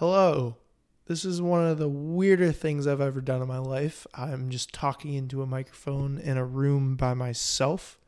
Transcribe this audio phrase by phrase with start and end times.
[0.00, 0.56] Hello.
[1.08, 4.06] This is one of the weirder things I've ever done in my life.
[4.14, 7.98] I'm just talking into a microphone in a room by myself.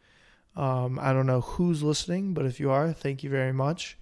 [0.57, 3.99] Um, I don't know who's listening, but if you are, thank you very much.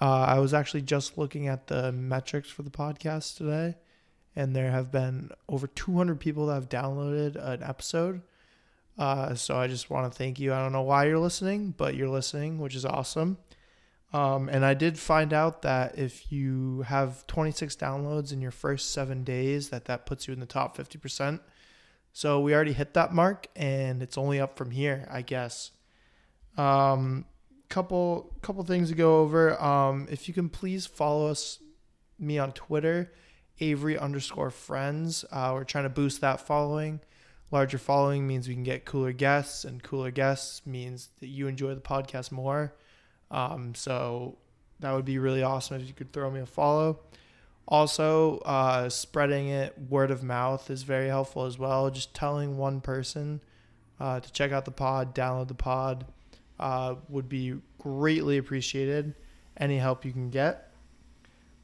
[0.00, 3.76] Uh, I was actually just looking at the metrics for the podcast today,
[4.34, 8.22] and there have been over 200 people that have downloaded an episode.
[8.96, 10.54] Uh, so I just want to thank you.
[10.54, 13.36] I don't know why you're listening, but you're listening, which is awesome.
[14.12, 18.92] Um, and I did find out that if you have 26 downloads in your first
[18.92, 21.40] seven days, that that puts you in the top 50%.
[22.12, 25.72] So we already hit that mark, and it's only up from here, I guess.
[26.56, 27.26] Um,
[27.68, 29.60] couple couple things to go over.
[29.62, 31.58] Um, if you can please follow us,
[32.18, 33.12] me on Twitter,
[33.60, 35.24] Avery underscore friends.
[35.30, 37.00] Uh, we're trying to boost that following.
[37.50, 41.74] Larger following means we can get cooler guests, and cooler guests means that you enjoy
[41.74, 42.74] the podcast more.
[43.30, 44.38] Um, so
[44.80, 47.00] that would be really awesome if you could throw me a follow.
[47.66, 51.90] Also, uh, spreading it word of mouth is very helpful as well.
[51.90, 53.42] Just telling one person
[54.00, 56.06] uh, to check out the pod, download the pod,
[56.58, 59.14] uh, would be greatly appreciated.
[59.56, 60.72] Any help you can get.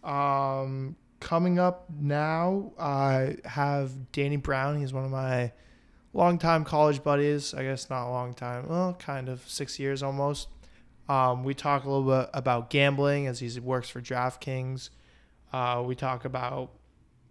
[0.02, 4.78] Um, coming up now, I have Danny Brown.
[4.78, 5.52] He's one of my
[6.12, 7.54] longtime college buddies.
[7.54, 8.68] I guess not a long time.
[8.68, 10.48] Well, kind of six years almost.
[11.08, 14.90] Um, we talk a little bit about gambling as he works for DraftKings.
[15.52, 16.70] Uh, we talk about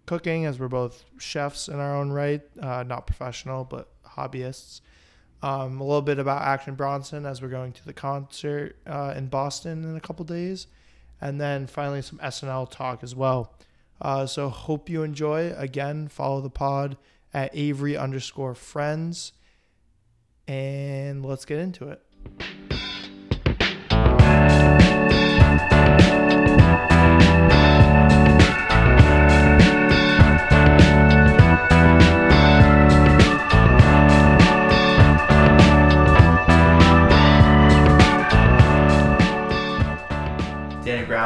[0.06, 4.82] cooking as we're both chefs in our own right, uh, not professional, but hobbyists.
[5.42, 9.28] Um, a little bit about Action Bronson as we're going to the concert uh, in
[9.28, 10.68] Boston in a couple days.
[11.20, 13.54] And then finally, some SNL talk as well.
[14.02, 15.54] Uh, so, hope you enjoy.
[15.58, 16.98] Again, follow the pod
[17.34, 19.34] at Avery underscore friends.
[20.48, 22.63] And let's get into it.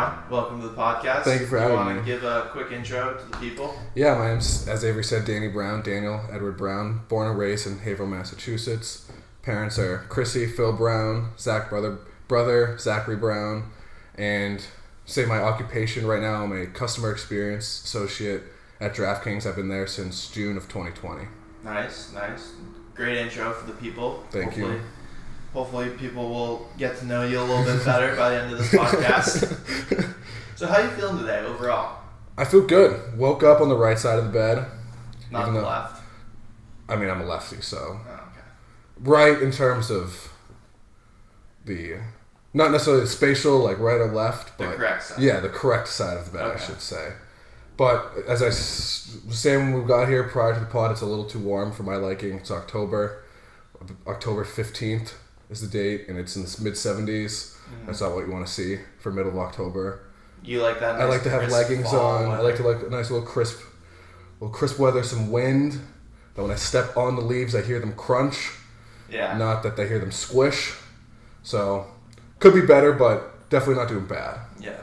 [0.07, 1.23] Brown, welcome to the podcast.
[1.23, 1.83] Thank you for having me.
[1.83, 3.77] Do having want to give a quick intro to the people?
[3.93, 7.79] Yeah, my name's, as Avery said, Danny Brown, Daniel Edward Brown, born and raised in
[7.79, 9.09] Haverhill, Massachusetts.
[9.41, 11.97] Parents are Chrissy, Phil Brown, Zach brother,
[12.27, 13.69] brother Zachary Brown,
[14.15, 14.65] and
[15.05, 18.43] say my occupation right now, I'm a customer experience associate
[18.79, 19.45] at DraftKings.
[19.45, 21.27] I've been there since June of 2020.
[21.63, 22.53] Nice, nice.
[22.93, 24.23] Great intro for the people.
[24.31, 24.81] Thank you.
[25.57, 28.59] Hopefully, people will get to know you a little bit better by the end of
[28.59, 30.15] this podcast.
[30.55, 31.97] so, how are you feeling today overall?
[32.37, 33.17] I feel good.
[33.17, 34.65] Woke up on the right side of the bed.
[35.31, 36.03] Not the though- left.
[36.87, 38.41] I mean, I'm a lefty, so Oh, okay.
[38.99, 40.31] right in terms of
[41.65, 41.97] the
[42.53, 45.19] not necessarily the spatial like right or left, The but correct side.
[45.19, 47.13] yeah, the correct side of the bed, I should say.
[47.75, 51.05] But as I was saying when we got here prior to the pod, it's a
[51.05, 52.35] little too warm for my liking.
[52.35, 53.23] It's October,
[54.07, 55.13] October fifteenth
[55.49, 57.05] is the date, and it's in the mid 70s.
[57.05, 57.85] Mm-hmm.
[57.85, 60.03] That's not what you want to see for middle of October.
[60.43, 60.99] You like that?
[60.99, 62.31] I like to have leggings on.
[62.31, 63.59] I like to like a nice little crisp,
[64.39, 65.79] little crisp weather, some wind.
[66.35, 68.51] That when I step on the leaves, I hear them crunch.
[69.09, 69.37] Yeah.
[69.37, 70.75] Not that they hear them squish.
[71.43, 71.87] So
[72.39, 74.39] could be better, but definitely not doing bad.
[74.59, 74.81] Yeah.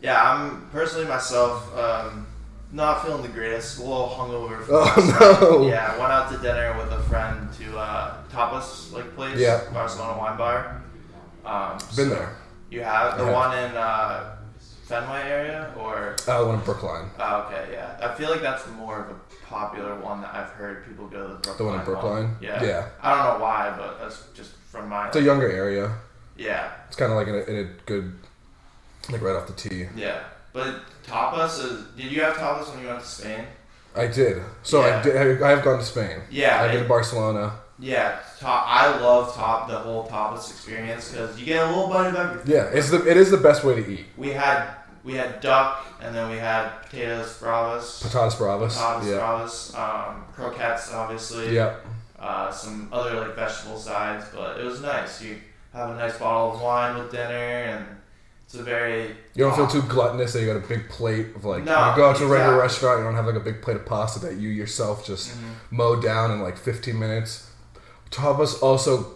[0.00, 2.26] Yeah, I'm personally myself um,
[2.72, 3.78] not feeling the greatest.
[3.78, 4.62] A little hungover.
[4.64, 5.62] From Oh, no.
[5.62, 5.68] Night.
[5.70, 9.38] Yeah, went out to dinner with a friend to uh, Tapas like place.
[9.38, 9.62] Yeah.
[9.72, 10.82] Barcelona Wine Bar.
[11.44, 12.36] Um, Been so- there.
[12.68, 14.36] You have the one in uh,
[14.86, 17.08] Fenway area, or Uh, the one in Brookline.
[17.18, 17.96] oh, okay, yeah.
[18.02, 19.14] I feel like that's more of a
[19.46, 21.56] popular one that I've heard people go to the Brookline.
[21.58, 22.36] The one in Brookline?
[22.40, 22.62] Yeah.
[22.64, 22.88] Yeah.
[23.00, 25.06] I don't know why, but that's just from my.
[25.06, 25.92] It's a younger area.
[26.36, 28.12] yeah, It's kind of like in a, in a good,
[29.10, 29.86] like right off the tee.
[29.94, 30.24] yeah.
[30.52, 30.74] But
[31.06, 31.84] tapas is.
[31.96, 33.44] Did you have tapas when you went to Spain?
[33.94, 34.42] I did.
[34.62, 34.98] So Yeah.
[34.98, 35.42] I did.
[35.42, 36.20] I have gone to Spain.
[36.30, 37.52] Yeah, I've been to Barcelona.
[37.78, 42.08] Yeah, top, I love top the whole tapas experience because you get a little bite
[42.08, 42.54] of everything.
[42.54, 44.06] Yeah, it's the it is the best way to eat.
[44.16, 44.68] We had
[45.04, 48.76] we had duck and then we had potatoes bravas, Patatas bravas.
[48.76, 49.18] patatas yeah.
[49.18, 51.54] bravas, um, croquettes obviously.
[51.54, 51.76] Yeah.
[52.18, 55.22] uh, some other like vegetable sides, but it was nice.
[55.22, 55.36] You
[55.74, 57.46] have a nice bottle of wine with dinner,
[57.76, 57.84] and
[58.46, 61.44] it's a very You don't feel too gluttonous that you got a big plate of
[61.44, 62.60] like No, you go out to a regular exactly.
[62.62, 65.76] restaurant, you don't have like a big plate of pasta that you yourself just Mm-hmm.
[65.76, 67.50] mow down in like 15 minutes.
[68.10, 69.14] Tapas also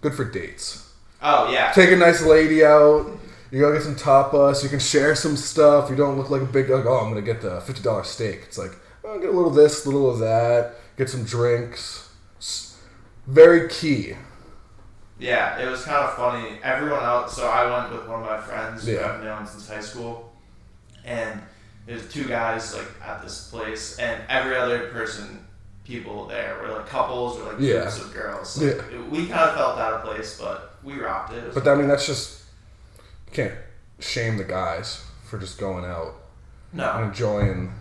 [0.00, 0.90] good for dates.
[1.22, 3.06] oh yeah, Take a nice lady out.
[3.50, 4.62] You go get some tapas.
[4.62, 5.90] You can share some stuff.
[5.90, 8.40] You don't look like a big like oh I'm gonna get the fifty dollar steak.
[8.46, 8.72] It's like
[9.04, 10.74] oh, get a little of this, a little of that.
[10.96, 12.08] Get some drinks.
[13.26, 14.14] Very key.
[15.22, 15.58] Yeah.
[15.58, 16.58] It was kind of funny.
[16.62, 17.36] Everyone else.
[17.36, 20.32] So I went with one of my friends who I've known since high school,
[21.04, 21.40] and
[21.86, 25.44] there's two guys like at this place, and every other person,
[25.84, 27.80] people there were like couples or like Yeah.
[27.82, 28.56] groups of girls.
[28.60, 28.98] Like, Yeah.
[28.98, 31.44] it- we kind of felt out of place, but we rocked it.
[31.44, 32.40] It But I mean, that's just
[33.26, 33.54] you can't
[33.98, 36.14] shame the guys for just going out
[36.72, 37.72] no, and enjoying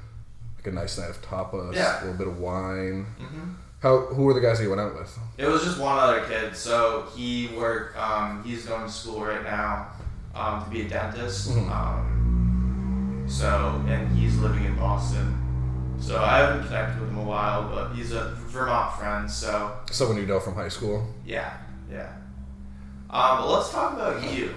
[0.58, 2.00] like a nice night of tapas, Yeah.
[2.00, 3.06] a little bit of wine.
[3.20, 5.18] hmm How who were the guys that you went out with?
[5.38, 6.56] It was just one other kid.
[6.56, 7.98] So he worked.
[7.98, 9.88] Um, he's going to school right now
[10.36, 11.50] um, to be a dentist.
[11.50, 11.70] Mhm.
[11.72, 15.38] Um, so and he's living in Boston.
[16.00, 19.30] So I haven't connected with him a while, but he's a Vermont friend.
[19.30, 21.08] So Someone you know from high school.
[21.26, 21.54] yeah,
[21.92, 22.10] yeah.
[23.10, 24.54] Um, but let's talk about you.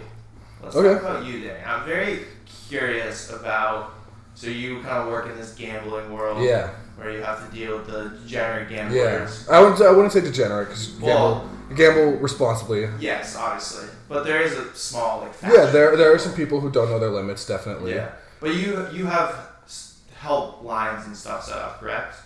[0.63, 0.95] Let's Okay.
[0.95, 1.65] talk about you, Danny.
[1.65, 2.21] I'm very
[2.69, 3.93] curious about.
[4.35, 7.77] So you kind of work in this gambling world, Yeah, where you have to deal
[7.79, 9.47] with the degenerate gamblers.
[9.49, 9.57] yeah.
[9.57, 12.89] I wouldn't I wouldn't say degenerate because Well- gamble gamble responsibly.
[13.01, 15.33] Yes, obviously, but there is a small like.
[15.43, 17.47] Yeah, there there are some people who don't know their limits.
[17.47, 17.95] Definitely.
[17.95, 18.11] Yeah,
[18.41, 19.35] but you you have
[20.19, 22.17] help lines and stuff set up, correct?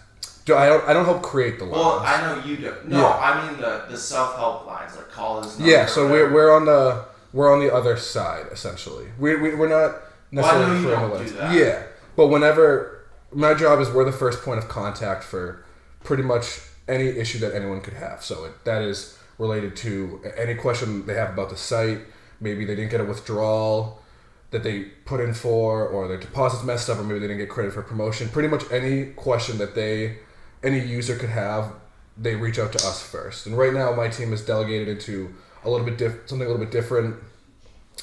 [0.44, 1.76] Do I don't I don't help create the lines.
[1.76, 2.74] Well, I know you do.
[2.86, 3.06] No, Yeah.
[3.18, 5.58] I mean the the self help lines, like call this.
[5.60, 9.06] yeah, so we're, we're on the we're on the other side essentially.
[9.18, 10.00] We, we we're not
[10.32, 11.54] Well, I know necessarily you don't do that.
[11.54, 11.82] Yeah,
[12.16, 12.97] but whenever
[13.32, 15.64] my job is we're the first point of contact for
[16.02, 18.24] pretty much any issue that anyone could have.
[18.24, 22.00] So it, that is related to any question they have about the site.
[22.40, 24.02] Maybe they didn't get a withdrawal
[24.50, 27.50] that they put in for, or their deposits messed up, or maybe they didn't get
[27.50, 28.28] credit for promotion.
[28.30, 30.18] Pretty much any question that they
[30.64, 31.72] any user could have,
[32.16, 33.46] they reach out to us first.
[33.46, 35.34] And right now, my team is delegated into
[35.64, 37.16] a little bit diff- something a little bit different.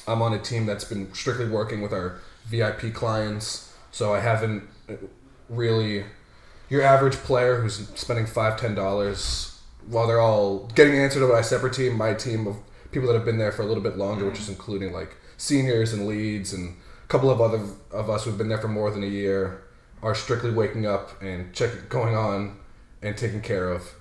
[0.06, 4.62] I'm on a team that's been strictly working with our VIP clients, so I haven't
[5.48, 6.04] really
[6.68, 11.44] your average player who's spending five ten dollars while they're all getting answered by a
[11.44, 11.96] separate team.
[11.96, 12.56] My team of
[12.90, 15.92] people that have been there for a little bit longer, which is including like seniors
[15.92, 17.60] and leads and a couple of other
[17.90, 19.62] of us who've been there for more than a year,
[20.02, 22.58] are strictly waking up and checking going on
[23.02, 23.94] and taking care of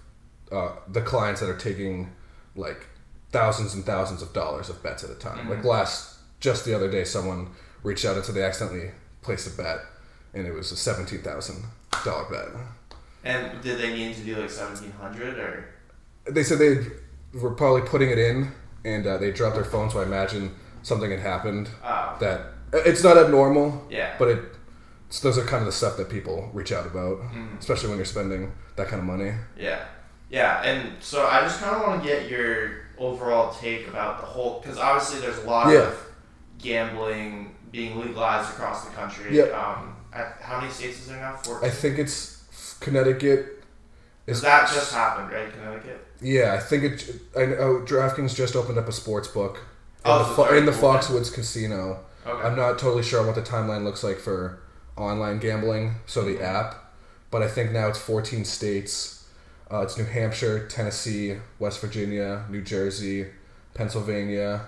[0.51, 2.11] uh, the clients that are taking
[2.55, 2.87] like
[3.31, 5.49] thousands and thousands of dollars of bets at a time.
[5.49, 7.49] Like last, just the other day, someone
[7.83, 8.91] reached out and said they accidentally
[9.21, 9.79] placed a bet,
[10.35, 11.63] and it was a seventeen thousand
[12.03, 12.47] dollar bet.
[13.23, 15.69] And did they need to do like seventeen hundred or?
[16.29, 16.85] They said they
[17.39, 18.51] were probably putting it in,
[18.83, 19.89] and uh, they dropped their phone.
[19.89, 20.53] So I imagine
[20.83, 22.41] something had happened Oh, that
[22.73, 24.15] it's not abnormal, yeah.
[24.19, 24.39] but it.
[25.07, 27.59] It's, those are kind of the stuff that people reach out about, Mhm.
[27.59, 29.33] especially when you're spending that kind of money.
[29.55, 29.85] Yeah,
[30.31, 34.25] yeah, and so I just kind of want to get your overall take about the
[34.25, 35.81] whole because obviously there's a lot Yeah.
[35.81, 36.07] of
[36.57, 39.37] gambling being legalized across the country.
[39.37, 39.43] Yeah.
[39.53, 39.94] Um,
[40.41, 41.35] how many states is there now?
[41.37, 41.63] Four.
[41.63, 43.63] I think it's Connecticut.
[44.27, 45.51] Is that just happened, right?
[45.51, 46.05] Connecticut.
[46.21, 47.15] Yeah, I think it.
[47.37, 49.61] I know DraftKings just opened up a sports book in,
[50.11, 51.99] Oh, the, so Fo- in the Foxwoods Casino.
[52.25, 52.47] Okay.
[52.47, 54.59] I'm not totally sure what the timeline looks like for
[54.97, 56.75] online gambling, so the app,
[57.29, 59.27] but I think now it's 14 states.
[59.71, 63.27] Uh, it's New Hampshire, Tennessee, West Virginia, New Jersey,
[63.75, 64.61] Pennsylvania,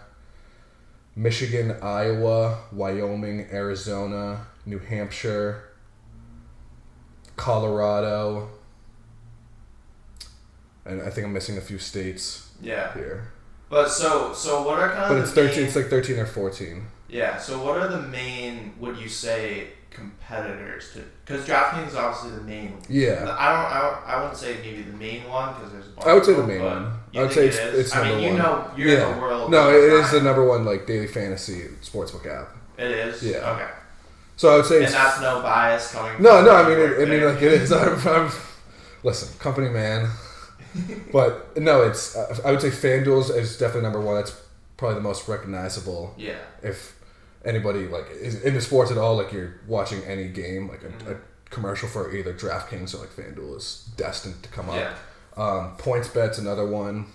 [1.16, 5.64] Michigan, Iowa, Wyoming, Arizona, New Hampshire,
[7.38, 8.50] Colorado,
[10.86, 13.32] and I think I'm missing a few states yeah, here.
[13.70, 15.56] but so so what are kind of But it's the 13.
[15.58, 16.86] main- It's like 13 or 14.
[17.08, 17.38] yeah.
[17.38, 18.74] So what are the main?
[18.80, 21.04] Would you say competitors to?
[21.26, 22.78] Because DraftKings is obviously the main.
[22.90, 23.22] Yeah.
[23.40, 23.72] I don't.
[23.72, 25.86] I, don't, I wouldn't say maybe the main one because there's.
[25.98, 26.92] A I would say the main one.
[27.16, 27.80] I would say it it's- is?
[27.86, 29.14] it's I mean, you know, you're in Yeah.
[29.16, 29.50] the world.
[29.50, 32.50] No, it is the number one like daily fantasy sportsbook app.
[32.78, 33.24] It is.
[33.24, 33.38] Yeah.
[33.54, 33.70] Okay.
[34.38, 36.22] So I would say And that's no bias coming.
[36.22, 36.56] no, no.
[36.56, 37.72] I mean, it, I mean, like it is.
[37.72, 38.32] I'm, I'm
[39.04, 40.10] listen, company man,
[41.12, 42.16] but no, it's.
[42.16, 44.16] Uh, I would say FanDuel's is definitely number one.
[44.16, 44.40] That's
[44.78, 46.14] probably the most recognizable.
[46.18, 46.38] Yeah.
[46.62, 46.96] If
[47.44, 51.18] anybody like is into sports at all, like you're watching any game, like a, a
[51.50, 54.76] commercial for either DraftKings or like FanDuel is destined to come up.
[54.76, 54.94] Yeah.
[55.36, 57.08] Um, PointsBet's another one.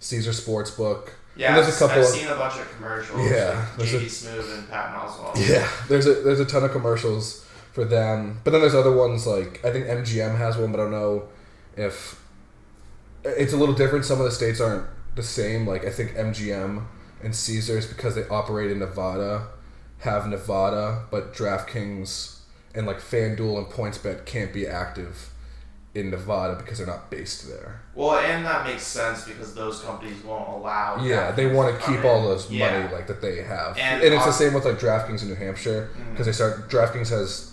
[0.00, 1.10] Caesar Sportsbook.
[1.36, 1.48] Yeah.
[1.48, 3.30] And there's a I've- couple I've of- seen a bunch of commercials.
[3.30, 5.48] Yeah, Like there's a- JB Smoove and Patton Oswalt.
[5.48, 9.26] Yeah, there's a there's a ton of commercials for them, but then there's other ones
[9.26, 11.24] like I think MGM has one, but I don't know
[11.76, 12.20] if
[13.24, 14.04] it's a little different.
[14.04, 14.86] Some of the states aren't
[15.16, 15.66] the same.
[15.66, 16.86] Like I think MGM
[17.22, 19.48] and Caesars because they operate in Nevada
[20.00, 22.38] have Nevada, but DraftKings
[22.74, 25.30] and like FanDuel and PointsBet can't be active
[25.94, 27.80] in Nevada because they're not based there.
[27.94, 31.02] Well, and that makes sense because those companies won't allow.
[31.02, 32.06] Yeah, they want to keep in.
[32.06, 32.80] all those Yeah.
[32.80, 35.36] money like that they have, And and, it's the same with like DraftKings in New
[35.36, 36.10] Hampshire mm.
[36.10, 37.52] because they start DraftKings has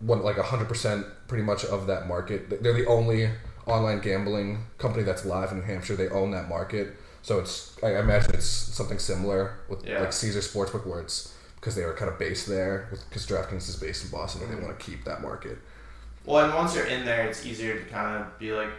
[0.00, 2.62] one like hundred percent pretty much of that market.
[2.62, 3.30] They're the only
[3.66, 5.94] online gambling company that's live in New Hampshire.
[5.94, 10.00] They own that market, so it's I imagine it's something similar with Yeah.
[10.00, 13.76] like Caesar Sportsbook where it's because they were kind of based there because DraftKings is
[13.76, 15.58] based in Boston and they want to keep that market.
[16.24, 18.70] Well, and once you're in there, it's easier to kind of be like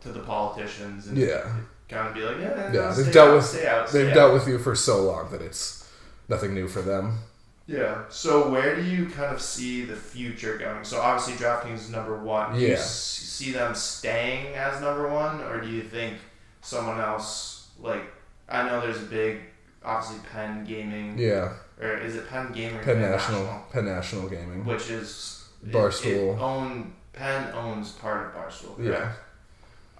[0.00, 1.42] to the politicians and Yeah.
[1.88, 4.14] kind of be like, yeah, Yeah, they've dealt out, with stay out, stay they've out.
[4.14, 5.88] dealt with you for so long that it's
[6.28, 7.18] nothing new for them.
[7.66, 8.02] Yeah.
[8.08, 10.84] So where do you kind of see the future going?
[10.84, 12.54] So obviously DraftKings is number one.
[12.54, 12.74] Do you Yeah.
[12.74, 16.18] s- see them staying as number one, or do you think
[16.60, 18.02] someone else like
[18.48, 19.40] I know there's a big
[19.84, 21.50] obviously Penn Gaming Yeah,
[21.80, 24.64] or is it Penn Gaming or Penn National, Penn National Gaming.
[24.64, 26.34] which is Barstool.
[26.34, 28.84] It, own Penn owns part of Barstool.
[28.84, 29.12] Yeah.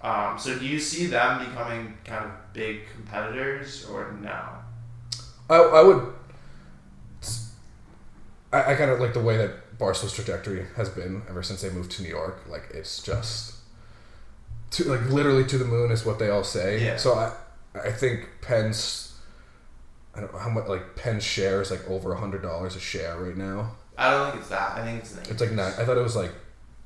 [0.01, 4.37] Um, so do you see them becoming kind of big competitors or no?
[5.49, 6.13] I, I would.
[8.51, 11.69] I, I kind of like the way that Barstool's trajectory has been ever since they
[11.69, 12.43] moved to New York.
[12.49, 13.55] Like it's just,
[14.71, 16.83] to like literally to the moon is what they all say.
[16.83, 16.97] Yeah.
[16.97, 17.31] So I,
[17.79, 19.17] I think Penn's,
[20.13, 22.79] I don't know how much like Penn's share is like over a hundred dollars a
[22.79, 23.75] share right now.
[23.97, 24.77] I don't think it's that.
[24.77, 25.73] I think it's an It's like nine.
[25.77, 26.31] I thought it was like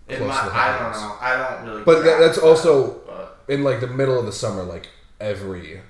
[0.08, 1.16] It might, I don't know.
[1.20, 1.84] I don't really.
[1.84, 4.64] But that- that's also- But in like the middle of the summer.
[4.64, 4.88] Like
[5.20, 5.82] every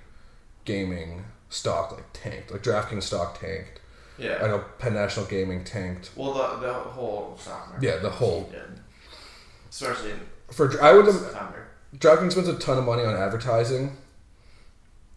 [0.66, 2.52] gaming stock like tanked.
[2.52, 3.80] Like DraftKings stock tanked.
[4.18, 4.40] yeah.
[4.44, 6.12] I know Penn National Gaming tanked.
[6.16, 7.86] Well, the the whole stock market.
[7.88, 8.52] Yeah, the whole-
[9.70, 10.14] especially
[10.52, 11.68] For I would September.
[11.98, 13.98] DraftKings spends a ton of money on advertising.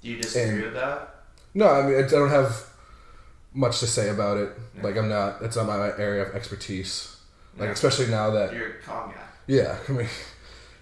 [0.02, 1.14] Do you disagree and- with that?
[1.54, 2.64] No, I mean I don't have
[3.52, 4.50] much to say about it.
[4.76, 4.83] Yeah.
[4.83, 5.42] Like I'm not.
[5.42, 7.16] It's not my area of expertise.
[7.57, 7.73] Like Yeah.
[7.73, 9.21] especially now that You're a calm guy.
[9.47, 10.09] yeah, I mean,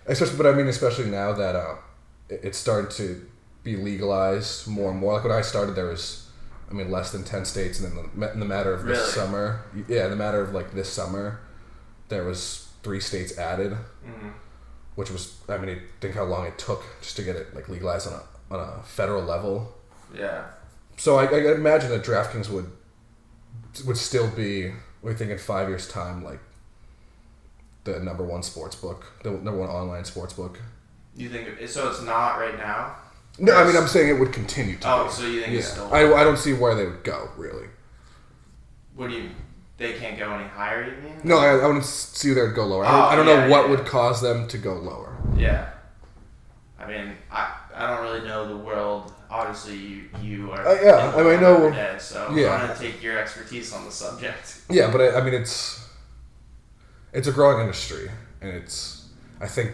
[0.07, 1.77] especially but I mean especially now that uh,
[2.29, 3.27] it- it's starting to
[3.65, 5.15] be legalized more and more.
[5.15, 6.29] Like when I started, there was
[6.71, 9.11] I mean less than ten states, and then the, in the matter of this Really?
[9.13, 11.41] summer, yeah, in the matter of like this summer,
[12.09, 13.73] there was three states added.
[14.05, 14.29] hmm
[14.95, 18.09] which was I mean, think how long it took just to get it like legalized
[18.09, 19.73] on a on a federal level.
[20.13, 20.43] Yeah.
[20.99, 22.71] So I, I imagine that DraftKings would
[23.87, 26.41] would still be we think in five years time like
[27.85, 30.59] the number one sports book, the number one online sports book.
[31.17, 31.89] You think it- so?
[31.89, 32.97] It's not right now.
[33.39, 34.91] No, I mean I'm saying it would continue to.
[34.93, 35.11] Oh, be.
[35.13, 35.59] so you think yeah.
[35.61, 35.93] it's still?
[35.95, 37.69] I, I don't see where they would go really.
[38.97, 39.31] What do you?
[39.77, 40.85] They can't go any higher.
[40.85, 41.21] You mean?
[41.23, 42.85] No, I, I wouldn't see where they'd go lower.
[42.85, 45.17] I don't, Oh, I don't yeah, know what yeah, would cause them to go lower.
[45.37, 45.71] Yeah.
[46.81, 49.13] I mean, I, I don't really know the world.
[49.31, 50.67] Obviously, you you are.
[50.67, 52.53] Uh, yeah, I mean, I know- day, so yeah.
[52.55, 54.61] I'm gonna take your expertise on the subject.
[54.71, 55.87] Yeah, but I, I mean, it's
[57.13, 59.09] it's a growing industry, and it's
[59.41, 59.73] I think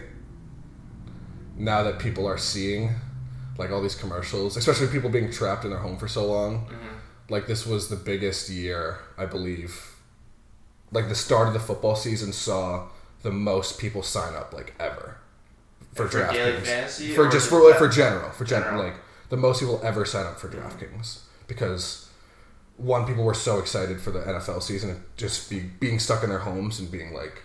[1.56, 2.94] now that people are seeing
[3.58, 7.30] like all these commercials, especially people being trapped in their home for so long, Mhm.
[7.30, 9.94] like this was the biggest year I believe.
[10.90, 12.88] Like the start of the football season saw
[13.22, 15.16] the most people sign up like ever
[15.94, 16.66] for, For daily DraftKings.
[16.66, 18.84] fantasy, for just just for like for general for general, General.
[18.90, 18.94] like
[19.34, 22.08] the most people ever sign up for DraftKings because
[22.76, 26.30] one people were so excited for the NFL season and just be being stuck in
[26.30, 27.42] their homes and being like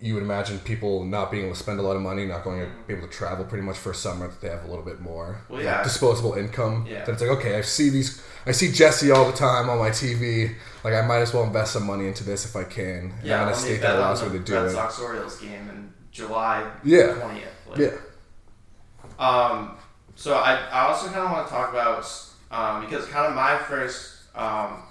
[0.00, 2.60] you would imagine people not being able to spend a lot of money, not going
[2.60, 4.84] to be able to travel pretty much for a summer that they have a little
[4.84, 5.82] bit more Well, yeah.
[5.82, 6.86] disposable income.
[6.88, 7.04] Yeah.
[7.04, 9.90] That it's like okay, I see these, I see Jesse all the time on my
[9.90, 10.54] TV.
[10.84, 13.12] Like I might as well invest some money into this if I can.
[13.18, 14.70] And Yeah, I'm in a state that allows the me to do Red it.
[14.70, 17.14] Sox Orioles game in July Yeah.
[17.14, 17.48] twentieth.
[17.68, 17.96] Like, Yeah.
[19.18, 19.76] Um,
[20.16, 22.04] so I, I also kind of want to talk about
[22.50, 24.82] um, because kind of my first um,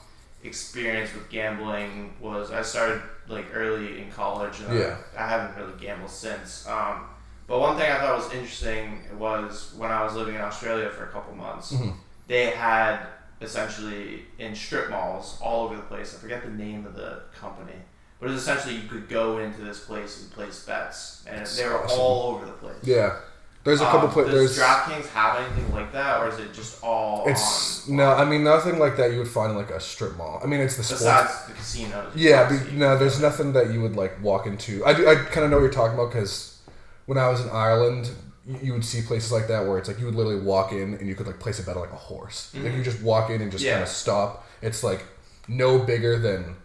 [0.44, 4.98] experience with gambling was I started like early in college and Yeah.
[5.18, 6.68] I, I haven't really gambled since.
[6.68, 7.06] Um,
[7.48, 11.04] but one thing I thought was interesting was when I was living in Australia for
[11.06, 11.96] a couple months, Mhm.
[12.28, 13.00] they had
[13.42, 16.16] essentially in strip malls all over the place.
[16.16, 17.74] I forget the name of the company.
[18.20, 21.66] But it's essentially you could go into this place and place bets, and That's they
[21.68, 22.00] were awesome.
[22.00, 22.76] all over the place.
[22.84, 23.16] Yeah.
[23.64, 26.84] There's a couple Um, pla- Does DraftKings have anything like that, or is it just
[26.84, 27.26] all?
[27.28, 30.18] It's on, no, I mean nothing like that you would find in like a strip
[30.18, 30.42] mall.
[30.44, 31.46] I mean it's the sports.
[31.46, 32.12] the casinos.
[32.16, 34.84] Yeah, be, no, there's nothing that you would like walk into.
[34.86, 36.60] I, do- I kind of know what you're talking about because
[37.06, 38.10] when I was in Ireland,
[38.48, 40.96] you, you would see places like that where it's like you would literally walk in
[40.96, 42.52] and you could like place a bet on like a horse.
[42.56, 43.68] Like you just walk in and just Mm-hmm.
[43.70, 43.74] Yeah.
[43.74, 44.48] kind of stop.
[44.64, 45.06] It's like
[45.48, 46.56] no bigger than.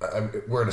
[0.00, 0.72] I, we're in a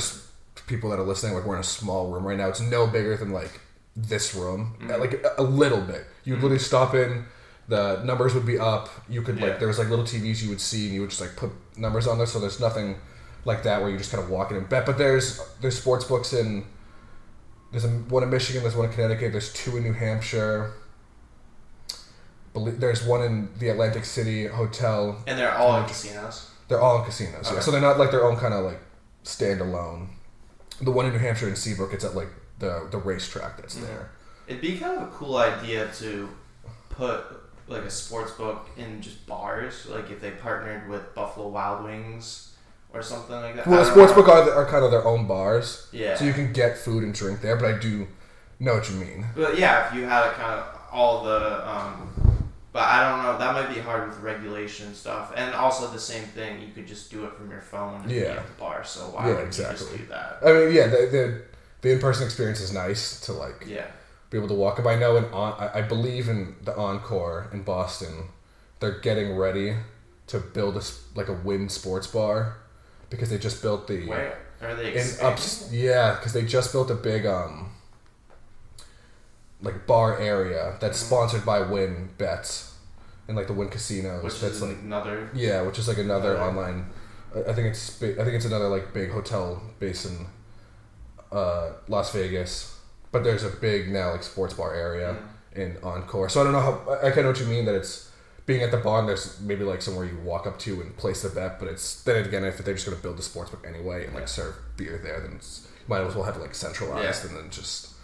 [0.66, 2.48] people that are listening like we're in a small room right now.
[2.48, 3.60] It's no bigger than like
[4.02, 5.00] this room, Mm-hmm.
[5.00, 6.06] like a, a little bit.
[6.24, 7.24] You would literally stop in.
[7.68, 8.88] The numbers would be up.
[9.08, 9.46] You could Yeah.
[9.46, 11.50] like there was like little TVs you would see, and you would just like put
[11.76, 12.26] numbers on there.
[12.26, 12.96] So there's nothing
[13.44, 14.86] like that where you just kind of walk in and bet.
[14.86, 16.64] But there's there's sports books in
[17.72, 20.72] there's a, one in Michigan, there's one in Connecticut, there's two in New Hampshire.
[22.54, 25.22] There's one in the Atlantic City Hotel.
[25.26, 26.50] and they're all in casinos.
[26.66, 27.60] They're all in casinos, yeah.
[27.60, 28.80] So they're not like their own kind of like
[29.24, 30.08] standalone.
[30.80, 32.28] The one in New Hampshire in Seabrook, it's at like
[32.58, 33.82] the the racetrack that's Mhm.
[33.86, 34.10] there.
[34.46, 36.28] It'd be kind of a cool idea to
[36.90, 37.24] put
[37.68, 42.54] like a sports book in just bars, like if they partnered with Buffalo Wild Wings
[42.94, 43.66] or something like that.
[43.66, 46.16] Well, the don't are, are kind of their own bars, Yeah.
[46.16, 47.56] so you can get food and drink there.
[47.56, 48.08] But I do
[48.58, 49.26] know what you mean.
[49.36, 52.10] But yeah, if you had a kind of all the, um,
[52.72, 53.36] but I don't know.
[53.38, 56.62] That might be hard with regulation stuff, and also the same thing.
[56.62, 58.36] You could just do it from your phone and be Yeah.
[58.40, 58.82] at the bar.
[58.84, 59.76] So why Yeah, would you exactly.
[59.86, 60.38] just do that?
[60.44, 61.42] I mean, yeah, the the,
[61.82, 63.86] the in person experience is nice to like Yeah.
[64.30, 64.86] be able to walk up.
[64.86, 68.28] I know in on I, I believe in the Encore in Boston,
[68.80, 69.74] they're getting ready
[70.28, 72.56] to build a s- like a Wynn Sports Bar
[73.10, 74.92] because they just built the Where are they?
[74.92, 75.32] in expanding?
[75.32, 77.70] ups yeah because they just built a big um
[79.62, 81.06] like bar area that's Mhm.
[81.06, 82.74] sponsored by Wynn Bets
[83.26, 84.22] and like the Wynn casinos.
[84.22, 85.30] Which that's is like another.
[85.34, 86.90] yeah, which is like another online.
[87.34, 90.26] I I think it's I think it's another like big hotel basin in
[91.32, 92.74] uh, Las Vegas.
[93.12, 95.16] But there's a big now like sports bar area
[95.54, 95.58] Mm.
[95.60, 96.28] in Encore.
[96.28, 98.10] So I don't know how I, kind of know what you mean that it's
[98.46, 99.00] being at the bar.
[99.00, 101.58] and There's maybe like somewhere you walk up to and place the bet.
[101.58, 104.22] But it's then again if they're just gonna build the sports book anyway and like
[104.22, 104.26] Yeah.
[104.26, 107.30] serve beer there, then it's, you might as well have it like centralized Yeah.
[107.30, 107.94] and then just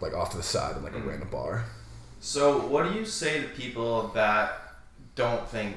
[0.00, 1.04] like off to the side in like Mm.
[1.04, 1.64] a random bar.
[2.20, 4.76] So, what do you say to people that
[5.16, 5.76] don't think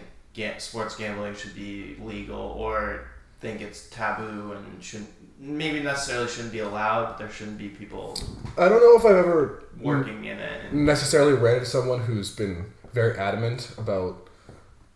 [0.60, 3.08] sports gambling should be legal or
[3.42, 8.18] think it's taboo and shouldn't maybe necessarily shouldn't be allowed, but there shouldn't be people
[8.58, 10.62] I don't know if I've ever working in it?
[10.72, 14.30] And, necessarily ran into someone who's been very adamant about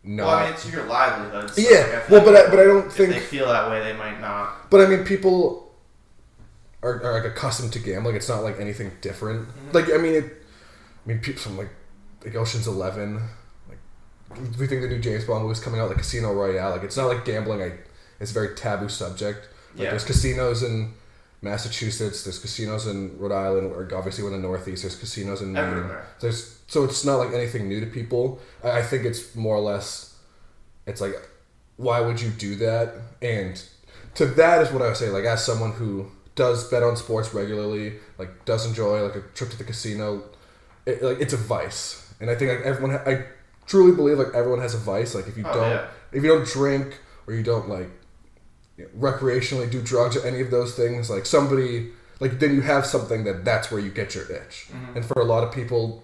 [0.04, 0.28] not.
[0.28, 1.50] well, I mean, it's your livelihood.
[1.52, 3.48] So Yeah, like, I feel well, but I- but I don't if think- they feel
[3.48, 4.70] that way, they might not.
[4.70, 5.74] but I mean, people
[6.82, 8.16] are, are like accustomed to gambling.
[8.16, 9.48] It's not like anything different.
[9.50, 9.74] Mhm.
[9.74, 10.26] Like I mean, it.
[11.06, 11.70] I mean, people from like
[12.24, 13.22] like Ocean's Eleven,
[13.68, 13.78] like
[14.58, 16.72] we think the new James Bond movie's coming out, like Casino Royale.
[16.72, 17.62] Like it's not like gambling.
[17.62, 17.74] I
[18.22, 19.50] it's a very taboo subject.
[19.76, 19.90] Like Yeah.
[19.92, 20.94] there's casinos in
[21.42, 22.24] Massachusetts.
[22.24, 24.84] There's casinos in Rhode Island, or obviously we're in the Northeast.
[24.84, 25.64] There's casinos in Maine.
[25.64, 26.08] Everywhere.
[26.20, 28.40] There's so it's not like anything new to people.
[28.64, 30.16] I, I think it's more or less,
[30.86, 31.16] it's like,
[31.78, 32.94] why would you do that?
[33.22, 33.62] And
[34.16, 35.10] to that is what I would say.
[35.10, 39.50] Like as someone who does bet on sports regularly, like does enjoy like a trip
[39.52, 40.24] to the casino,
[40.86, 42.06] it, like it's a vice.
[42.20, 43.24] And I think like everyone, ha- I
[43.66, 45.16] truly believe like everyone has a vice.
[45.16, 45.88] Like if you Oh, don't, yeah.
[46.12, 47.90] if you don't drink or you don't like
[48.80, 51.90] you know, recreationally do drugs or any of those things, like somebody
[52.22, 54.68] like then you have something that that's where you get your itch.
[54.72, 54.96] Mhm.
[54.98, 56.04] And for a lot of people,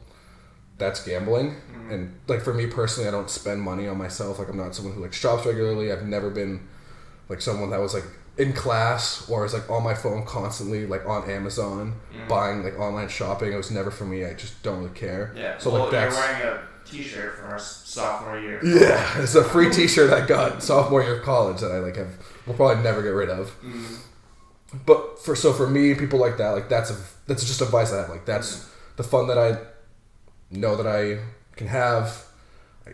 [0.78, 1.56] that's gambling.
[1.74, 1.92] Mhm.
[1.94, 4.40] And like for me personally, I don't spend money on myself.
[4.40, 5.92] Like I'm not someone who like shops regularly.
[5.92, 6.68] I've never been
[7.30, 8.06] like someone that was like
[8.38, 12.28] in class or is like on my phone constantly, like on Amazon Mhm.
[12.28, 13.54] buying like online shopping.
[13.54, 14.26] It was never for me.
[14.26, 15.32] I just don't really care.
[15.36, 15.58] Yeah.
[15.58, 18.60] So well, like that's you're wearing a T-shirt from our sophomore year.
[18.64, 19.20] yeah.
[19.24, 22.14] It's a free T-shirt I got sophomore year of college that I like have.
[22.46, 23.52] will probably never get rid of.
[23.64, 23.98] Mhm.
[24.86, 27.92] But for so for me, people like that, like that's a that's just a vice
[27.94, 28.10] I have.
[28.10, 29.58] Like that's the fun that I
[30.52, 31.20] know that I
[31.56, 32.26] can have.
[32.86, 32.92] I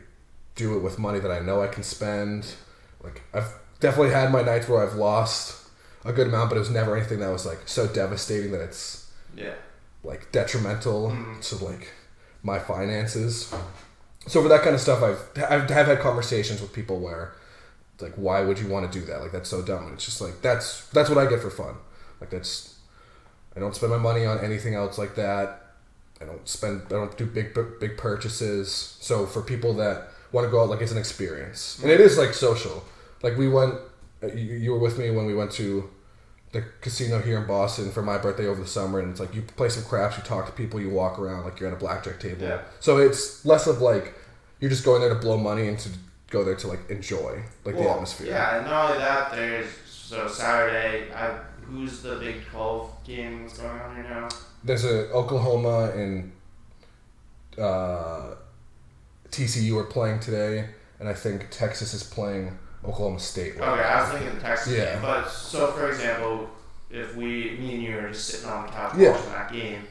[0.56, 2.46] do it with money that I know I can spend.
[3.04, 5.58] Like I've definitely had my nights where I've lost
[6.06, 9.10] a good amount, but it was never anything that was like so devastating that it's
[9.36, 9.54] Yeah.
[10.04, 11.42] like detrimental Mhm.
[11.50, 11.88] to like
[12.44, 13.54] my finances.
[14.28, 17.34] So for that kind of stuff, I've I've have had conversations with people where
[18.02, 19.22] like why would you want to do that?
[19.22, 19.86] Like that's so dumb.
[19.86, 21.76] And it's just like that's that's what I get for fun.
[22.20, 22.78] Like that's
[23.56, 25.74] I don't spend my money on anything else like that.
[26.20, 28.98] I don't spend I don't do big big purchases.
[29.00, 31.80] So for people that want to go out like it's an experience.
[31.82, 32.84] And it is like social.
[33.22, 33.76] Like we went
[34.24, 35.90] uh, you, you were with me when we went to
[36.52, 39.42] the casino here in Boston for my birthday over the summer, and it's like you
[39.42, 42.20] play some craps, you talk to people, you walk around like you're at a blackjack
[42.20, 42.44] table.
[42.44, 42.62] Yeah.
[42.80, 44.14] So it's less of like
[44.60, 45.90] you're just going there to blow money and to
[46.30, 48.28] go there to like enjoy like the atmosphere.
[48.28, 51.12] Yeah, and not only that, there's so Saturday.
[51.14, 54.30] I who's the Big Twelve game that's going on right now?
[54.64, 56.32] There's a Oklahoma and
[57.58, 58.36] uh,
[59.30, 63.56] TCU are playing today, and I think Texas is playing Oklahoma State.
[63.58, 64.94] Okay, I was thinking the Texas Yeah.
[64.94, 65.02] game.
[65.02, 66.50] But so for example,
[66.90, 69.12] if we, me and you are just sitting on the couch Yeah.
[69.12, 69.88] watching that game,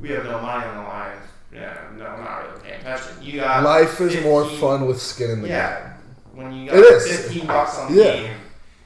[0.00, 1.16] we have no money on the line.
[1.52, 3.22] Yeah, no, I'm not really paying attention.
[3.22, 5.56] You got Life is more fun with skin in the game.
[5.56, 5.92] Yeah,
[6.32, 7.06] when you got It is.
[7.22, 8.12] fifteen bucks on the Yeah.
[8.12, 8.36] game,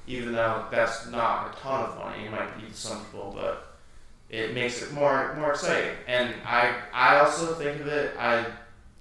[0.07, 3.77] even though that's not a ton of money, it might be to some people, but
[4.31, 5.91] it makes it more more exciting.
[6.09, 8.17] And I I also think of it.
[8.19, 8.47] I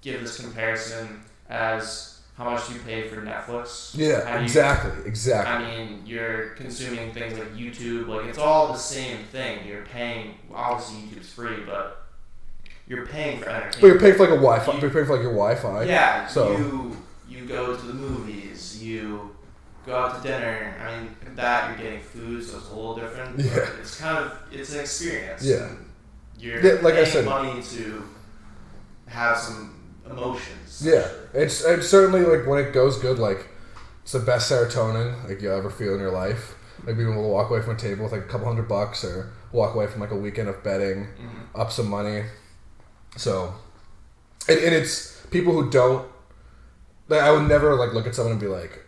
[0.02, 3.96] give this comparison as how much do you pay for Netflix.
[3.96, 5.54] Yeah, you- exactly, exactly.
[5.54, 8.08] I mean, you're consuming things like YouTube.
[8.08, 9.68] Like it's all the same thing.
[9.68, 10.36] You're paying.
[10.54, 12.06] Obviously, YouTube's free, but
[12.88, 13.82] you're paying for entertainment.
[13.82, 14.74] but you're paying for like a Wi-Fi.
[14.74, 15.84] You- You're paying for like your Wi-Fi.
[15.84, 16.98] Yeah, So- you
[17.30, 19.36] you go to the movies, you
[19.86, 20.76] go out to dinner.
[20.82, 23.38] I mean, that you're getting food, so it's a little different.
[23.38, 23.70] but Yeah.
[23.80, 25.44] it's kind of it's an experience.
[25.44, 25.68] Yeah.
[26.38, 28.04] you're Yeah, like I said- money to
[29.08, 29.76] have some
[30.10, 30.82] emotions.
[30.86, 33.48] Yeah, it's it's certainly like when it goes good, like
[34.04, 36.56] it's the best serotonin like you ever feel in your life.
[36.86, 39.04] Like being able to walk away from a table with like a couple hundred bucks,
[39.06, 41.60] or walk away from like a weekend of betting, Mhm.
[41.60, 42.24] up some money.
[43.16, 43.54] So,
[44.50, 46.08] and, and it's people who don't.
[47.08, 48.84] Like, I would never like look at someone and be like,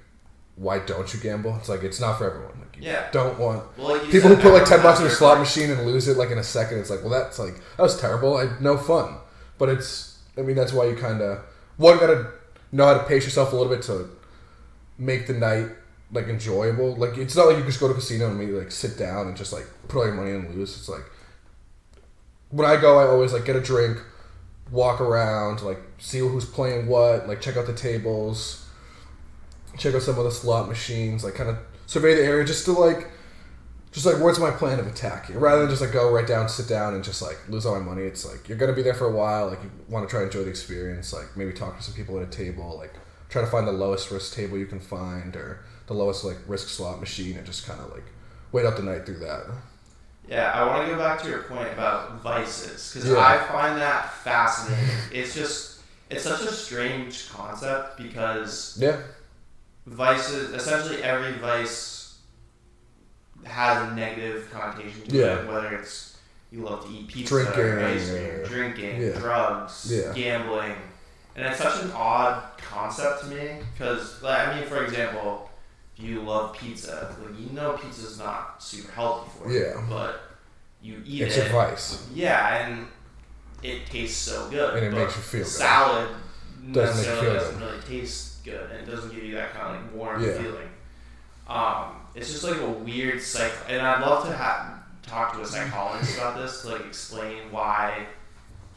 [0.55, 2.59] "Why don't you gamble?" It's like it's not for everyone.
[2.59, 3.09] Like, you Yeah.
[3.11, 5.55] don't want Well, like people who put like ten bucks in a slot quirks.
[5.55, 6.79] machine and lose it like in a second.
[6.79, 8.35] It's like, well, that's like that was terrible.
[8.37, 9.17] I no fun.
[9.57, 10.14] But it's.
[10.37, 11.39] I mean, that's why you kind of
[11.77, 12.31] one gotta
[12.71, 14.09] know how to pace yourself a little bit to
[14.97, 15.67] make the night
[16.11, 16.95] like enjoyable.
[16.95, 19.35] Like it's not like you just go to casino and maybe like sit down and
[19.35, 20.75] just like put all your money in and lose.
[20.77, 21.03] It's like
[22.49, 23.97] when I go, I always like get a drink,
[24.71, 28.65] walk around, like see who's playing what, like check out the tables,
[29.77, 32.71] check out some of the slot machines, like kind of survey the area just to
[32.71, 33.09] like,
[33.95, 36.49] just like what's my plan of attack here, rather than just like go right down,
[36.49, 38.03] sit down, and just like lose all my money.
[38.03, 40.25] It's like you're gonna be there for a while, like you want to try to
[40.25, 42.93] enjoy the experience, like maybe talk to some people at a table, like
[43.29, 46.67] try to find the lowest risk table you can find or the lowest like risk
[46.67, 48.03] slot machine, and just kind of like
[48.51, 49.45] wait out the night through that.
[50.27, 53.17] Yeah, I want to go back to your point about vices because Yeah.
[53.19, 54.89] I find that fascinating.
[55.13, 55.79] it's just
[56.09, 58.97] it's such a strange concept because Yeah,
[59.85, 61.94] vices essentially every vice
[63.45, 65.39] has a negative connotation to Yeah.
[65.39, 66.17] it, whether it's
[66.51, 68.47] you love to eat pizza, Drinking, or ice cream, yeah.
[68.47, 69.19] drinking, Yeah.
[69.19, 70.75] drugs, gambling,
[71.35, 75.49] and it's such an odd concept to me because, like, I mean, for example,
[75.97, 79.81] if you love pizza, like you know pizza's not super healthy for you, Yeah.
[79.89, 80.21] but
[80.81, 82.05] you eat it's it, advice.
[82.13, 82.87] yeah, and
[83.63, 85.47] it tastes so good, And it makes you feel good.
[85.49, 86.09] salad
[86.71, 87.65] Doesn't necessarily doesn't good.
[87.71, 90.33] really taste good, and it doesn't give you that kind of like warm Yeah.
[90.33, 90.69] feeling.
[91.47, 94.73] Um, it's just like a weird cycle, and I'd love to have
[95.03, 98.07] talk to a psychologist about this to like explain why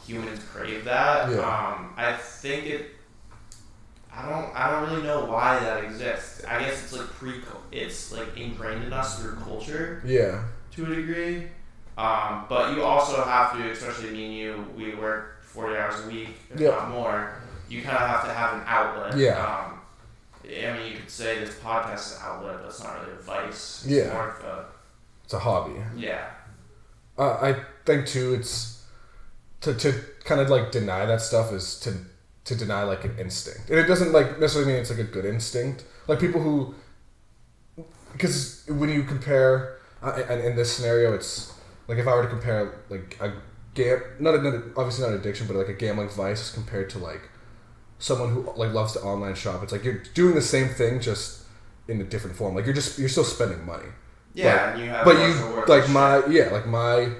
[0.07, 1.31] humans crave that.
[1.31, 1.39] Yeah.
[1.39, 2.91] Um, I think it.
[4.13, 4.55] I don't.
[4.55, 6.45] I don't really know why that exists.
[6.45, 7.35] I guess it's like pre.
[7.71, 11.49] It's like ingrained in us through culture Yeah, to a degree.
[11.97, 16.09] Um, but you also have to, especially me and you, we work 40 hours a
[16.09, 16.71] week, if Yeah.
[16.71, 17.35] not more.
[17.69, 19.19] You kind of have to have an outlet.
[19.19, 19.45] Yeah.
[19.45, 19.78] Um,
[20.49, 23.17] I mean, you could say this podcast is an outlet, but it's not really a
[23.21, 23.85] vice.
[23.85, 24.13] It's Yeah.
[24.13, 24.65] More of a,
[25.25, 25.75] it's a hobby.
[25.97, 26.31] yeah.
[27.19, 28.85] Uh, I think too, it's
[29.61, 29.93] to to
[30.25, 31.93] kind of like deny that stuff is to
[32.45, 35.25] to deny like an instinct, and it doesn't like necessarily mean it's like a good
[35.25, 35.85] instinct.
[36.07, 36.75] Like people who,
[38.13, 41.53] because when you compare, uh, and in this scenario, it's
[41.89, 43.33] like if I were to compare like a
[43.75, 46.99] gam, not a, not a, obviously not addiction, but like a gambling vice compared to
[46.99, 47.29] like
[47.99, 49.63] someone who like loves to online shop.
[49.63, 51.45] It's like you're doing the same thing just
[51.89, 52.55] in a different form.
[52.55, 53.89] Like you're just you're still spending money
[54.35, 57.13] Yeah, and you have but you like my yeah like my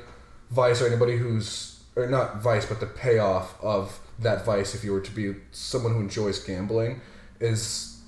[0.51, 4.93] vice or anybody who's or not vice but the payoff of that vice if you
[4.93, 7.01] were to be someone who enjoys gambling
[7.41, 8.01] is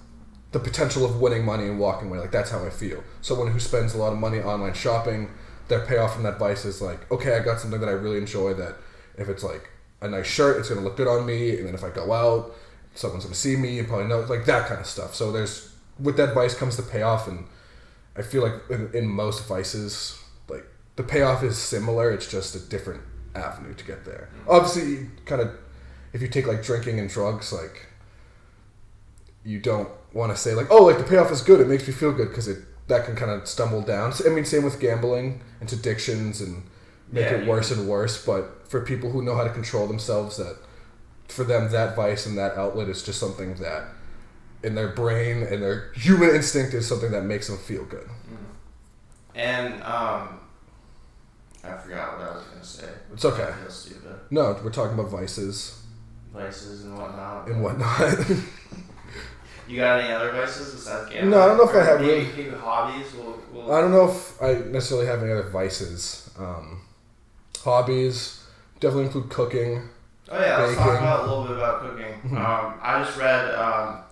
[0.52, 3.60] the potential of winning money and walking away like that's how i feel someone who
[3.60, 5.28] spends a lot of money online shopping
[5.68, 8.54] their payoff from that vice is like okay i got something that i really enjoy
[8.54, 8.76] that
[9.18, 9.68] if it's like
[10.02, 12.12] a nice shirt it's going to look good on me and then if i go
[12.12, 12.54] out
[12.94, 15.72] someone's going to see me and probably know like that kind of stuff so there's
[15.98, 17.44] with that vice comes the payoff and
[18.16, 22.10] I feel like in, in most vices, like the payoff is similar.
[22.10, 23.02] It's just a different
[23.34, 24.28] avenue to get there.
[24.40, 24.50] Mm-hmm.
[24.50, 25.50] Obviously, kind of,
[26.12, 27.86] if you take like drinking and drugs, like
[29.44, 31.60] you don't want to say like, oh, like the payoff is good.
[31.60, 32.58] It makes me feel good because it
[32.88, 34.12] that can kind of stumble down.
[34.12, 36.64] So, I mean, same with gambling and addictions and
[37.12, 38.24] make Yeah, it worse and worse.
[38.24, 40.56] But for people who know how to control themselves, that
[41.28, 43.84] for them that vice and that outlet is just something that
[44.62, 48.08] in their brain and their human instinct is something that makes them feel good.
[49.34, 50.40] And um,
[51.64, 52.88] I forgot what I was gonna say.
[53.12, 53.44] It's okay.
[53.44, 54.12] I feel stupid.
[54.30, 55.76] No, we're talking about vices
[56.32, 57.48] Vices and whatnot.
[57.48, 58.18] and whatnot.
[59.68, 61.30] You got any other vices besides gambling?
[61.30, 63.06] No, I don't know if I have maybe, really- hobbies.
[63.14, 66.28] We'll, we'll, I don't know if I necessarily have any other vices.
[66.36, 66.79] Um,
[67.62, 68.42] hobbies
[68.80, 69.88] definitely include cooking.
[70.30, 72.20] Oh yeah, let's talk about a little bit about cooking.
[72.24, 72.36] Mhm.
[72.36, 73.54] Um, I just read.
[73.54, 74.02] Um,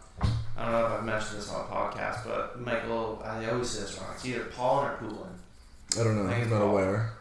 [0.57, 3.83] I don't know if I've mentioned this on a podcast, but Michael, I always say
[3.83, 4.09] this wrong.
[4.15, 5.39] It's either Paulin or Poulin.
[5.99, 6.31] I don't know.
[6.33, 6.71] I'm you, not Paul.
[6.71, 7.13] aware.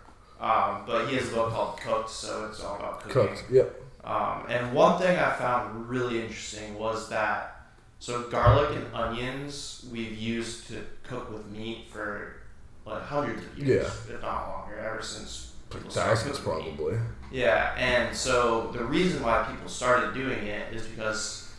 [0.42, 3.36] Um, but he has a book called Cooked, so it's all about cooking.
[3.36, 3.44] Cooked.
[3.52, 3.82] Yep.
[4.04, 7.62] Um, and one thing I found really interesting was that
[8.00, 12.38] so garlic and onions we've used to cook with meat for
[12.86, 16.98] like hundreds of years, if not longer, ever since Thousands probably.
[17.32, 21.52] Yeah, and so the reason why people started doing it is because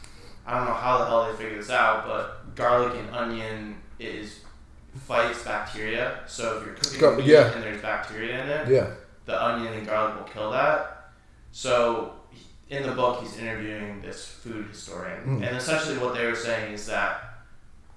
[0.46, 4.40] I don't know how the hell they figured this out, but garlic and onion is
[5.06, 6.20] fights bacteria.
[6.26, 7.52] So if you're cooking meat yeah.
[7.52, 8.86] and there's bacteria in it, Yeah.
[9.26, 11.10] the onion and garlic will kill that.
[11.52, 12.12] So
[12.70, 15.46] in the book he's interviewing this food historian, Mm.
[15.46, 17.24] and essentially what they were saying is that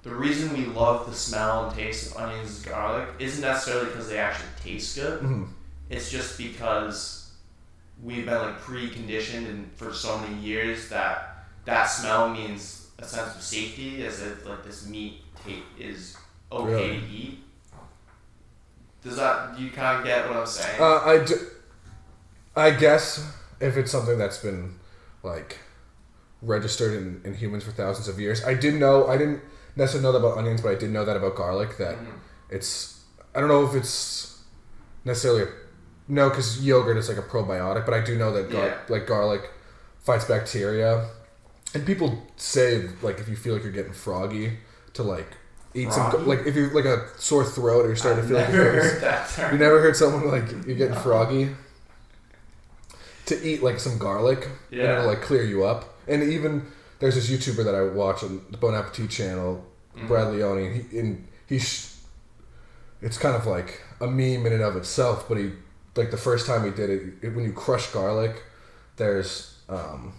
[0.03, 4.09] the reason we love the smell and taste of onions and garlic isn't necessarily because
[4.09, 5.21] they actually taste good.
[5.21, 5.47] Mhm.
[5.91, 7.33] It's just because
[8.01, 13.35] we've been like preconditioned and for so many years that that smell means a sense
[13.35, 16.15] of safety, as if like this meat ta- is
[16.51, 16.99] okay Really?
[17.01, 17.43] to eat.
[19.03, 20.79] Does that you kind of get what I'm saying?
[20.81, 21.33] Uh, I, d-
[22.55, 23.27] I guess
[23.59, 24.75] if it's something that's been
[25.23, 25.57] like
[26.41, 29.41] registered in, in humans for thousands of years, I did know I didn't
[29.75, 31.77] necessarily know that about onions, but I did know that about garlic.
[31.77, 32.13] That Mhm.
[32.49, 32.99] it's
[33.35, 34.39] I don't know if it's
[35.03, 35.47] necessarily a,
[36.19, 38.77] no because yogurt is like a probiotic, but I do know that gar- Yeah.
[38.89, 39.43] like garlic
[40.03, 41.07] fights bacteria,
[41.73, 44.57] and people say like if you feel like you're getting froggy
[44.93, 45.29] to like
[45.73, 48.43] eat some like if you like a sore throat or you're starting I've to feel
[48.43, 49.51] like never your throat's- heard that term.
[49.53, 50.99] you never heard someone like you're getting No.
[51.07, 51.55] froggy
[53.27, 55.85] to eat like some garlic and it'll like clear you up.
[56.07, 56.65] And even
[56.99, 59.63] there's this YouTuber that I watch on the Bon Appetit channel,
[59.95, 60.07] Mhm.
[60.07, 61.93] Brad Leone, and he and he sh-
[63.01, 65.25] it's kind of like a meme in and of itself.
[65.29, 65.51] But he
[65.95, 68.43] like the first time we did it, it when you crush garlic,
[68.97, 70.13] there's um,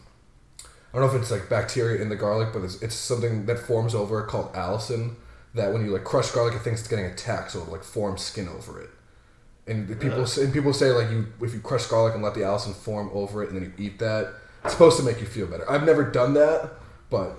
[0.61, 3.59] I don't know if it's like bacteria in the garlic, but it's, it's something that
[3.59, 5.15] forms over it called allicin.
[5.55, 8.23] That when you like crush garlic, it thinks it's getting attacked, so it like forms
[8.23, 8.91] skin over it.
[9.67, 12.41] And the people and people say like you if you crush garlic and let the
[12.41, 14.33] allicin form over it, and then you eat that,
[14.65, 15.71] it's supposed to make you feel better.
[15.71, 16.71] I've never done that,
[17.11, 17.39] but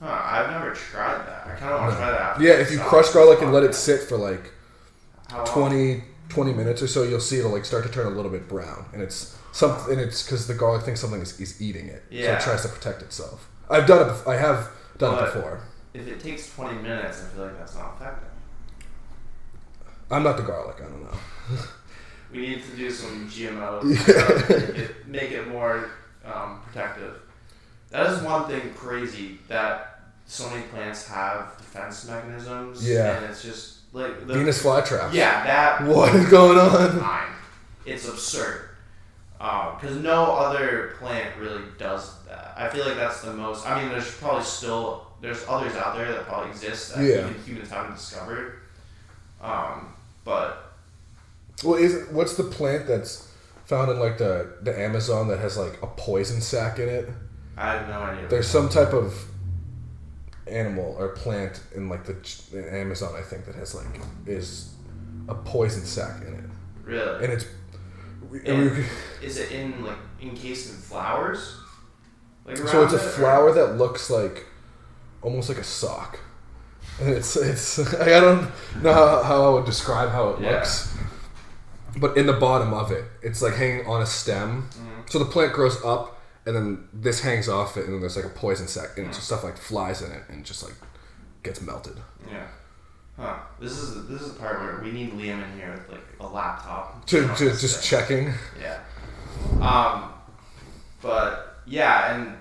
[0.00, 1.46] Huh, I've never tried that.
[1.46, 2.40] I kind of want to try that.
[2.40, 4.50] yeah, if you crush garlic and let it sit for like
[5.28, 6.02] How long?
[6.30, 8.48] 20, 20 minutes or so, you'll see it'll like start to turn a little bit
[8.48, 9.92] brown, and it's something.
[9.92, 12.36] And it's because the garlic thinks something is, is eating it, so Yeah.
[12.36, 13.48] it tries to protect itself.
[13.68, 14.12] I've done it.
[14.12, 15.60] bef- I have done But- it before.
[15.92, 18.28] If it takes 20 minutes, I feel like that's not effective.
[20.10, 20.76] I'm not the garlic.
[20.78, 21.18] I don't know.
[22.32, 25.90] We need to do some GMO stuff to make it, make it more
[26.24, 27.16] um, protective.
[27.90, 32.88] That is one thing crazy that so many plants have defense mechanisms.
[32.88, 33.16] Yeah.
[33.16, 35.12] And it's just like the, Venus flytrap.
[35.12, 37.00] Yeah, that What is going on?
[37.00, 37.28] Fine.
[37.86, 38.66] It's absurd.
[39.38, 42.54] Because no other plant really does that.
[42.56, 43.66] I feel like that's the most.
[43.66, 47.28] I mean, there's probably still there's others out there that probably exist that Yeah.
[47.28, 48.60] even humans haven't discovered.
[49.42, 50.72] Um, but
[51.64, 53.28] Well, is what's the plant that's
[53.64, 57.08] found in like the the Amazon that has like a poison sac in it?
[57.56, 58.28] I have no idea.
[58.28, 59.14] There's some type of
[60.50, 62.16] animal or plant in like the
[62.52, 63.86] in Amazon, I think, that has like
[64.26, 64.74] is
[65.28, 66.44] a poison sac in it,
[66.84, 67.24] really.
[67.24, 67.46] and it's.
[68.44, 68.86] And- we-
[69.26, 71.56] Is it in like encased in flowers?
[72.44, 74.46] Like so it's a it, or- flower that looks like
[75.22, 76.18] almost like a sock,
[77.00, 78.50] and it's it's I don't
[78.82, 80.52] know how, how I would describe how it Yeah.
[80.52, 80.96] looks,
[81.96, 84.68] but in the bottom of it, it's like hanging on a stem.
[84.72, 85.10] Mhm.
[85.10, 86.19] So the plant grows up,
[86.50, 89.20] and then this hangs off it, and then there's like a poison sac, and so
[89.20, 90.74] stuff like flies in it, and just like
[91.42, 91.96] gets melted.
[92.30, 92.46] Yeah.
[93.16, 93.36] Huh.
[93.60, 96.26] This is this is the part where we need Liam in here with like a
[96.26, 97.06] laptop.
[97.06, 97.98] To, to just thing.
[98.00, 98.34] checking.
[98.60, 98.78] Yeah.
[99.60, 100.12] Um,
[101.02, 102.36] but yeah, and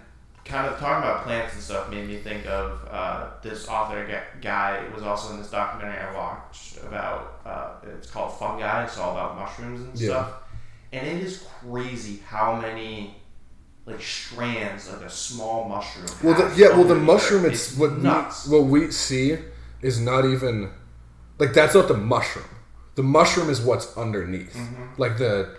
[0.45, 4.83] kind of talking about plants and stuff made me think of uh, this author guy
[4.95, 7.39] was also in this documentary I watched about.
[7.45, 8.83] Uh, it's called Fungi.
[8.85, 10.07] It's all about mushrooms and Yeah.
[10.09, 10.31] stuff.
[10.91, 13.15] And it is crazy how many
[13.85, 16.05] like strands like a small mushroom.
[16.23, 17.53] Well, the, yeah, well, the mushroom, it.
[17.53, 18.47] it's, what nuts.
[18.47, 19.37] we, what we see
[19.81, 20.69] is not even
[21.39, 22.45] like that's not the mushroom.
[22.95, 24.97] The mushroom is what's underneath, Mhm.
[24.97, 25.55] like the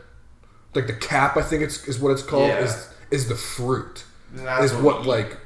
[0.75, 1.37] like the cap.
[1.37, 2.49] I think it's is what it's called.
[2.49, 2.59] Yeah.
[2.65, 4.05] Is is the fruit?
[4.33, 5.09] That's is what we eat.
[5.09, 5.39] like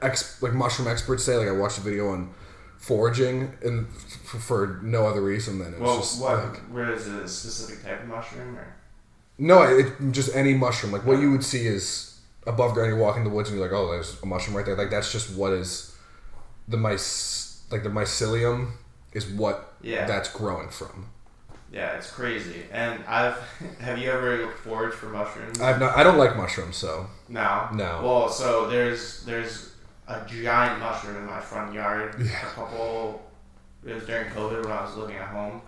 [0.00, 1.36] ex like mushroom experts say.
[1.36, 2.32] Like I watched a video on
[2.78, 6.36] foraging and f- for no other reason than it was Well, just what?
[6.38, 7.22] like where is it?
[7.22, 8.74] A specific type of mushroom or?
[9.38, 10.90] no, it, just any mushroom.
[10.92, 12.11] Like what you would see is
[12.46, 12.90] above ground.
[12.94, 14.76] You walk in the woods and you're like, oh, there's a mushroom right there.
[14.76, 15.96] Like that's just what is
[16.68, 17.00] the myc
[17.70, 18.72] like the mycelium
[19.12, 20.06] is what Yeah.
[20.06, 21.08] that's growing from.
[21.72, 22.64] Yeah, it's crazy.
[22.70, 23.36] And I've
[23.80, 25.60] have you ever foraged for mushrooms?
[25.60, 25.96] I've not.
[25.96, 27.68] I don't like mushrooms, so no.
[27.72, 28.00] no.
[28.04, 29.72] Well, so there's there's
[30.08, 32.16] a giant mushroom in my front yard.
[32.18, 32.26] Yeah.
[32.42, 33.22] A couple.
[33.86, 35.60] It was during COVID when I was living at home,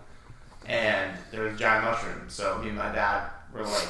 [0.66, 2.28] and there was a giant mushroom.
[2.28, 3.88] So me and my dad were like,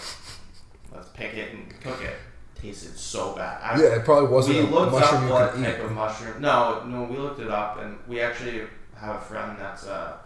[0.93, 2.17] "Let's pick it and cook it."
[2.65, 3.61] Tasted so bad.
[3.63, 5.81] I, yeah, it probably wasn't we a looked mushroom up you what could eat.
[5.85, 6.41] of mushroom.
[6.41, 8.63] No, no, we looked it up, and we actually
[8.97, 10.19] have a friend that's a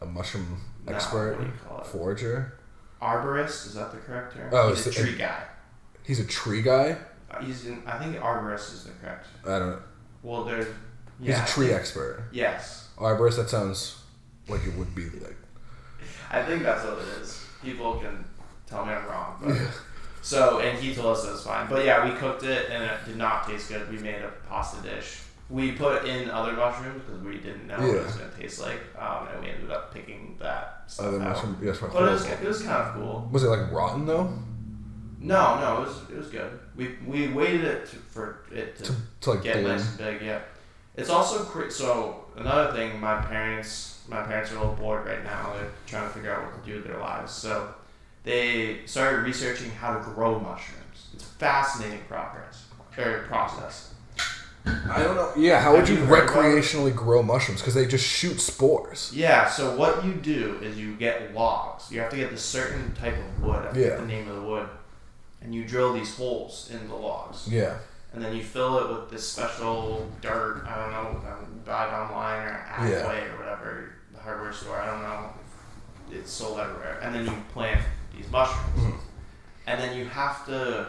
[0.00, 1.86] A mushroom no, expert, what do you call it?
[1.88, 2.58] forager.
[3.02, 4.50] Arborist is that the correct term?
[4.52, 5.42] Oh, he's a it- tree guy.
[6.04, 6.96] He's a tree guy.
[7.30, 9.26] Uh, He's in, I think arborist is the correct.
[9.46, 9.70] I don't.
[9.70, 9.82] know.
[10.22, 10.66] Well, there's.
[11.20, 12.24] He's a tree think- expert.
[12.32, 13.36] Yes, Arborist.
[13.36, 14.00] That sounds
[14.48, 15.36] like it would be like.
[16.30, 17.44] I think that's what it is.
[17.64, 18.24] People can
[18.68, 19.56] tell me I'm wrong, but
[20.22, 21.68] So, and he told us it was fine.
[21.68, 23.90] But yeah, we cooked it and it did not taste good.
[23.90, 25.20] We made a pasta dish.
[25.48, 28.60] We put in other mushrooms because we didn't know what it was going to taste
[28.60, 28.80] like.
[28.98, 31.28] Um, and we ended up picking that stuff Other out.
[31.30, 33.28] mushroom, yes, But it was, it was kind of cool.
[33.32, 34.32] Was it like rotten though?
[35.22, 36.58] No, no, it was it was good.
[36.76, 39.68] We we waited it to, for it to, To, to like get bloom.
[39.72, 40.22] nice and big.
[40.22, 40.40] Yeah,
[40.96, 42.98] it's also cra- so another thing.
[43.00, 45.52] My parents my parents are a little bored right now.
[45.54, 47.32] They're trying to figure out what to do with their lives.
[47.32, 47.74] So
[48.24, 51.08] they started researching how to grow mushrooms.
[51.14, 52.66] It's a fascinating progress
[52.98, 53.94] or process.
[54.66, 55.32] I don't know.
[55.38, 56.54] Yeah, how would you you heard about it?
[56.60, 57.60] recreationally grow mushrooms?
[57.62, 59.10] Because they just shoot spores.
[59.14, 59.48] Yeah.
[59.48, 61.90] So what you do is you get logs.
[61.90, 63.64] You have to get this certain type of wood.
[63.64, 63.96] I forget Yeah.
[63.96, 64.68] the name of the wood.
[65.40, 67.48] And you drill these holes in the logs.
[67.48, 67.76] Yeah.
[68.12, 70.64] and then you fill it with this special dirt.
[70.66, 73.02] I don't know, um, buy it online or Yeah.
[73.02, 74.80] Agway or whatever the hardware store.
[74.80, 75.30] I don't know.
[76.10, 77.80] It's sold everywhere, and then you plant
[78.20, 78.98] these mushrooms, Mhm.
[79.66, 80.86] and then you have to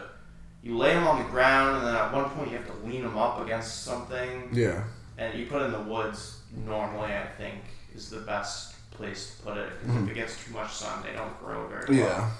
[0.62, 3.02] you lay them on the ground, and then at one point you have to lean
[3.02, 4.84] them up against something, Yeah.
[5.18, 6.38] and you put it in the woods.
[6.52, 7.64] Normally, I think
[7.94, 10.04] is the best place to put it because Mhm.
[10.04, 12.08] if it gets too much sun, they don't grow very well.
[12.08, 12.30] Yeah.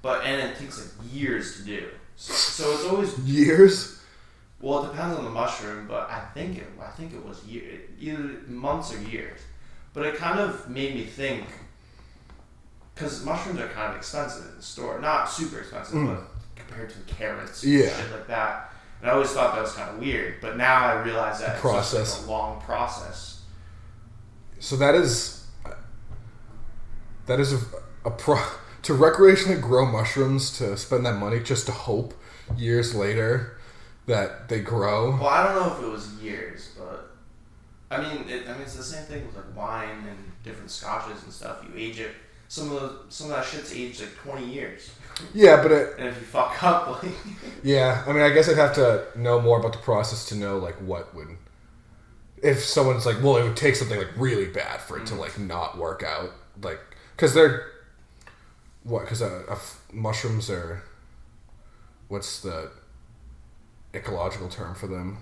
[0.00, 1.90] But and it takes like years to do.
[2.16, 3.98] So, so it's always Years.
[4.60, 7.80] well, it depends on the mushroom, but I think it I think it was year,
[8.00, 9.40] either months or years.
[9.92, 11.44] But it kind of made me think
[12.98, 16.16] because mushrooms are kind of expensive in the store, not super expensive, Mm.
[16.16, 16.24] but
[16.56, 17.86] compared to carrots, Yeah.
[17.86, 18.72] and shit like that.
[19.00, 21.68] And I always thought that was kind of weird, but now I realize that The
[21.68, 22.24] it's just like process.
[22.24, 23.40] a long process.
[24.58, 25.44] So that is
[27.26, 27.58] that is a,
[28.06, 28.40] a pro
[28.82, 32.14] to recreationally grow mushrooms to spend that money just to hope
[32.56, 33.58] years later
[34.06, 35.10] that they grow.
[35.16, 37.10] Well, I don't know if it was years, but
[37.90, 41.22] I mean, it, I mean, it's the same thing with like wine and different scotches
[41.22, 41.58] and stuff.
[41.62, 42.14] You age it.
[42.48, 44.90] Some of the some of that shit's aged like twenty years.
[45.34, 47.12] Yeah, but it, And if you fuck up, like,
[47.64, 50.58] yeah, I mean, I guess I'd have to know more about the process to know
[50.58, 51.36] like what would
[52.42, 55.38] if someone's like, well, it would take something like really bad for it to like
[55.38, 56.30] not work out,
[56.62, 56.80] like
[57.16, 57.66] because they're
[58.84, 59.00] what?
[59.00, 59.58] Because uh, uh,
[59.92, 60.82] mushrooms are
[62.08, 62.70] what's the
[63.94, 65.18] ecological term for them?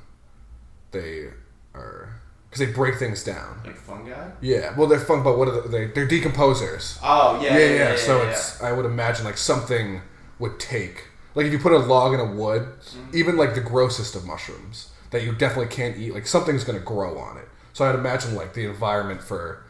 [0.91, 1.29] They
[1.75, 2.21] are
[2.57, 3.61] because they break things down.
[3.65, 4.31] like fungi.
[4.41, 5.87] Yeah, well, they're fun, but what are they?
[5.87, 6.99] They're decomposers.
[7.03, 7.67] Oh Yeah, yeah, yeah.
[7.75, 7.91] yeah.
[7.91, 10.01] yeah, so yeah, it's I would imagine like something
[10.39, 13.17] would take like if you put a log in a wood, Mm-hmm.
[13.17, 17.19] even like the grossest of mushrooms that you definitely can't eat, like something's gonna grow
[17.19, 17.49] on it.
[17.73, 19.65] So I'd imagine like the environment for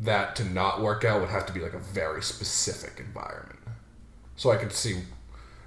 [0.00, 3.58] that to not work out would have to be like a very specific environment.
[4.36, 4.96] So I could see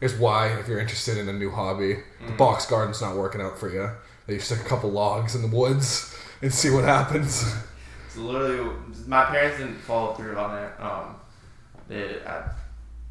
[0.02, 2.38] is why if you're interested in a new hobby, the Mm-hmm.
[2.38, 3.90] box garden's not working out for you.
[4.28, 7.44] That you stick a couple logs in the woods and see what happens.
[8.06, 8.72] It's literally
[9.06, 10.72] my parents didn't follow through on it.
[10.80, 11.16] Um,
[11.88, 12.20] they.
[12.26, 12.50] I,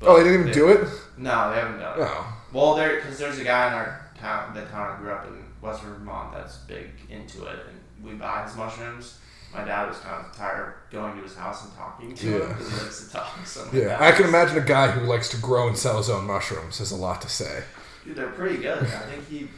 [0.03, 0.89] oh, they didn't even do it.
[1.17, 2.03] No, they haven't done it.
[2.09, 5.27] Oh, Well, there because there's a guy in our town, the town I grew up
[5.27, 9.19] in, Western Vermont, that's big into it, and we buy his mushrooms.
[9.55, 12.41] My dad was kind of tired of going to his house and talking to him
[12.41, 12.49] Yeah.
[12.49, 13.47] because he likes to talk.
[13.47, 16.25] So Yeah, I can imagine a guy who likes to grow and sell his own
[16.27, 17.63] mushrooms has a lot to say.
[18.05, 18.83] Dude, they're pretty good.
[18.83, 19.49] I think he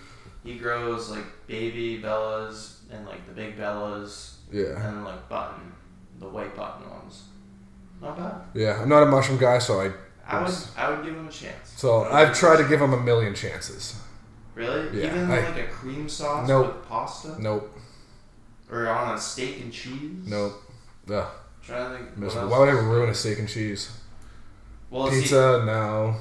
[0.44, 5.72] he grows like baby bellas and like the big bellas Yeah, and like button,
[6.18, 7.24] the white button ones.
[8.00, 8.34] Not bad.
[8.54, 8.80] yeah.
[8.80, 9.90] I'm not a mushroom guy, so I
[10.26, 11.72] I would I would give him a chance.
[11.76, 14.00] so I've tried to give him a million chances.
[14.54, 15.00] Really?
[15.00, 16.66] Yeah, Even I- like a cream sauce Nope.
[16.76, 17.76] with pasta, Nope,
[18.70, 20.26] or on a steak and cheese.
[20.26, 20.54] nope.
[21.10, 21.26] Ugh,
[21.62, 23.90] Trying to else Why would I ruin a steak and cheese?
[24.90, 25.62] Well, see, Pizza?
[25.64, 26.16] No.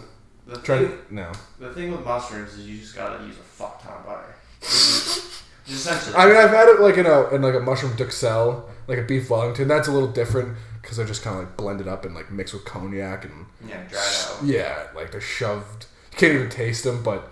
[0.45, 1.31] the Try thing, to no.
[1.59, 4.35] the thing with mushrooms is you just gotta use a fuck ton of butter.
[5.67, 6.15] Essentially.
[6.15, 9.03] I mean, I've had it like in a in like a mushroom duxelle, like a
[9.03, 9.67] beef Wellington.
[9.67, 12.53] That's a little different because they're just kind of like blended up and like mixed
[12.53, 14.43] with cognac and yeah, dried out.
[14.45, 15.87] Yeah, like they're shoved.
[16.13, 17.03] You can't even taste them.
[17.03, 17.29] But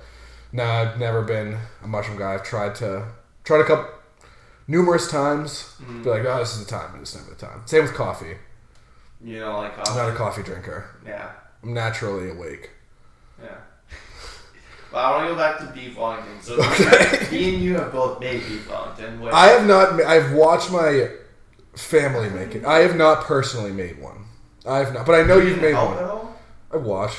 [0.52, 2.34] no, I've never been a mushroom guy.
[2.34, 3.08] I've tried to
[3.46, 3.90] tried a couple
[4.68, 5.76] numerous times.
[5.82, 6.04] Mhm.
[6.04, 7.62] Be like, oh, this is the time, and it's never the time.
[7.66, 8.36] Same with coffee.
[9.24, 10.42] You know, like I'm not a coffee.
[10.42, 10.90] coffee drinker.
[11.06, 11.32] Yeah,
[11.64, 12.72] I'm naturally awake.
[14.96, 16.42] But I want to go back to beef Wellington.
[16.42, 17.28] So Okay.
[17.30, 19.20] me and you have both made beef Wellington.
[19.20, 19.98] Which, I have not.
[19.98, 21.10] ma- I've watched my
[21.76, 22.64] family make it.
[22.64, 24.24] I have not personally made one.
[24.66, 26.28] I have not, but I know You you've made one.
[26.74, 27.18] I watched.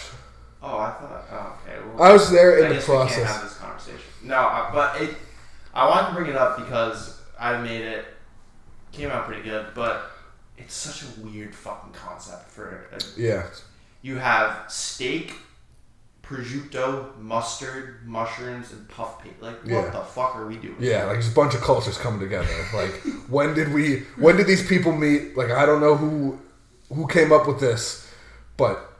[0.63, 1.25] Oh, I thought.
[1.31, 1.79] Oh, okay.
[1.95, 3.27] Well, I was there in the guess we can't process.
[3.31, 4.01] have this conversation.
[4.23, 5.15] No, but it.
[5.75, 8.07] I wanted to bring it up because I made it.
[8.93, 10.11] Came out pretty good, but
[10.57, 12.87] it's such a weird fucking concept for.
[12.91, 13.49] A, Yeah,
[14.01, 15.35] you have steak,
[16.29, 19.41] prosciutto, mustard, mushrooms, and puff paste.
[19.41, 19.91] Like, what Yeah.
[19.91, 20.77] the fuck are we doing?
[20.79, 21.05] yeah.
[21.05, 22.49] Like there's a bunch of cultures coming together.
[22.75, 22.93] Like
[23.29, 24.01] when did we?
[24.17, 25.37] When did these people meet?
[25.37, 26.39] Like I don't know who
[26.93, 28.09] who came up with this,
[28.57, 28.93] but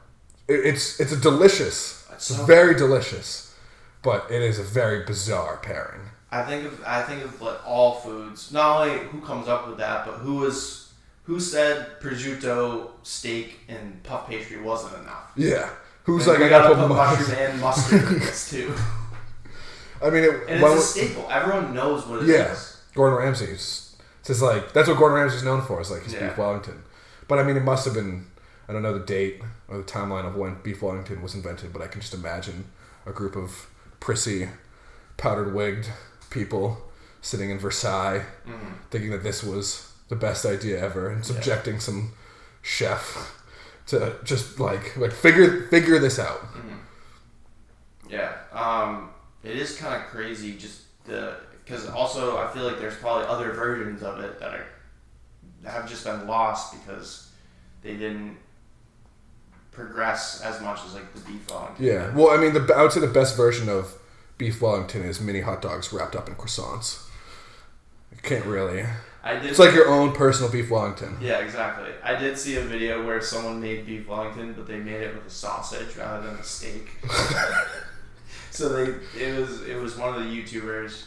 [0.47, 3.53] it, it's it's a delicious It's So- very delicious,
[4.01, 6.01] but it is a very bizarre pairing.
[6.31, 8.51] I think of I think of like all foods.
[8.51, 10.91] Not only who comes up with that, but who was
[11.23, 15.31] who said prosciutto, steak, and puff pastry wasn't enough.
[15.35, 15.69] Yeah.
[16.07, 17.37] Who's like, I gotta, put put mushroom mushroom.
[17.51, 17.61] and
[18.01, 18.73] mustard in this too.
[20.01, 21.27] I mean, it, And it's a staple.
[21.29, 22.35] Everyone knows what it is.
[22.35, 22.55] Yeah,
[22.95, 23.95] Gordon Ramsay's.
[24.19, 25.79] It's just like that's what Gordon Ramsay's known for.
[25.81, 26.27] Is like his Yeah.
[26.29, 26.81] beef Wellington.
[27.27, 28.25] But I mean, it must have been.
[28.69, 31.81] I don't know the date or the timeline of when beef Wellington was invented, but
[31.81, 32.65] I can just imagine
[33.05, 33.67] a group of
[33.99, 34.49] prissy,
[35.17, 35.87] powdered wigged
[36.29, 36.77] people
[37.21, 38.73] sitting in Versailles, Mhm.
[38.91, 42.13] thinking that this was the best idea ever, and subjecting some
[42.61, 43.33] chef
[43.87, 46.41] to just like like figure figure this out.
[48.09, 48.33] Yeah.
[48.51, 49.09] Um,
[49.43, 53.51] it is kind of crazy just the because also I feel like there's probably other
[53.51, 54.65] versions of it that are
[55.65, 57.29] have just been lost because
[57.81, 58.37] they didn't
[59.71, 61.85] progress as much as like the beef Wellington.
[61.85, 62.13] Yeah.
[62.15, 63.97] Well, I mean, the I would say the best version of
[64.37, 67.07] beef Wellington is mini hot dogs wrapped up in croissants.
[68.11, 68.85] You can't really.
[69.27, 69.49] I did.
[69.49, 71.17] It's like your own personal beef Wellington.
[71.19, 71.91] Yeah, exactly.
[72.01, 75.27] I did see a video where someone made beef Wellington, but they made it with
[75.27, 76.89] a sausage rather than a steak.
[78.51, 81.03] so they it was it was one of the YouTubers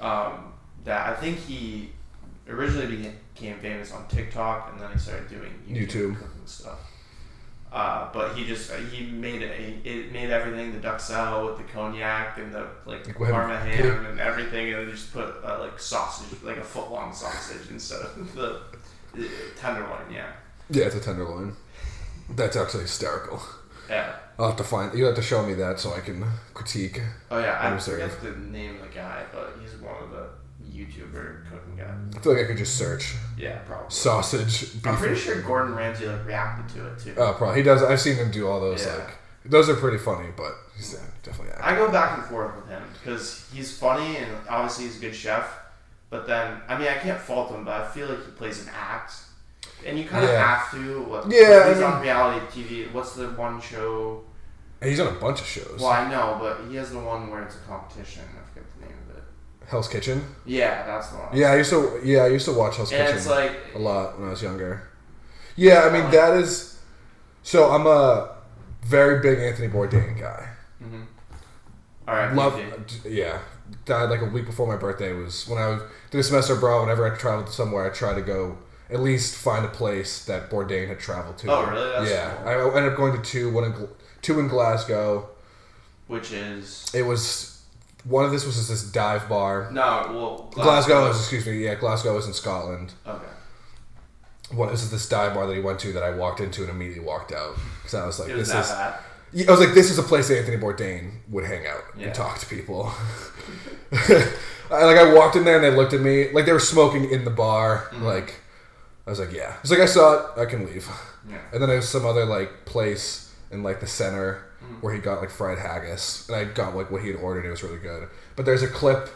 [0.00, 0.52] um,
[0.84, 1.90] that I think he
[2.48, 6.14] originally became famous on TikTok and then he started doing YouTube, YouTube.
[6.14, 6.78] cooking stuff.
[7.70, 11.64] Uh, but he just he made it he, it made everything the duxelle with the
[11.72, 16.42] cognac and the like parma ham and everything and then just put uh, like sausage
[16.42, 18.60] like a foot long sausage instead of the,
[19.14, 20.32] the tenderloin yeah
[20.70, 21.54] Yeah, it's a tenderloin.
[22.30, 23.40] That's actually hysterical.
[23.90, 24.96] yeah I'll have to find.
[24.96, 27.02] You have to show me that so I can critique.
[27.30, 30.24] oh yeah I forget the name of the guy but he's one of the
[30.78, 34.86] YouTuber cooking guys I feel like I could just search yeah probably sausage beef.
[34.86, 37.82] I'm pretty sure Gordon Ramsay like reacted to it too Oh, probably he does.
[37.82, 38.84] I've seen him do all those.
[38.86, 38.94] Yeah.
[38.96, 41.54] Like those are pretty funny, but he's uh, definitely.
[41.54, 45.14] I go back and forth with him because he's funny and obviously he's a good
[45.14, 45.48] chef.
[46.10, 48.70] But then, I mean, I can't fault him, but I feel like he plays an
[48.74, 49.12] act,
[49.86, 50.56] and you kind of Yeah.
[50.56, 51.02] have to.
[51.02, 52.92] What, Yeah, I he's mean- on reality TV.
[52.92, 54.24] What's the one show?
[54.82, 55.76] He's on a bunch of shows.
[55.80, 58.22] Well, I know, but he has the one where it's a competition.
[58.24, 59.22] I forget the name of it.
[59.68, 60.24] Hell's Kitchen.
[60.46, 61.36] Yeah, that's the one.
[61.36, 62.00] Yeah, I used to.
[62.02, 63.16] Yeah, I used to watch Hell's and Kitchen.
[63.16, 64.88] it's like a lot when I was younger.
[65.56, 66.80] Yeah, I mean that is.
[67.42, 68.34] So I'm a
[68.82, 70.48] very big Anthony Bourdain guy.
[70.82, 71.06] mhm.
[72.06, 72.60] all right, Love,
[73.04, 73.38] yeah.
[73.84, 75.78] Died like a week before my birthday was when I
[76.10, 76.82] did a semester abroad.
[76.82, 78.56] Whenever I traveled somewhere, I try to go
[78.90, 81.50] at least find a place that Bourdain had traveled to.
[81.52, 81.90] Oh, really?
[81.90, 82.48] That's yeah, cool.
[82.48, 83.52] I ended up going to two.
[83.52, 83.88] One in
[84.22, 85.28] two in Glasgow.
[86.06, 87.57] which is It was
[88.04, 89.70] one of this was this dive bar.
[89.72, 91.64] no, well, Glasgow is excuse me.
[91.64, 92.92] Yeah, Glasgow is in Scotland.
[93.06, 93.24] Okay.
[94.52, 96.70] What this is this dive bar that he went to that I walked into and
[96.70, 98.72] immediately walked out because I was like, It was this is.
[98.72, 98.94] bad.
[99.46, 102.06] I was like, this is a place Anthony Bourdain would hang out Yeah.
[102.06, 102.90] and talk to people.
[104.70, 107.10] I, like I walked in there and they looked at me like they were smoking
[107.10, 107.88] in the bar.
[107.92, 108.04] Mm-hmm.
[108.04, 108.40] Like
[109.06, 109.56] I was like, yeah.
[109.60, 110.88] It's like I saw it, I can leave.
[111.28, 111.38] Yeah.
[111.52, 114.74] And then there was some other like place in like the center Mm-hmm.
[114.80, 117.44] where he got like fried haggis, and I got like what he had ordered.
[117.46, 118.08] It was really good.
[118.34, 119.08] But there's a clip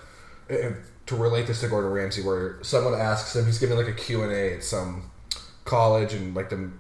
[0.49, 0.71] uh,
[1.07, 3.47] to relate this to Gordon Ramsay where someone asks him.
[3.47, 5.11] He's giving like a Q and A at some
[5.65, 6.71] college in like the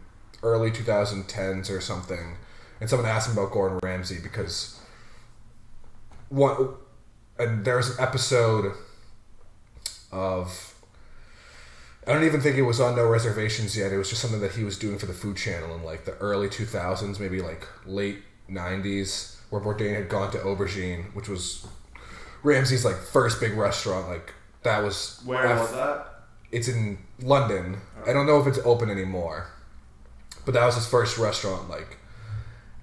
[0.44, 2.36] early 2010s or something,
[2.80, 4.80] and someone asked him about Gordon Ramsay because
[6.28, 6.68] one
[7.40, 8.74] and there's an episode
[10.12, 10.72] of
[12.06, 13.92] I don't even think it was on No Reservations yet.
[13.92, 16.14] It was just something that he was doing for the Food Channel in like the
[16.14, 18.22] early 2000s, maybe like late
[18.52, 21.66] 90s, where Bourdain had gone to Aubergine, which was
[22.42, 24.08] Ramsay's like first big restaurant.
[24.08, 24.32] Like
[24.62, 26.06] that was Where was that?
[26.50, 27.78] it's in London.
[28.06, 29.48] I don't know if it's open anymore,
[30.44, 31.68] but that was his first restaurant.
[31.68, 31.98] Like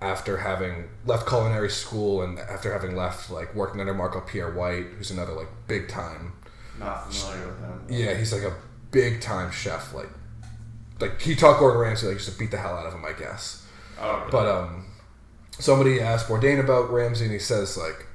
[0.02, 4.86] after having left culinary school and after having left like working under Marco Pierre White,
[4.98, 6.34] who's another like big time.
[6.80, 7.86] Not familiar with him.
[7.90, 8.56] Yeah, he's like a
[8.92, 9.94] big time chef.
[9.94, 10.10] Like
[11.02, 13.12] like he taught Gordon Ramsay like just to beat the hell out of him, I
[13.14, 13.66] guess.
[14.00, 14.32] Oh, really?
[14.32, 14.86] But um,
[15.60, 18.08] somebody asked Bourdain about Ramsay, and he says like,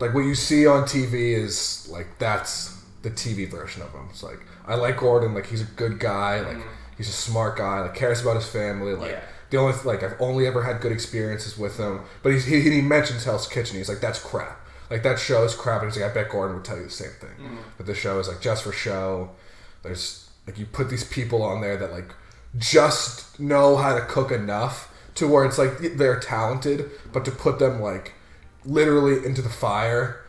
[0.00, 4.08] like what you see on TV is like that's the TV version of him.
[4.10, 6.68] It's like I like Gordon, like he's a good guy, like mm-hmm.
[6.96, 9.12] he's a smart guy, like cares about his family, like.
[9.12, 9.20] Yeah.
[9.50, 12.82] The only like I've only ever had good experiences with him, but he's, he he
[12.82, 13.78] mentions Hell's Kitchen.
[13.78, 14.60] He's like that's crap.
[14.90, 15.80] Like that show is crap.
[15.80, 17.30] And he's like I bet Gordon would tell you the same thing.
[17.30, 17.56] Mm-hmm.
[17.78, 19.30] But the show is like just for show.
[19.82, 22.14] There's like you put these people on there that like
[22.58, 24.87] just know how to cook enough
[25.18, 28.14] to where it's like they're talented, but to put them like
[28.64, 30.24] literally into the fire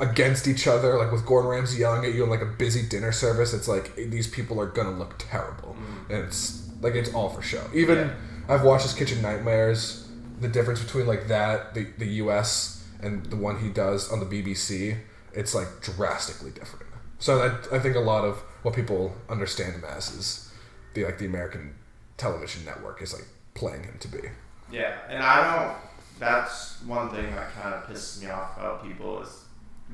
[0.00, 3.12] against each other, like with Gordon Ramsay yelling at you in like a busy dinner
[3.12, 6.14] service, it's like these people are gonna look terrible, mm.
[6.14, 7.64] and it's like it's all for show.
[7.74, 8.14] Even Yeah.
[8.48, 10.08] I've watched his Kitchen Nightmares
[10.40, 12.84] the difference between like that the the U.S.
[13.00, 14.98] and the one he does on the BBC,
[15.32, 16.86] it's like drastically different.
[17.18, 20.52] So I, I think a lot of what people understand him as is
[20.94, 21.74] the like the American
[22.16, 24.20] television network is like playing him to be.
[24.70, 25.76] Yeah, and I don't.
[26.18, 29.44] That's one thing that kind of pisses me off about people is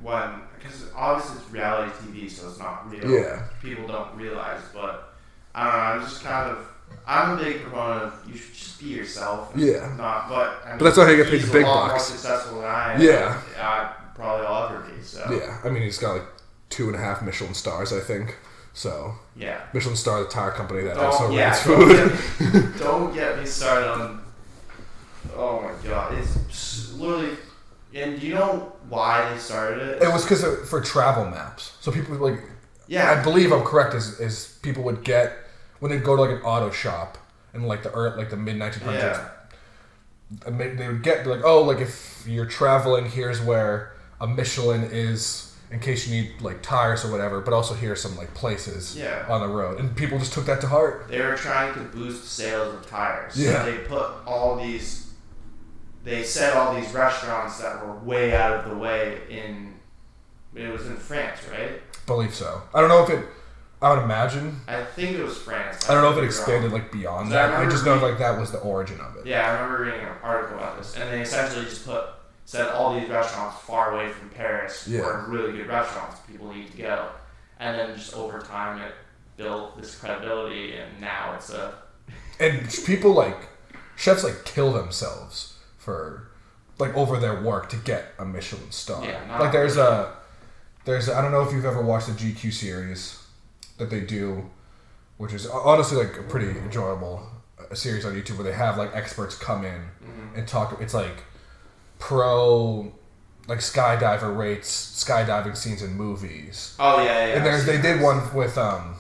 [0.03, 3.09] when because obviously it's reality TV, so it's not real.
[3.11, 3.45] Yeah.
[3.63, 5.15] People don't realize, but
[5.55, 5.79] I don't know.
[5.81, 6.69] I'm just kind of.
[7.07, 9.55] I'm a big proponent of you should just be yourself.
[9.55, 9.95] and Yeah.
[9.99, 12.09] Not, but I mean, But that's how you get paid the big a lot bucks.
[12.11, 13.03] More successful than I am.
[13.03, 13.43] Yeah.
[13.59, 15.03] I probably I'll ever be.
[15.03, 15.27] So.
[15.31, 16.27] Yeah, I mean he's got like
[16.71, 18.37] two and a half Michelin stars, I think.
[18.79, 19.61] So Yeah.
[19.75, 21.97] Michelin star, the tire company that Don't, also yeah, don't food.
[22.39, 24.23] get, me, don't get me started on.
[25.37, 27.37] Oh my god, it's literally.
[27.93, 30.03] And do you know why they started it?
[30.03, 31.77] It was because for travel maps.
[31.81, 32.39] So people like,
[32.87, 33.95] yeah, I believe I'm correct.
[33.95, 35.33] Is is people would get
[35.81, 37.19] when they'd go to like an auto shop
[37.55, 38.95] in like the ear- like the mid 1900s.
[38.95, 39.29] yeah,
[40.77, 45.81] they would get like, oh, like if you're traveling, here's where a Michelin is in
[45.81, 47.41] case you need like tires or whatever.
[47.41, 49.27] But also here's some like places Yeah.
[49.29, 51.07] on the road, and people just took that to heart.
[51.09, 53.37] they were trying to boost sales of tires.
[53.37, 53.65] Yeah.
[53.65, 55.13] So they put all these.
[56.05, 59.75] They set all these restaurants that were way out of the way in.
[60.55, 61.81] It was in France, right?
[62.07, 62.63] Believe so.
[62.75, 63.27] I don't know if it.
[63.81, 64.61] I would imagine.
[64.67, 65.89] I think it was France.
[65.89, 66.81] I don't know if it expanded wrong.
[66.81, 67.51] like beyond So I that.
[67.51, 69.27] I remember just know like that was the origin of it.
[69.27, 72.03] Yeah, I remember reading an article about this, and they essentially just put
[72.49, 75.03] said all these restaurants far away from Paris Yeah.
[75.03, 77.09] were really good restaurants people need to go,
[77.61, 78.95] and then just over time it
[79.37, 81.75] built this credibility, and now it's a
[82.41, 83.37] And people like
[83.97, 86.29] chefs like kill themselves for
[86.79, 89.05] like over their work to get a Michelin star.
[89.05, 89.89] Yeah, like there's really.
[89.89, 90.13] a
[90.87, 93.23] there's I don't know if you've ever watched the GQ series
[93.77, 94.49] that they do,
[95.19, 97.29] which is honestly like a pretty enjoyable
[97.61, 100.39] uh, series on YouTube where they have like experts come in Mm-hmm.
[100.39, 100.81] and talk.
[100.81, 101.25] It's like
[101.99, 102.93] pro
[103.47, 104.69] like skydiver rates
[105.05, 106.75] skydiving scenes in movies.
[106.79, 107.35] oh yeah yeah.
[107.37, 108.97] And there's they did one with um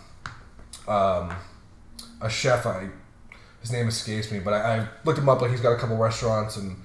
[0.86, 1.32] um
[2.20, 2.88] a chef I
[3.60, 5.96] his name escapes me, but I, I looked him up like he's got a couple
[5.96, 6.76] restaurants in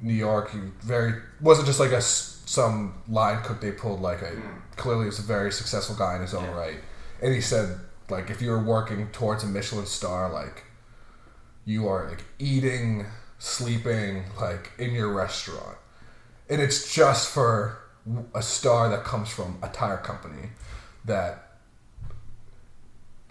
[0.00, 0.50] New York.
[0.52, 4.32] He very wasn't just like a some line cook they pulled like a
[4.76, 6.56] clearly was a very successful guy in his own Yeah.
[6.56, 6.76] right.
[7.22, 7.78] And he said
[8.10, 10.64] like if you were working towards a Michelin star like
[11.66, 13.04] you are like eating,
[13.38, 15.78] sleeping like in your restaurant.
[16.48, 17.78] And it's just for
[18.34, 20.50] a star that comes from a tire company
[21.04, 21.48] that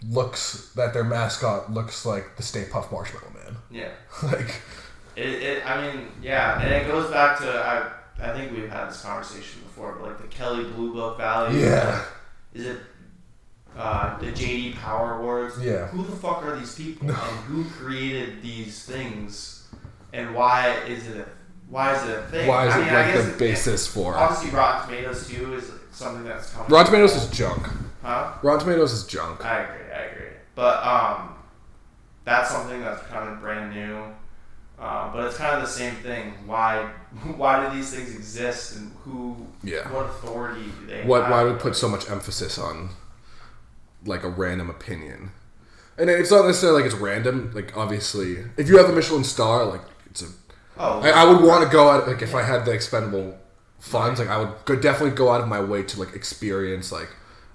[0.08, 3.56] looks that their mascot looks like the Stay Puft Marshmallow Man.
[3.70, 3.90] Yeah.
[4.22, 4.62] like
[5.16, 7.92] It, it, I mean, yeah, and it goes back to I.
[8.20, 11.62] I think we've had this conversation before, but like the Kelley Blue Book values.
[11.62, 12.04] Yeah.
[12.52, 12.78] is it
[13.76, 15.62] uh, the JD Power Awards?
[15.62, 15.86] Yeah.
[15.86, 19.57] Who the fuck are these people, and who created these things,
[20.12, 21.18] and why is it?
[21.18, 21.26] A,
[21.68, 22.46] why is it a thing?
[22.48, 24.16] why is I it mean, like the it- basis for it?
[24.16, 26.70] Obviously, Rotten Tomatoes too is something that's coming.
[26.70, 27.66] Rotten Tomatoes is junk.
[28.02, 28.32] Huh?
[28.42, 29.44] Rotten Tomatoes is junk.
[29.44, 29.92] I agree.
[29.92, 30.26] I agree.
[30.54, 31.34] But um,
[32.24, 34.02] that's something that's kind of brand new.
[34.80, 36.32] Uh, but it's kind of the same thing.
[36.46, 36.82] Why?
[37.36, 39.36] Why do these things exist, and who?
[39.62, 39.92] Yeah.
[39.92, 41.02] What authority do they?
[41.04, 41.30] What have?
[41.32, 42.90] why do we put so much emphasis on
[44.06, 45.32] like a random opinion?
[45.98, 47.50] And it's not necessarily like it's random.
[47.52, 49.80] Like obviously, if you have a Michelin star, like
[50.78, 53.36] Oh, I, I would want to go out like if I had the expendable
[53.78, 57.08] funds, like I would go, definitely go out of my way to like experience like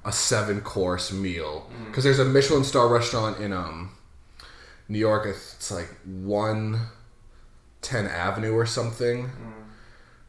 [0.06, 1.70] a seven course meal.
[1.86, 3.92] Because there's a Michelin star restaurant in um
[4.90, 5.26] New York.
[5.26, 6.88] It's like one
[7.82, 9.30] ten Avenue or something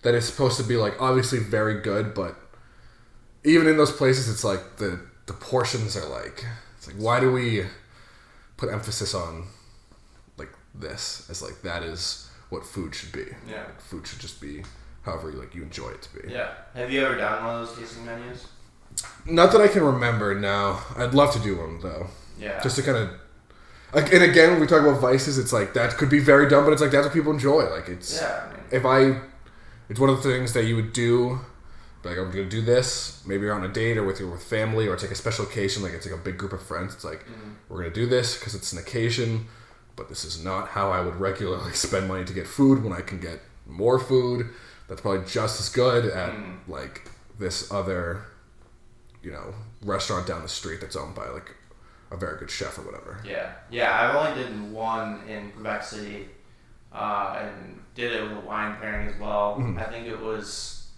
[0.03, 2.37] that is supposed to be like obviously very good, but
[3.43, 6.45] even in those places, it's like the the portions are like
[6.77, 7.65] it's like why do we
[8.57, 9.47] put emphasis on
[10.37, 12.24] like this as like that is
[12.55, 13.27] what food should be.
[13.49, 13.65] Yeah.
[13.79, 14.63] Food should just be
[15.03, 16.33] however you like you enjoy it to be.
[16.33, 16.53] Yeah.
[16.75, 18.47] Have you ever done one of those tasting menus?
[19.27, 20.83] Not that I can remember now.
[20.97, 22.07] I'd love to do one though.
[22.39, 22.61] Yeah.
[22.63, 23.11] Just to kind of
[23.93, 26.65] like and again when we talk about vices, it's like that could be very dumb,
[26.65, 27.65] but it's like that's what people enjoy.
[27.71, 28.47] Like it's yeah.
[28.49, 29.21] I mean, if I
[29.89, 31.41] it's one of the things that you would do
[32.05, 34.87] like I'm gonna do this, maybe you're on a date or with your with family
[34.87, 36.95] or it's like a special occasion, like it's like a big group of friends.
[36.95, 37.53] It's like mm-hmm.
[37.69, 39.47] we're gonna do this because it's an occasion,
[39.97, 43.01] but this is not how I would regularly spend money to get food when I
[43.01, 44.51] can get more food
[44.89, 46.35] that's probably just as good at
[46.69, 48.23] like this other,
[49.23, 51.55] you know, restaurant down the street that's owned by like
[52.11, 53.19] a very good chef or whatever.
[53.27, 53.99] Yeah, yeah.
[54.09, 56.29] I've only did one in Quebec City,
[56.93, 59.57] uh, and did it with a wine pairing as well.
[59.59, 59.79] Mhm.
[59.81, 60.89] I think it was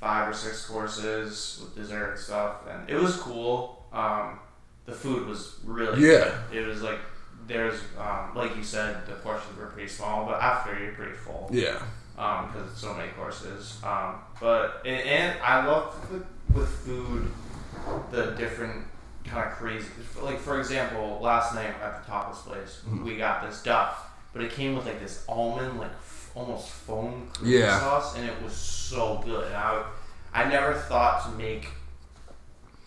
[0.00, 3.86] five or six courses with dessert and stuff, and it was cool.
[3.92, 4.38] Um,
[4.84, 6.30] the food was really Yeah.
[6.50, 6.58] good.
[6.58, 6.98] It was like
[7.46, 11.48] there's um, like you said, the portions were pretty small, but after you're pretty full.
[11.52, 11.80] Yeah.
[12.16, 13.78] Um, because it's so many courses.
[13.82, 16.24] Um, but and, and I love with,
[16.54, 17.30] with food
[18.12, 18.86] the different
[19.24, 19.88] kind of crazy.
[20.22, 23.04] Like for example, last night at the tapas place, Mhm.
[23.04, 27.28] we got this duck, but it came with like this almond, like f- almost foam
[27.34, 27.80] cream Yeah.
[27.80, 29.46] sauce, and it was so good.
[29.46, 29.82] And I,
[30.32, 31.68] I never thought to make.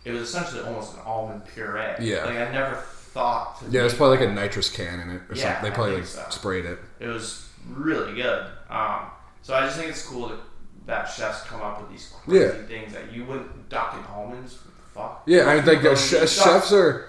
[0.06, 1.96] It was essentially almost an almond puree.
[2.00, 2.24] Yeah.
[2.24, 2.76] Like I never
[3.18, 3.64] thought.
[3.72, 5.64] Yeah, make probably like a nitrous can in it or Yeah, something.
[5.70, 6.26] They probably like so.
[6.30, 6.80] sprayed it.
[7.00, 8.46] It was really good.
[8.70, 9.02] Um,
[9.42, 10.40] so I just think it's cool that,
[10.86, 12.52] that chefs come up with these crazy Yeah.
[12.68, 14.58] things that you wouldn't duck and almonds.
[14.94, 15.24] Fuck.
[15.26, 17.06] Yeah, I mean, like che- chefs are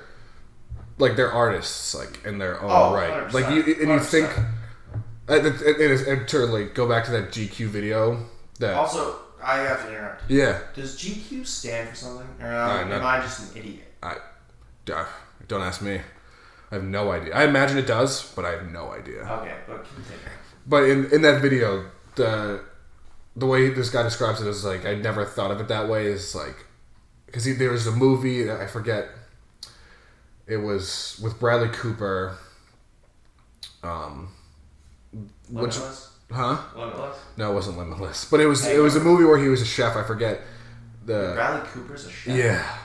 [0.99, 3.11] like they're artists, like in their own Oh, right.
[3.31, 4.47] 100%, Like you, and you think 100%.
[5.31, 8.25] uh, it, it, it is and to like go back to that GQ video.
[8.61, 10.23] That Also, I have to interrupt.
[10.29, 12.97] yeah, Does GQ stand for something, or um, no.
[12.97, 13.85] am I just an idiot?
[14.03, 14.17] I
[14.93, 15.05] uh,
[15.49, 16.01] don't ask me.
[16.71, 17.35] I have no idea.
[17.35, 19.23] I imagine it does, but I have no idea.
[19.23, 20.19] Okay, but continue.
[20.67, 22.61] But in in that video, the
[23.37, 26.07] the way this guy describes it is like I never thought of it that way.
[26.07, 26.57] Is like
[27.27, 29.09] because there was a movie that I forget.
[30.47, 32.37] It was with Bradley Cooper.
[33.83, 34.31] Um,
[35.13, 36.11] which Limitless.
[36.31, 36.59] huh?
[36.77, 37.17] Limitless.
[37.37, 39.67] No, it wasn't Limitless, but it was it was a movie where he was a
[39.67, 39.97] chef.
[39.97, 40.41] I forget
[41.05, 42.37] the Bradley Cooper's a chef.
[42.37, 42.79] yeah.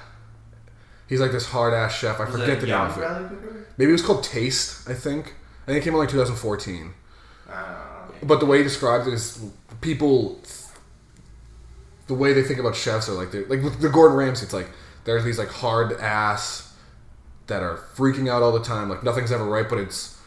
[1.08, 2.20] He's like this hard ass chef.
[2.20, 3.68] I Was forget the name of it.
[3.78, 4.90] Maybe it was called Taste.
[4.90, 5.34] I think.
[5.64, 6.94] I think it came out like 2014.
[7.50, 7.84] I.
[8.10, 8.26] Okay.
[8.26, 9.44] But the way he described it is
[9.82, 10.40] people,
[12.08, 14.46] the way they think about chefs are like they like with the Gordon Ramsay.
[14.46, 14.70] It's like
[15.06, 16.74] there's these like hard ass
[17.48, 18.90] that are freaking out all the time.
[18.90, 19.68] Like nothing's ever right.
[19.68, 20.20] But it's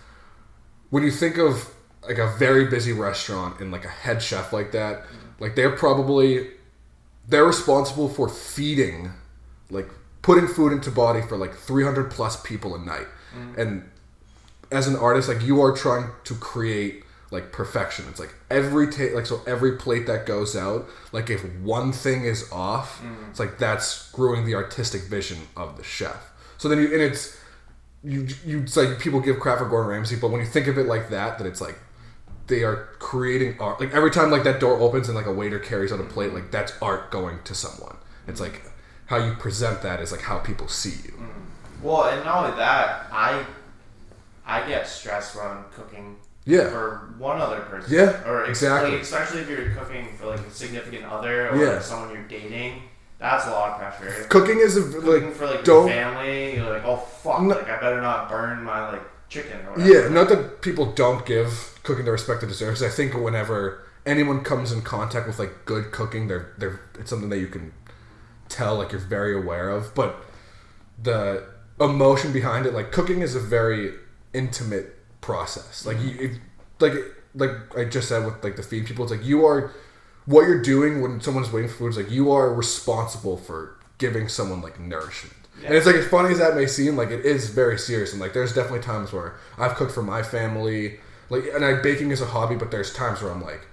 [0.91, 1.72] when you think of
[2.07, 5.05] like a very busy restaurant and like a head chef like that,
[5.41, 6.49] like they're probably
[7.29, 9.12] they're responsible for feeding,
[9.70, 9.89] like
[10.27, 13.57] putting food into body for like 300 plus people a night, mm.
[13.57, 13.89] and
[14.72, 18.07] as an artist, like you are trying to create like perfection.
[18.09, 22.24] It's like every ta- like so every plate that goes out, like if one thing
[22.24, 23.31] is off, mm.
[23.31, 26.33] it's like that's screwing the artistic vision of the chef.
[26.59, 27.39] So then you and it's
[28.03, 30.77] you you it's like people give crap for Gordon Ramsay, but when you think of
[30.77, 31.79] it like that, that it's like
[32.49, 33.79] they are creating art.
[33.79, 36.33] Like every time like that door opens and like a waiter carries out a plate,
[36.33, 36.35] mm.
[36.35, 37.97] like that's art going to someone.
[38.27, 38.64] It's like
[39.07, 41.13] how you present that is like how people see you.
[41.13, 41.83] Mm.
[41.83, 43.45] Well, and not only that, I
[44.47, 46.69] I get stressed when I'm cooking Yeah.
[46.71, 47.93] for one other person.
[47.93, 48.93] Yeah, Or ex- exactly.
[48.93, 51.73] Like, especially if you're cooking for like a significant other or Yeah.
[51.75, 52.83] like someone you're dating.
[53.19, 54.25] That's a lot of pressure.
[54.29, 57.55] Cooking is a, Cooking like for like don't your family, you're like, oh fuck, No-
[57.55, 59.91] like I better not burn my like chicken or whatever.
[59.91, 62.83] Yeah, not that people don't give cooking the respect it deserves.
[62.83, 67.31] I think whenever anyone comes in contact with like good cooking, they're they're it's something
[67.31, 67.73] that you can
[68.49, 69.95] tell like you're very aware of.
[69.95, 70.17] But
[71.03, 71.47] the
[71.81, 73.93] emotion behind it, like cooking, is a very
[74.33, 75.87] intimate process.
[75.87, 76.09] Like mm-hmm.
[76.09, 76.41] you, it,
[76.81, 76.93] like
[77.35, 79.73] like I just said with like the feed people, it's like you are
[80.25, 81.89] what you're doing when someone's waiting for food.
[81.91, 85.37] Is like you are responsible for giving someone like nourishment.
[85.65, 88.13] And it's like as funny as that may seem, like it is very serious.
[88.13, 92.11] And like there's definitely times where I've cooked for my family, like and I baking
[92.11, 93.67] is a hobby, but there's times where I'm like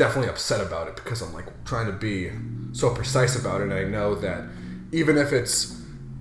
[0.00, 2.30] definitely upset about it because I'm like trying to be
[2.72, 3.64] so precise about it.
[3.64, 4.40] And I know that
[4.92, 5.76] even if it's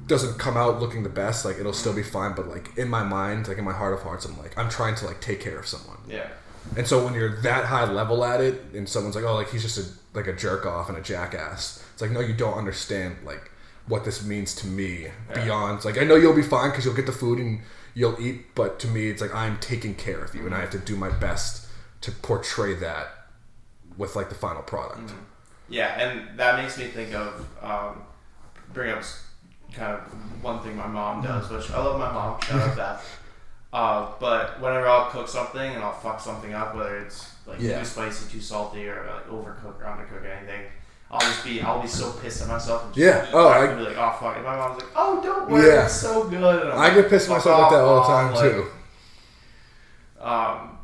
[0.08, 2.34] doesn't come out looking the best, like it'll still be fine.
[2.36, 4.96] But like in my mind, like in my heart of hearts, I'm like I'm trying
[4.96, 5.98] to like take care of someone.
[6.10, 6.28] Yeah.
[6.76, 9.64] And so when you're that high level at it, and someone's like, "Oh, like he's
[9.64, 9.86] just a
[10.18, 13.50] like a jerk off and a jackass," it's like, no, you don't understand like
[13.88, 15.44] what this means to me Yeah.
[15.46, 15.86] beyond.
[15.86, 17.62] Like I know you'll be fine because you'll get the food and
[17.94, 20.70] you'll eat, but to me, it's like I'm taking care of you, and I have
[20.72, 21.66] to do my best
[22.02, 23.08] to portray that
[24.00, 25.14] with like the final product.
[25.70, 28.02] Yeah, and that makes me think of um,
[28.74, 29.04] bring up
[29.72, 30.00] kind of
[30.44, 32.42] one thing my mom does, which I love my mom.
[32.42, 33.16] Shout out Beth.
[33.72, 37.78] Uh, but whenever I'll cook something and I'll fuck something up, whether it's like Yeah.
[37.78, 40.62] too spicy, too salty, or like overcook or undercook anything,
[41.12, 42.86] I'll just be I'll be so pissed at myself.
[42.86, 43.26] And just Yeah.
[43.26, 45.48] eat Oh, back I- can be like, oh fuck, and my mom's like, oh don't
[45.52, 45.86] worry, Yeah.
[45.86, 46.64] it's so good.
[46.64, 48.70] And I'm like, get pissed at "Fuck myself like that all the time Mom," too.
[50.20, 50.79] Um,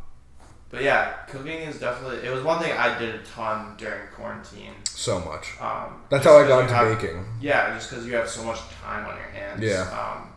[0.75, 4.73] but yeah, cooking is definitely it was one thing I did a ton during quarantine.
[4.83, 5.59] So much.
[5.61, 7.25] Um, That's how I got into have- baking.
[7.39, 9.61] Yeah, just because you have so much time on your hands.
[9.61, 9.83] Yeah.
[9.89, 10.29] Um,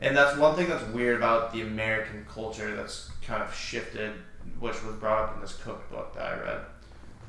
[0.00, 4.12] and that's one thing that's weird about the American culture that's kind of shifted,
[4.60, 6.60] which was brought up in this cookbook that I read.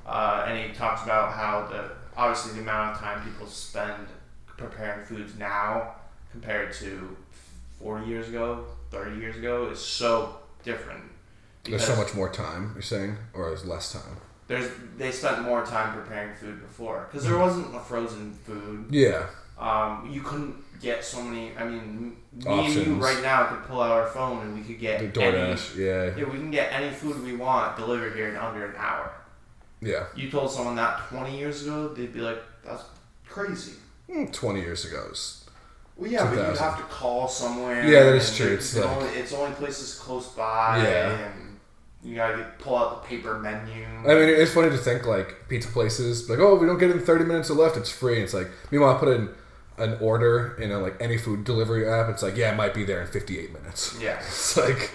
[0.06, 4.08] Uh, and he talks about how the obviously the amount of time people spend
[4.46, 5.96] preparing foods now
[6.32, 7.18] compared to
[7.82, 11.04] 40 years ago, 30 years ago is so different.
[11.64, 12.72] There's so much more time.
[12.74, 14.18] You're saying, or there's less time.
[14.48, 18.86] There's they spent more time preparing food before because there wasn't a frozen food.
[18.90, 19.28] Yeah.
[19.58, 21.56] Um, you couldn't get so many.
[21.56, 24.80] I mean, me and you right now could pull out our phone and we could
[24.80, 25.38] get The any,
[25.78, 29.12] yeah, yeah, we can get any food we want delivered here in under an hour.
[29.82, 30.06] yeah.
[30.16, 32.84] You told someone that 20 years ago, they'd be like, "That's
[33.28, 33.74] crazy."
[34.10, 35.46] Mm, Twenty years ago, was-
[35.96, 37.86] Well, yeah, but you have to call somewhere.
[37.86, 38.48] Yeah, that is true.
[38.48, 40.84] there- It's like- only, it's only places close by.
[40.84, 41.32] Yeah.
[42.04, 43.84] You gotta get, pull out the paper menu.
[43.86, 46.96] I mean, it's funny to think like pizza places like, oh, we don't get it
[46.98, 48.22] in thirty minutes or left, it's free.
[48.22, 49.30] It's like, meanwhile, I put in
[49.78, 52.10] an order in a like any food delivery app.
[52.10, 53.98] It's like, yeah, it might be there in fifty-eight minutes.
[54.02, 54.18] yeah.
[54.28, 54.92] It's like,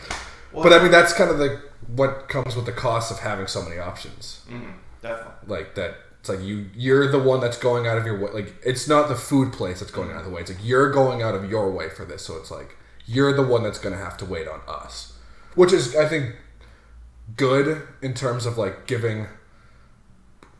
[0.52, 3.46] Well, but I mean, that's kind of the what comes with the cost of having
[3.46, 4.42] so many options.
[4.50, 5.32] mhm, definitely.
[5.46, 8.30] Like that, it's like you you're the one that's going out of your way.
[8.32, 10.40] Like it's not the food place that's going out of the way.
[10.40, 12.22] It's like you're going out of your way for this.
[12.22, 12.76] So it's like
[13.06, 15.12] you're the one that's going to have to wait on us,
[15.54, 16.34] which is I think
[17.34, 19.26] good in terms of like giving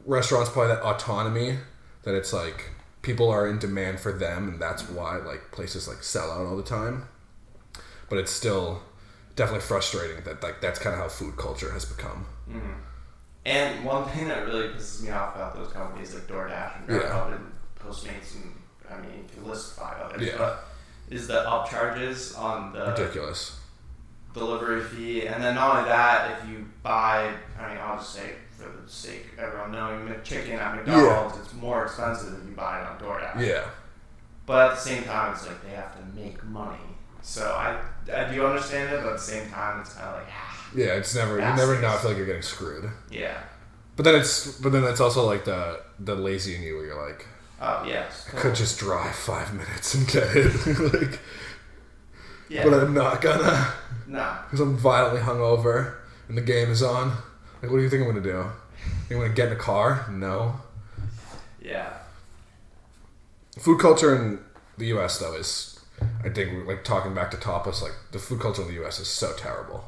[0.05, 1.59] restaurants probably that autonomy
[2.03, 2.71] that it's like
[3.03, 6.57] people are in demand for them and that's why like places like sell out all
[6.57, 7.07] the time
[8.09, 8.83] but it's still
[9.37, 12.73] definitely frustrating that like that's kind of how food culture has become hmm
[13.45, 17.33] And one thing that really pisses me off about those companies like DoorDash and Yeah.
[17.35, 18.53] And Postmates and
[18.91, 20.37] I mean, you can list five others, Yeah.
[20.39, 20.65] but
[21.11, 23.59] is the upcharges on the ridiculous
[24.37, 28.33] delivery fee, and then not only that, if you buy, I mean, I'll just say
[28.57, 32.81] for the sake of everyone knowing, McChicken at McDonald's, it's more expensive if you buy
[32.81, 33.47] it on DoorDash.
[33.47, 33.65] yeah
[34.47, 36.79] But at the same time, it's like they have to make money.
[37.23, 37.81] So I,
[38.15, 40.95] I do understand it, but at the same time, it's kind of like, ah, yeah
[40.95, 43.39] it's never you never not feel like you're getting screwed yeah.
[43.95, 47.09] but then it's but then it's also like the the lazy in you where you're
[47.09, 47.27] like
[47.59, 48.27] Oh, yes.
[48.35, 51.21] I could just drive five minutes and get it like
[52.49, 52.65] Yeah.
[52.65, 53.73] but I'm not gonna
[54.07, 54.39] no.
[54.45, 55.97] because I'm violently hungover
[56.29, 57.09] and the game is on.
[57.63, 58.45] Like, what do you think I'm gonna do?
[59.09, 60.07] You gonna get in a car?
[60.11, 60.61] No.
[61.63, 61.93] Yeah.
[63.59, 64.39] Food culture in
[64.79, 65.19] the U.S.
[65.19, 65.81] though is,
[66.25, 69.01] I think, like talking back to tapas, like the food culture in the U.S.
[69.01, 69.85] is so terrible.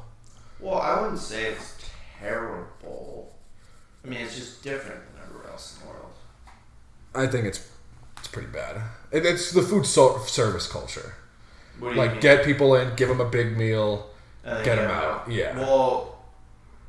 [0.59, 1.75] Well, I wouldn't say it's
[2.19, 3.31] terrible.
[4.03, 6.11] I mean, it's just different than everywhere else in the world.
[7.15, 7.69] I think it's
[8.17, 8.81] it's pretty bad.
[9.11, 11.15] It, it's the food so- service culture.
[11.79, 12.19] What do you Like, mean?
[12.21, 14.09] get people in, give them a big meal,
[14.43, 15.31] then get get 'em 'em out.
[15.31, 15.57] Yeah.
[15.57, 16.17] Well,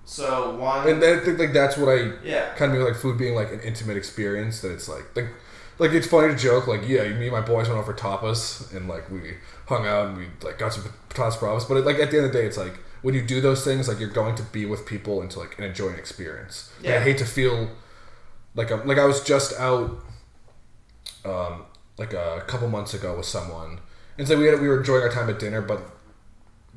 [0.05, 0.89] so one.
[0.89, 2.55] and then I think like that's what I yeah.
[2.55, 5.29] kind of mean like food being like an intimate experience that it's like like
[5.79, 8.89] like it's funny to joke like yeah me and my boys went over tapas and
[8.89, 9.35] like we
[9.67, 12.27] hung out and we like got some tapas bravas but it, like at the end
[12.27, 14.67] of the day it's like when you do those things like you're going to be
[14.67, 17.71] with people and to like enjoy an experience Like, I hate to feel
[18.57, 20.03] like I'm like I was just out
[21.25, 21.65] um
[21.99, 23.79] like a couple months ago with someone
[24.21, 25.83] and so we had we were enjoying our time at dinner but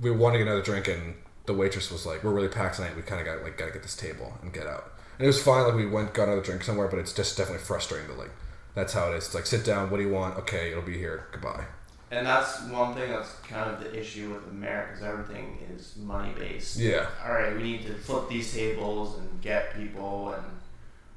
[0.02, 1.14] we wanting another drink and
[1.46, 2.96] the waitress was like, "We're really packed tonight.
[2.96, 5.28] We kind of got like got to get this table and get out." And it
[5.28, 5.66] was fine.
[5.66, 8.08] Like we went got another drink somewhere, but it's just definitely frustrating.
[8.08, 8.32] That like
[8.76, 9.26] that's how it is.
[9.26, 9.89] It's like sit down.
[9.89, 10.38] What do you want?
[10.39, 11.28] Okay, it'll be here.
[11.32, 11.66] Goodbye.
[12.12, 16.32] And that's one thing that's kind of the issue with America is everything is money
[16.38, 16.78] based.
[16.78, 17.08] Yeah.
[17.26, 20.46] All right, we need to flip these tables and get people, and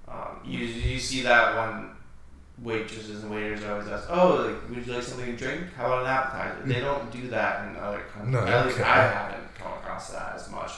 [0.09, 1.91] um, you you see that when
[2.63, 5.73] waitresses and waiters always ask, "Oh, like, would you like something to drink?
[5.77, 8.33] How about an appetizer?" They don't do that in other countries.
[8.33, 8.89] No, At least okay.
[8.89, 10.73] I haven't come across that as much.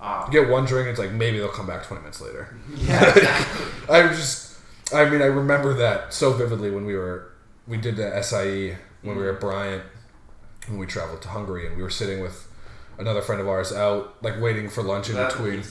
[0.00, 0.88] Um, You get one drink.
[0.88, 2.54] It's like maybe they'll come back twenty minutes later.
[2.76, 3.66] yeah, exactly.
[3.88, 4.58] I just,
[4.92, 7.32] I mean, I remember that so vividly when we were,
[7.66, 9.82] we did the SIE when we were at Bryant,
[10.66, 12.47] when we traveled to Hungary, and we were sitting with
[12.98, 15.62] another friend of ours out, like waiting for lunch in that between.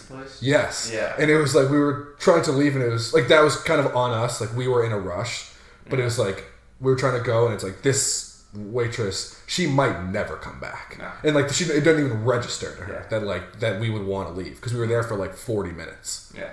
[0.42, 0.92] Yes.
[0.94, 1.14] Yeah.
[1.20, 3.56] And it was like we were trying to leave, and it was like that was
[3.64, 4.40] kind of on us.
[4.42, 5.50] Like we were in a rush,
[5.90, 6.46] but it was like
[6.80, 8.26] we were trying to go, and it's like this
[8.56, 11.12] waitress, she might never come back, No.
[11.24, 13.10] and like she it doesn't even register to her Yeah.
[13.10, 15.72] that like that we would want to leave because we were there for like forty
[15.72, 16.52] minutes, Yeah.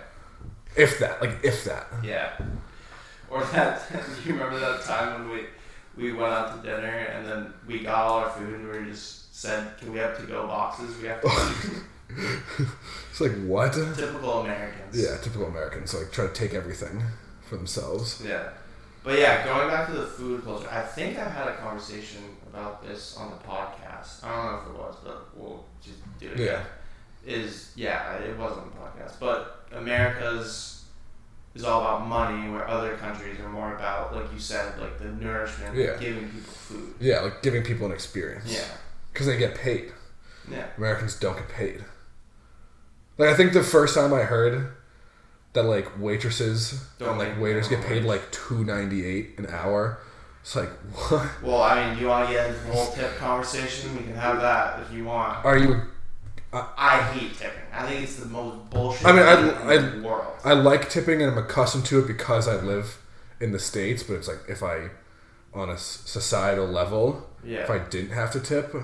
[0.76, 1.86] if that, like if that.
[2.02, 2.30] Yeah.
[3.30, 3.82] Or that
[4.26, 5.46] you remember that time when we
[5.96, 8.84] we went out to dinner and then we got all our food and we were
[8.84, 11.00] just said, Can we have to go boxes?
[11.00, 11.28] We have to
[13.10, 13.72] It's like what?
[13.72, 15.00] typical Americans.
[15.00, 17.02] Yeah, typical Americans like try to take everything
[17.48, 18.22] for themselves.
[18.24, 18.48] Yeah.
[19.02, 22.82] But yeah, going back to the food culture, I think I had a conversation about
[22.86, 24.24] this on the podcast.
[24.24, 26.62] I don't know if it was, but we'll just do it again.
[27.26, 29.18] Is yeah, it was on the podcast.
[29.20, 30.73] But America's
[31.54, 35.04] is all about money, where other countries are more about, like you said, like the
[35.06, 35.96] nourishment, Yeah.
[35.98, 36.94] giving people food.
[37.00, 38.52] Yeah, like giving people an experience.
[38.52, 38.64] Yeah,
[39.12, 39.92] because they get paid.
[40.50, 41.84] yeah, Americans don't get paid.
[43.18, 44.68] Like I think the first time I heard
[45.52, 50.00] that like waitresses Don't and like waiters get paid like two ninety eight an hour,
[50.42, 50.70] it's like
[51.08, 51.28] what?
[51.42, 53.96] Well, I mean, you want to get into the whole tip conversation?
[53.96, 55.44] We can have that if you want.
[55.44, 55.82] Are you?
[56.52, 57.63] I hate tipping.
[57.76, 60.32] I think it's the most bullshit I mean, I- thing I- in the world.
[60.44, 62.98] I like tipping and I'm accustomed to it because I live
[63.40, 64.02] in the states.
[64.02, 64.90] But it's like if I
[65.52, 67.60] on a societal level, Yeah.
[67.60, 68.74] if I didn't have to tip,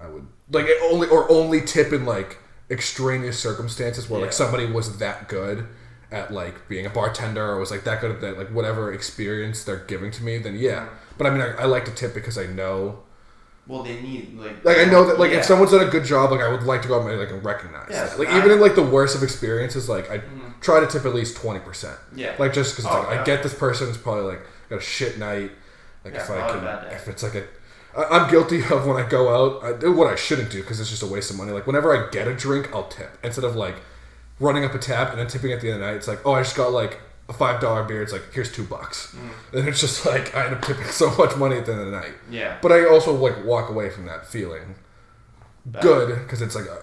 [0.00, 2.38] I would like it only or only tip in like
[2.70, 4.26] extraneous circumstances where Yeah.
[4.26, 5.66] like somebody was that good
[6.12, 9.64] at like being a bartender or was like that good at that like whatever experience
[9.64, 10.80] they're giving to me, then yeah.
[10.86, 10.94] Mm-hmm.
[11.18, 13.00] But I mean, I, I like to tip because I know,
[13.68, 14.64] Well, they need like.
[14.64, 15.38] like I know that like Yeah.
[15.38, 17.44] if someone's done a good job, like I would like to go out and like
[17.44, 18.18] recognize Yeah, that.
[18.18, 20.60] Like I- even in like the worst of experiences, like I mm-hmm.
[20.60, 21.98] try to tip at least twenty percent.
[22.14, 22.34] Yeah.
[22.38, 24.40] Like just because Oh, like, I get this person's probably like
[24.70, 25.50] got a shit night.
[26.04, 26.94] Like Yeah, if I can, a bad day.
[26.96, 27.44] if it's like a,
[27.96, 29.64] I- I'm guilty of when I go out.
[29.64, 31.50] I do what I shouldn't do because it's just a waste of money.
[31.50, 33.76] Like whenever I get a drink, I'll tip instead of like
[34.38, 35.96] running up a tab and then tipping at the end of the night.
[35.96, 38.02] It's like oh, I just got like a five dollar beer.
[38.02, 39.58] It's like here's two bucks, Mm.
[39.58, 41.86] and it's just like I end up tipping so much money at the end of
[41.90, 42.12] the night.
[42.30, 42.58] Yeah.
[42.62, 44.76] But I also like walk away from that feeling
[45.64, 45.82] Bad.
[45.82, 46.78] good because it's like a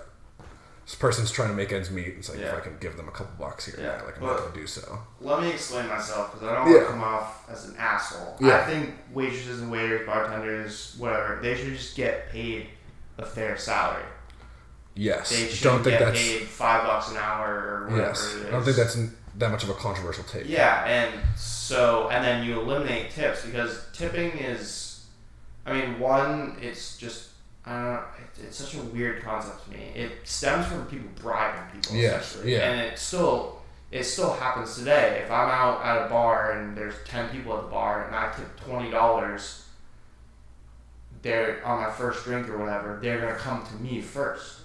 [0.85, 2.07] this person's trying to make ends meet.
[2.17, 4.23] It's like if I can give them a couple bucks here, Yeah, yeah, like I'm
[4.27, 4.99] not gonna do so.
[5.21, 6.83] Let me explain myself because I don't want Yeah.
[6.83, 8.35] to come off as an asshole.
[8.41, 8.57] Yeah.
[8.57, 12.67] I think waitresses and waiters, bartenders, whatever, they should just get paid
[13.17, 14.03] a fair salary.
[14.95, 18.33] Yes, They should don't think get that's paid five bucks an hour or whatever yes.
[18.35, 18.45] it is.
[18.47, 18.97] I don't think that's
[19.37, 20.47] that much of a controversial take.
[20.47, 25.05] Yeah, and so and then you eliminate tips because tipping is,
[25.65, 27.29] I mean, one, it's just
[27.65, 29.91] I don't know, it, it's such a weird concept to me.
[29.95, 32.69] It stems from people bribing people, Yeah, essentially, yeah.
[32.69, 33.61] and it still
[33.91, 35.21] it still happens today.
[35.23, 38.31] If I'm out at a bar and there's ten people at the bar and I
[38.33, 39.65] tip twenty dollars,
[41.21, 44.59] they're on my first drink or whatever, they're gonna come to me first.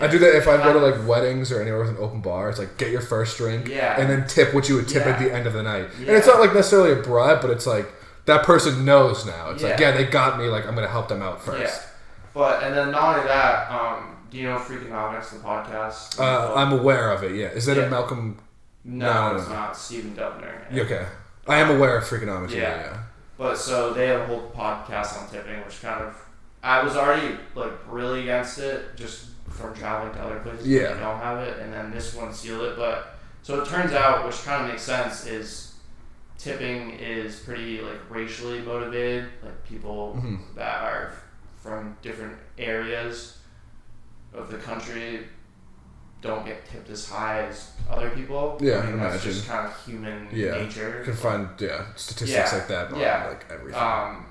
[0.00, 2.48] I do that if I go to like weddings or anywhere with an open bar.
[2.50, 4.00] It's like get your first drink, Yeah.
[4.00, 5.88] and then tip what you would tip at the end of the night.
[5.98, 7.88] And it's not like necessarily a bribe, but it's like
[8.26, 9.50] that person knows now.
[9.50, 9.90] It's like Yeah.
[9.90, 10.46] yeah, they got me.
[10.46, 11.60] Like I'm gonna help them out first.
[11.82, 11.88] Yeah.
[12.34, 16.20] But and then not only that, um, do you know Freakonomics, the podcast?
[16.20, 17.32] Uh, I'm aware of it.
[17.34, 17.84] Yeah, is that Yeah.
[17.84, 18.38] a Malcolm?
[18.84, 19.54] no, no, it's no.
[19.54, 20.52] not Stephen Dubner.
[20.70, 21.06] Yeah, okay,
[21.46, 22.50] I am aware of Freakonomics.
[22.50, 22.80] Yeah, Yeah.
[22.82, 22.96] yeah.
[23.36, 26.14] But so they have a whole podcast on tipping, which kind of
[26.62, 30.94] I was already like really against it just from traveling to other places Yeah.
[30.94, 32.76] they don't have it, and then this one sealed it.
[32.76, 35.74] But so it turns out, which kind of makes sense, is
[36.38, 40.54] tipping is pretty like racially motivated, like people Mhm.
[40.54, 41.12] that are
[41.62, 43.38] from different areas
[44.32, 45.26] of the country
[46.20, 48.58] don't get tipped as high as other people.
[48.60, 49.32] Yeah, I mean, that's imagine.
[49.32, 50.52] just kind of human Yeah.
[50.62, 50.98] nature.
[50.98, 53.26] You can find yeah statistics Yeah, like that on yeah.
[53.28, 53.80] like everything.
[53.80, 54.26] Um,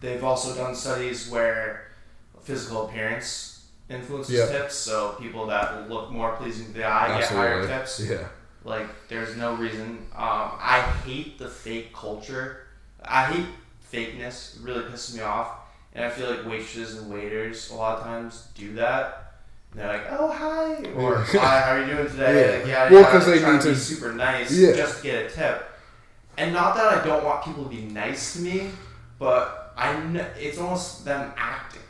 [0.00, 1.88] they've also done studies where
[2.42, 3.59] physical appearance
[3.90, 4.46] influences Yeah.
[4.46, 4.74] tips.
[4.76, 8.00] So people that look more pleasing to the eye get higher tips.
[8.00, 8.26] Yeah.
[8.64, 10.06] Like there's no reason.
[10.16, 12.66] Um, I hate the fake culture.
[13.04, 13.46] I hate
[13.92, 14.56] fakeness.
[14.56, 15.48] It really pisses me off.
[15.94, 19.34] And I feel like waitresses and waiters a lot of times do that.
[19.72, 22.58] And they're like, "Oh hi," or "Hi, how are you doing today?" Yeah.
[22.58, 24.72] Like, yeah, Well, yeah, 'cause they need to be super nice Yeah.
[24.76, 25.66] just to get a tip.
[26.38, 28.70] And not that I don't want people to be nice to me,
[29.18, 31.82] but I kn- it's almost them acting,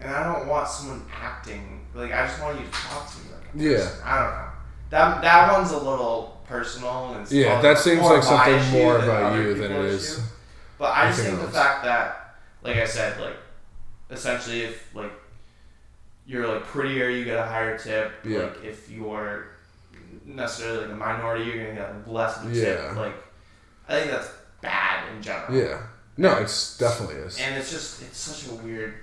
[0.00, 1.86] and I don't want someone acting.
[1.94, 3.90] Like I just want you to talk to me like a Yeah.
[4.04, 4.48] I don't know.
[4.90, 9.54] That that one's a little personal and Yeah, that seems like something more about you
[9.54, 10.20] than it is.
[10.78, 13.36] But I just think the fact that, like I said, like
[14.10, 15.12] essentially if like
[16.26, 18.12] you're like prettier, you get a higher tip.
[18.24, 18.40] Yeah.
[18.40, 19.48] Like if you're
[20.24, 22.64] necessarily like a minority, you're gonna get less of a Yeah.
[22.88, 22.96] tip.
[22.96, 23.14] Like
[23.88, 24.30] I think that's
[24.60, 25.54] bad in general.
[25.58, 25.82] Yeah.
[26.16, 27.38] No, it's definitely is.
[27.38, 28.94] And it's just it's such a weird.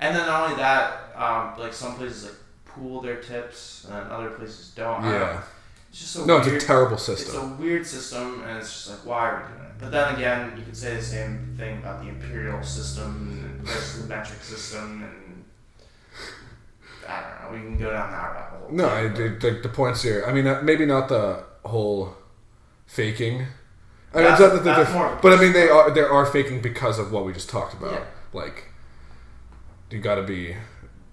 [0.00, 2.34] And then not only that, um, like some places like
[2.64, 5.02] pool their tips, and other places don't.
[5.04, 5.42] Yeah.
[5.90, 6.48] It's just so No, weird.
[6.54, 7.34] it's a terrible system.
[7.34, 9.72] It's a weird system, and it's just like, why are we doing it?
[9.80, 14.08] But then again, you could say the same thing about the imperial system versus the
[14.08, 15.44] metric system, and
[17.08, 17.58] I don't know.
[17.58, 18.68] We can go down that rabbit hole.
[18.70, 20.24] No, I, the, the points here.
[20.26, 22.14] I mean, uh, maybe not the whole
[22.86, 23.34] faking.
[24.14, 26.26] I mean, That's- it's not that that's more but I mean, they are they are
[26.26, 27.92] faking because of what we just talked about.
[27.92, 28.04] Yeah.
[28.32, 28.67] Like,
[29.90, 30.56] you got to be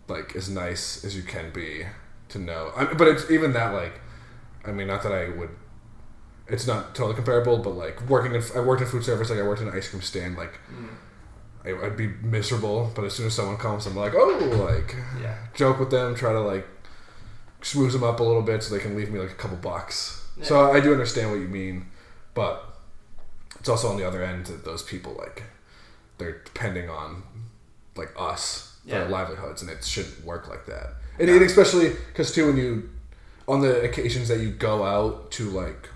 [0.07, 1.85] like as nice as you can be
[2.29, 2.71] to know.
[2.75, 3.99] I, but it's even that like,
[4.65, 5.49] I mean, not that I would.
[6.47, 9.43] It's not totally comparable, but like working in I worked in food service, like I
[9.43, 10.59] worked in an ice cream stand, like.
[10.71, 10.89] Mm.
[11.65, 14.37] I, I'd be miserable, but as soon as someone comes, I'm like, oh,
[14.69, 15.35] like, Yeah.
[15.55, 16.67] joke with them, try to like
[17.61, 20.27] schmooze them up a little bit so they can leave me like a couple bucks.
[20.43, 21.87] So I do understand what you mean,
[22.35, 22.77] but
[23.59, 25.41] it's also on the other end that those people like
[26.19, 27.23] they're depending on
[27.95, 28.99] like us for Yeah.
[28.99, 30.95] their livelihoods, and it shouldn't work like that.
[31.19, 32.89] And, and especially because too, when you
[33.47, 35.89] on the occasions that you go out to like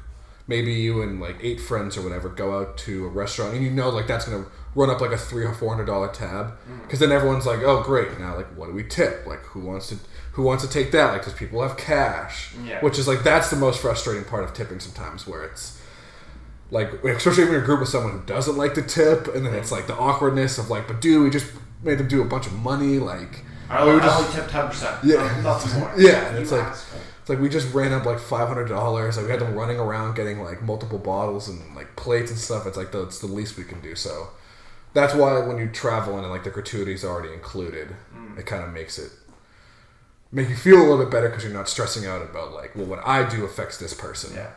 [0.47, 3.72] maybe you and like eight friends or whatever go out to a restaurant and you
[3.72, 4.45] know like that's gonna
[4.76, 6.82] run up like a three or four hundred dollar tab mm.
[6.84, 9.89] because then everyone's like oh great now like what do we tip like who wants
[9.89, 9.97] to
[10.34, 12.80] who wants to take that like because people have cash Yeah.
[12.82, 15.80] which is like that's the most frustrating part of tipping sometimes where it's
[16.72, 19.56] like especially when you're a group with someone who doesn't like the tip, and then
[19.56, 19.74] it's mm.
[19.74, 21.52] like the awkwardness of like, but dude, we just
[21.84, 23.44] made them do a bunch of money, like.
[23.70, 24.98] I we only, I just- only tip ten percent.
[25.04, 25.42] Yeah.
[25.44, 25.94] nothing more.
[25.98, 26.68] Yeah, and it's like-
[27.22, 29.16] It's like we just ran up like five hundred dollars.
[29.18, 32.66] Like we had them running around getting like multiple bottles and like plates and stuff.
[32.66, 33.94] It's like that's the least we can do.
[33.94, 34.30] So
[34.94, 38.40] that's why when you travel and like the gratuities are already included, Mm.
[38.40, 39.12] it kind of makes it
[40.32, 42.86] make you feel a little bit better because you're not stressing out about like, well,
[42.88, 44.50] what I do affects this person yeah.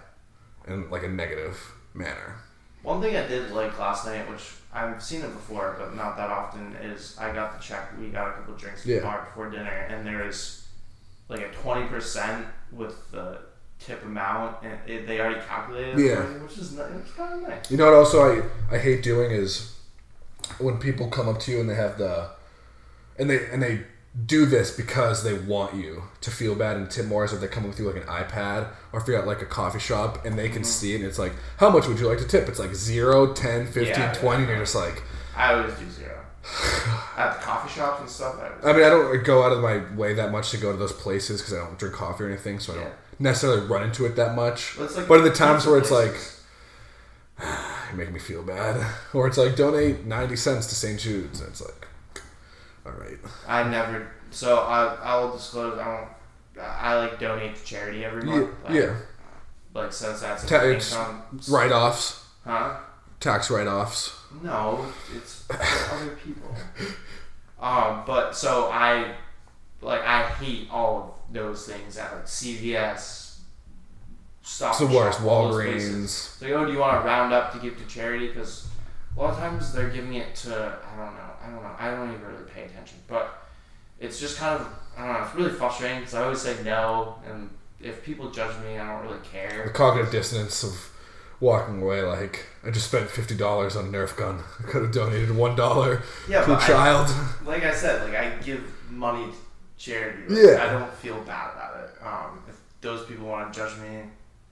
[0.66, 2.37] in like a negative manner.
[2.83, 6.31] One thing I did like last night, which I've seen it before, but not that
[6.31, 7.91] often, is I got the check.
[8.01, 8.97] We got a couple drinks at Yeah.
[8.97, 10.66] the bar before dinner, and there was
[11.29, 13.39] like a twenty percent with the
[13.79, 16.23] tip amount, and it, they already calculated it Yeah.
[16.43, 17.70] which is it's kind of nice.
[17.70, 17.95] You know what?
[17.95, 19.77] Also, I I hate doing is
[20.59, 22.31] when people come up to you and they have the
[23.18, 23.85] and they and they
[24.27, 27.47] do this because they want you to feel bad and tip more as if they
[27.47, 30.24] come coming with you like an iPad or if you're at like a coffee shop
[30.24, 30.64] and they can mm-hmm.
[30.64, 33.32] see it and it's like how much would you like to tip it's like 0
[33.32, 35.03] 10 15 Yeah, 20 and you're just like
[35.36, 36.18] I always do zero
[37.16, 38.36] at the coffee shops and stuff.
[38.62, 40.78] I I mean I don't go out of my way that much to go to
[40.78, 44.05] those places because I don't drink coffee or anything so I don't necessarily run into
[44.07, 46.38] it that much it's like but in the times where it's like places.
[47.90, 48.84] you make me feel bad.
[49.14, 50.99] Or it's like donate ninety cents to St.
[50.99, 51.86] Jude's, and it's like,
[52.86, 54.11] all right, I never.
[54.30, 55.78] So I I will disclose.
[55.78, 56.09] I don't.
[56.64, 58.50] I like donate to charity every yeah, month.
[58.64, 58.96] Like, yeah.
[59.74, 61.22] Like since that's Ta- an income.
[61.48, 62.76] write offs, Huh?
[63.20, 64.14] tax write offs.
[64.42, 64.84] No,
[65.14, 66.54] it's for other people.
[67.60, 69.14] Um, but so I,
[69.80, 73.22] like, I hate all of those things at like CVS,
[74.42, 74.70] Stop.
[74.70, 75.18] It's the worst.
[75.20, 75.64] Shop, all those.
[75.64, 76.08] Walgreens.
[76.08, 78.26] So, oh, do you want to round up to give to charity?
[78.26, 78.66] Because
[79.16, 81.90] a lot of times they're giving it to I don't know, I don't know, I
[81.92, 82.98] don't even really pay attention.
[83.06, 83.44] But
[84.00, 84.66] it's just kind of
[84.97, 85.24] I don't know.
[85.26, 89.07] It's really frustrating because I always say no, and if people judge me, I don't
[89.07, 89.64] really care.
[89.66, 90.90] The cognitive dissonance of
[91.40, 92.03] walking away.
[92.03, 94.43] Like I just spent fifty dollars on a Nerf gun.
[94.61, 97.14] I could have donated one dollar Yeah, to a but I, child.
[97.47, 99.36] like I said, like I give money to
[99.78, 100.22] charity.
[100.28, 100.64] Like, Yeah.
[100.64, 101.90] I don't feel bad about it.
[102.05, 103.88] Um, if those people want to judge me,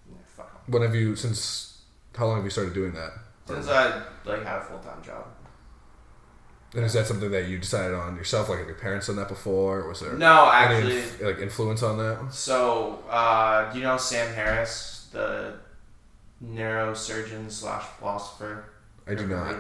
[0.09, 0.73] yeah, fuck 'em.
[0.73, 1.83] When have you since?
[2.17, 3.13] How long have you started doing that?
[3.47, 5.27] Since I like had a full time job.
[6.75, 8.49] And is that something that you decided on yourself?
[8.49, 9.81] Like, have your parents done that before?
[9.81, 10.99] Or was there No, actually.
[10.99, 12.33] inf- like influence on that?
[12.33, 15.55] So, uh, do you know Sam Harris, the
[16.45, 18.65] neurosurgeon slash philosopher?
[19.07, 19.57] I do not.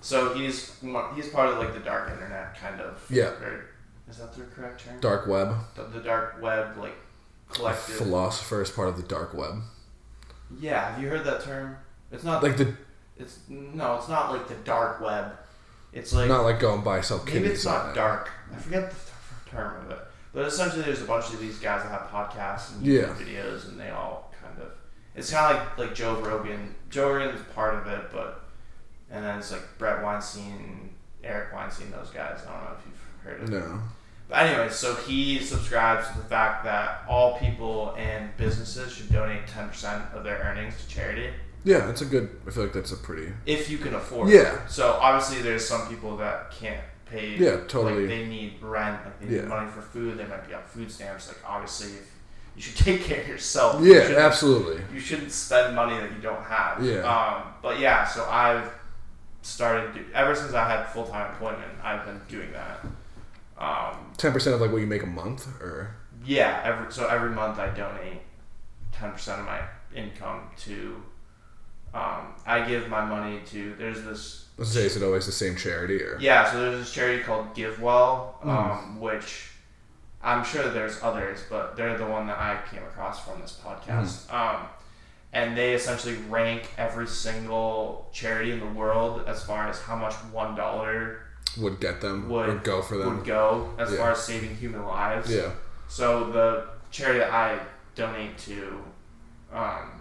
[0.00, 0.78] So he's
[1.16, 3.04] he's part of like the dark internet, kind of.
[3.10, 3.30] Yeah.
[3.42, 3.64] Or,
[4.08, 5.00] is that the correct term?
[5.00, 5.56] Dark web.
[5.74, 6.94] The, the dark web, like
[7.52, 7.96] collective.
[7.96, 9.56] Philosopher is part of the dark web.
[10.60, 11.76] yeah, have you heard that term?
[12.12, 12.72] It's not Like the
[13.18, 15.32] It's no, it's not like the dark web.
[15.96, 18.30] It's like not like go and buy sell maybe it's not dark.
[18.54, 19.98] I forget the term of it.
[20.32, 23.04] But essentially, there's a bunch of these guys that have podcasts and Yeah.
[23.18, 24.68] Videos, and they all kind of.
[25.14, 26.74] It's kind of like like Joe Rogan.
[26.90, 28.44] Joe Rogan is part of it, but
[29.10, 30.90] and then it's like Bret Weinstein,
[31.24, 32.40] Eric Weinstein, those guys.
[32.46, 33.48] I don't know if you've heard of.
[33.48, 33.80] No.
[34.28, 39.46] But anyway, so he subscribes to the fact that all people and businesses should donate
[39.46, 41.30] ten percent of their earnings to charity
[41.66, 42.30] Yeah, it's a good.
[42.46, 43.32] I feel like that's a pretty.
[43.44, 44.30] if you can afford.
[44.30, 44.64] Yeah.
[44.64, 44.70] It.
[44.70, 47.36] So obviously, there's some people that can't pay.
[47.36, 48.02] Yeah, totally.
[48.06, 49.04] Like they need rent.
[49.04, 49.42] Like they need Yeah.
[49.48, 50.16] money for food.
[50.16, 51.26] They might be on food stamps.
[51.28, 52.08] Like obviously, if
[52.54, 53.82] you should take care of yourself.
[53.84, 54.80] Yeah, shouldn't- absolutely.
[54.94, 56.82] You shouldn't spend money that you don't have.
[56.84, 57.00] Yeah.
[57.02, 58.70] Um, but yeah, so I've
[59.42, 61.72] started do, ever since I had full time employment.
[61.82, 62.86] I've been doing that.
[63.58, 67.30] Um, Ten percent of like what you make a month, or yeah, every so every
[67.30, 68.20] month I donate
[68.92, 69.60] ten percent of my
[69.94, 71.02] income to.
[71.96, 73.74] Um, I give my money to.
[73.78, 76.92] There's this let's say, is it always the same charity, or Yeah, so there's this
[76.92, 79.50] charity called GiveWell, um, which
[80.22, 84.26] I'm sure there's others, but they're the one that I came across from this podcast.
[84.28, 84.36] Hmm.
[84.56, 84.66] Um,
[85.32, 90.14] and they essentially rank every single charity in the world as far as how much
[90.32, 91.20] one dollar
[91.58, 93.16] would get them Would- go for them?
[93.18, 93.98] would go as Yeah.
[93.98, 95.30] far as saving human lives.
[95.32, 95.50] Yeah.
[95.88, 97.58] So the charity that I
[97.94, 98.82] donate to,
[99.52, 99.95] um,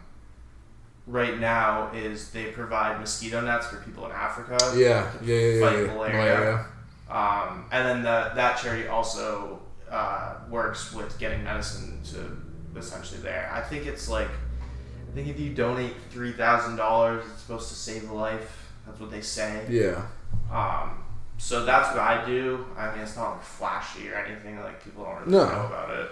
[1.08, 4.58] right now is they provide mosquito nets for people in Africa.
[4.76, 5.12] Yeah.
[5.24, 5.36] Yeah.
[5.36, 5.60] Yeah.
[5.70, 5.86] fight Yeah.
[5.86, 5.93] yeah.
[5.93, 6.66] malaria.
[7.10, 13.51] Um, and then the, that charity also uh, works with getting medicine to essentially there.
[13.53, 17.76] I think it's like, I think if you donate three thousand dollars, it's supposed to
[17.76, 18.74] save a life.
[18.86, 19.66] That's what they say.
[19.70, 20.06] Yeah.
[20.51, 21.03] Um,
[21.38, 22.66] so that's what I do.
[22.78, 24.60] I mean, it's not like flashy or anything.
[24.60, 25.45] Like people don't really No.
[25.45, 26.10] know about it.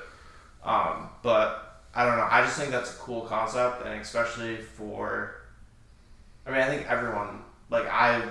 [0.64, 2.28] Um, but I don't know.
[2.30, 5.36] I just think that's a cool concept, and especially for.
[6.46, 8.22] I mean, I think everyone like I.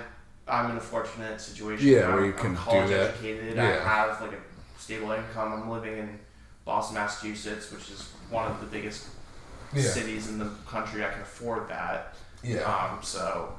[0.45, 1.87] I'm in a fortunate situation.
[1.87, 3.11] Yeah, I'm, where you I'm can do college that.
[3.11, 3.55] educated.
[3.55, 3.63] Yeah.
[3.63, 4.41] I have like a
[4.77, 5.53] stable income.
[5.53, 6.19] I'm living in
[6.65, 9.07] Boston, Massachusetts, which is one of the biggest
[9.73, 9.83] Yeah.
[9.83, 11.05] cities in the country.
[11.05, 12.15] I can afford that.
[12.43, 12.59] Yeah.
[12.63, 13.53] Um, so,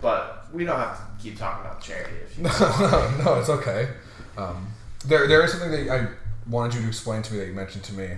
[0.00, 2.44] but we don't have to keep talking about charity if you.
[2.44, 3.88] no, no, it's okay.
[4.36, 4.66] Um,
[5.06, 6.08] there, there is something that I
[6.46, 8.10] wanted you to explain to me that you mentioned to me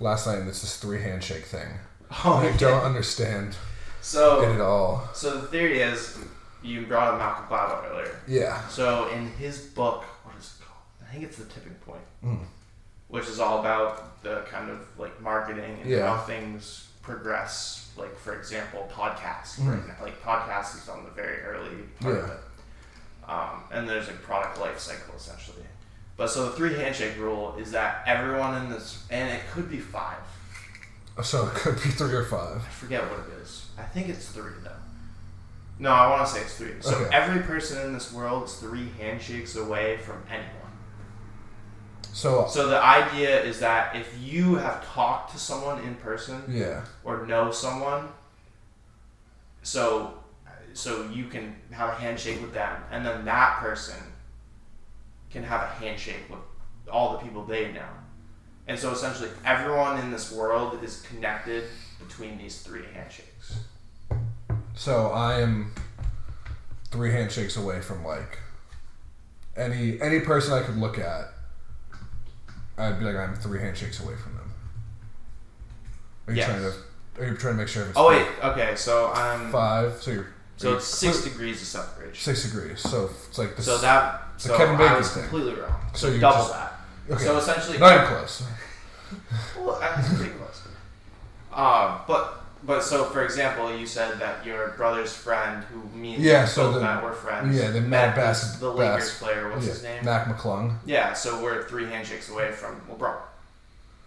[0.00, 0.38] last night.
[0.38, 1.68] And it's this three handshake thing.
[2.24, 2.56] Oh, I okay.
[2.58, 3.54] don't understand
[4.00, 5.08] So, it at all.
[5.14, 6.18] so the theory is,
[6.60, 8.16] you brought up Malcolm Gladwell earlier.
[8.26, 8.66] Yeah.
[8.66, 10.80] So in his book, what is it called?
[11.08, 12.40] I think it's the Tipping Point, Mm.
[13.08, 16.16] which is all about the kind of like marketing and Yeah.
[16.16, 17.90] how things progress.
[17.96, 19.58] Like for example, podcasts.
[19.60, 19.68] Mhm.
[19.70, 19.94] Right now.
[20.02, 22.40] Like podcasts is on the very early part of it,
[23.28, 25.64] um, and there's a product life cycle essentially.
[26.20, 29.78] But so the three handshake rule is that everyone in this, and it could be
[29.78, 30.18] five.
[31.16, 32.58] Oh, so it could be three or five.
[32.58, 33.70] I forget what it is.
[33.78, 34.70] I think it's three though.
[35.78, 36.74] No, I want to say it's three.
[36.80, 37.08] So Okay.
[37.16, 40.72] every person in this world is three handshakes away from anyone.
[42.12, 46.42] So uh, So the idea is that if you have talked to someone in person
[46.48, 46.82] yeah.
[47.02, 48.08] or know someone,
[49.62, 50.18] so
[50.74, 53.96] so you can have a handshake with them, and then that person
[55.30, 56.38] can have a handshake with
[56.90, 57.86] all the people they know.
[58.66, 61.64] And so essentially, everyone in this world is connected
[61.98, 63.58] between these three handshakes.
[64.74, 65.74] So I am
[66.90, 68.38] three handshakes away from like
[69.56, 71.32] any any person I could look at.
[72.78, 74.52] I'd be like I'm three handshakes away from them.
[76.26, 76.48] Are you Yes.
[76.48, 77.22] trying to?
[77.22, 77.82] Are you trying to make sure?
[77.82, 80.00] If it's Oh wait, okay, so I'm five.
[80.00, 80.28] So you're
[80.60, 82.14] so it's six degrees of separation.
[82.14, 82.80] six degrees.
[82.80, 83.64] So it's like this.
[83.64, 85.22] So that the so Kevin I Bacon was thing.
[85.28, 85.80] completely wrong.
[85.94, 86.72] So So you double just- that.
[87.10, 87.24] okay.
[87.24, 88.42] So essentially, not even close.
[89.58, 90.62] Well, that's pretty close.
[91.52, 96.22] Um, but but so for example, you said that your brother's friend, who me and
[96.22, 97.58] Yeah, so the- met, were friends.
[97.58, 99.50] yeah, the Mad Bass- the Lakers Bass- player.
[99.50, 100.04] What's yeah, his name?
[100.04, 100.76] Mac McClung.
[100.86, 103.16] Yeah, so we're three handshakes away from LeBron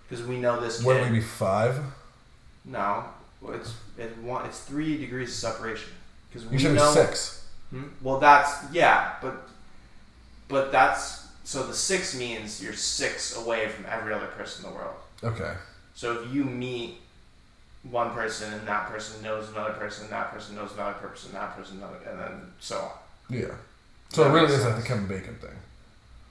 [0.08, 0.86] because we know this kid.
[0.86, 1.80] What would we be five?
[2.64, 3.04] No,
[3.50, 4.46] it's it's one.
[4.46, 5.90] It's three degrees of separation
[6.34, 6.92] because we You said know.
[6.92, 7.48] six.
[7.70, 7.84] Hmm?
[8.02, 9.48] Well, that's yeah, but
[10.48, 14.78] but that's so the six means you're six away from every other person in the
[14.78, 14.96] world.
[15.24, 15.54] Okay.
[15.96, 16.96] So if you meet
[17.90, 21.40] one person and that person knows another person, and that person knows another person, and
[21.40, 22.92] that person another, and then so on.
[23.30, 23.48] Yeah.
[24.10, 24.82] So That it really is like the.
[24.84, 25.56] Kevin Bacon thing.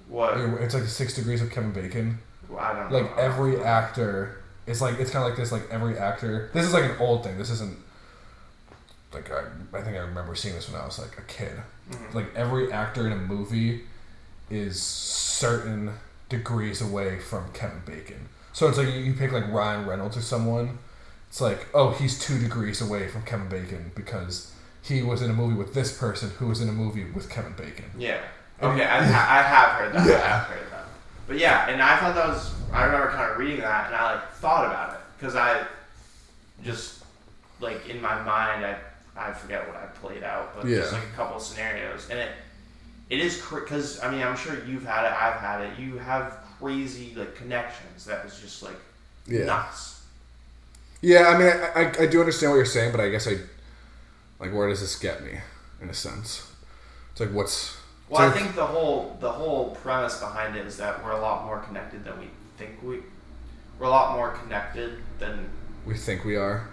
[0.09, 0.36] What?
[0.36, 2.18] It's like the six degrees of Kevin Bacon.
[2.48, 2.98] Well, I don't know.
[2.98, 6.72] like every actor it's like it's kind of like this like every actor this is
[6.72, 7.76] like an old thing this isn't
[9.15, 9.43] like I,
[9.77, 11.53] I think i remember seeing this when i was like a kid
[11.91, 12.15] Mhm.
[12.15, 13.83] like every actor in a movie
[14.51, 15.93] is certain
[16.29, 20.23] degrees away from kevin bacon so it's like you, you pick like ryan reynolds or
[20.23, 20.79] someone
[21.29, 24.53] it's like oh he's two degrees away from kevin bacon because
[24.83, 27.53] he was in a movie with this person who was in a movie with kevin
[27.55, 28.21] bacon Yeah.
[28.63, 30.07] Okay, I, I have heard that.
[30.07, 30.15] Yeah.
[30.15, 30.85] I have heard that.
[31.27, 32.53] But yeah, and I thought that was.
[32.73, 35.67] I remember kind of reading that, and I like thought about it because I
[36.63, 37.03] just
[37.59, 38.77] like in my mind, I
[39.17, 42.31] I forget what I played out, but just like a couple of scenarios, and it
[43.11, 45.79] it is because I mean I'm sure you've had it, I've had it.
[45.79, 48.77] You have crazy like connections that was just like
[49.27, 50.03] yeah nuts.
[51.01, 53.37] Yeah, I mean, I, I, I do understand what you're saying, but I guess I
[54.39, 55.41] like where does this get me
[55.81, 56.51] in a sense?
[57.13, 57.77] It's like what's
[58.09, 61.45] Well, I think the whole the whole premise behind it is that we're a lot
[61.45, 63.01] more connected than we think we.
[63.79, 65.49] We're a lot more connected than
[65.85, 66.69] we think we are.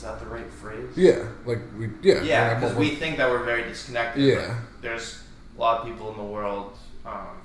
[0.00, 0.88] Is that the right phrase?
[0.96, 4.22] Yeah, like we yeah Yeah, because we're- think that we're very disconnected.
[4.24, 4.54] Yeah.
[4.80, 5.22] there's
[5.56, 6.72] a lot of people in the world,
[7.04, 7.36] um,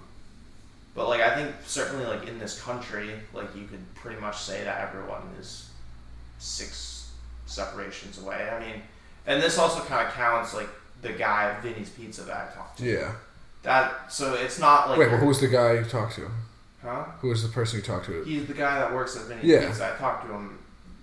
[0.96, 4.64] but like I think certainly like in this country, like you could pretty much say
[4.64, 5.70] that everyone is
[6.40, 7.12] six
[7.46, 8.50] separations away.
[8.50, 8.82] I mean,
[9.28, 10.70] and this also kind of counts like
[11.02, 12.86] the guy at Vinny's Pizza that I talked to.
[12.86, 13.12] yeah.
[13.64, 16.30] That so it's not like Wait, well, who was the guy you talked to?
[16.82, 17.04] huh?
[17.20, 18.24] Who was the person you talked to?
[18.24, 19.68] He's the guy that works at Vinny's Yeah.
[19.68, 19.94] Pizza.
[19.94, 20.58] I talked to him.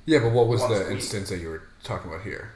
[0.04, 2.52] Yeah, but what was the instance that you were talking about here?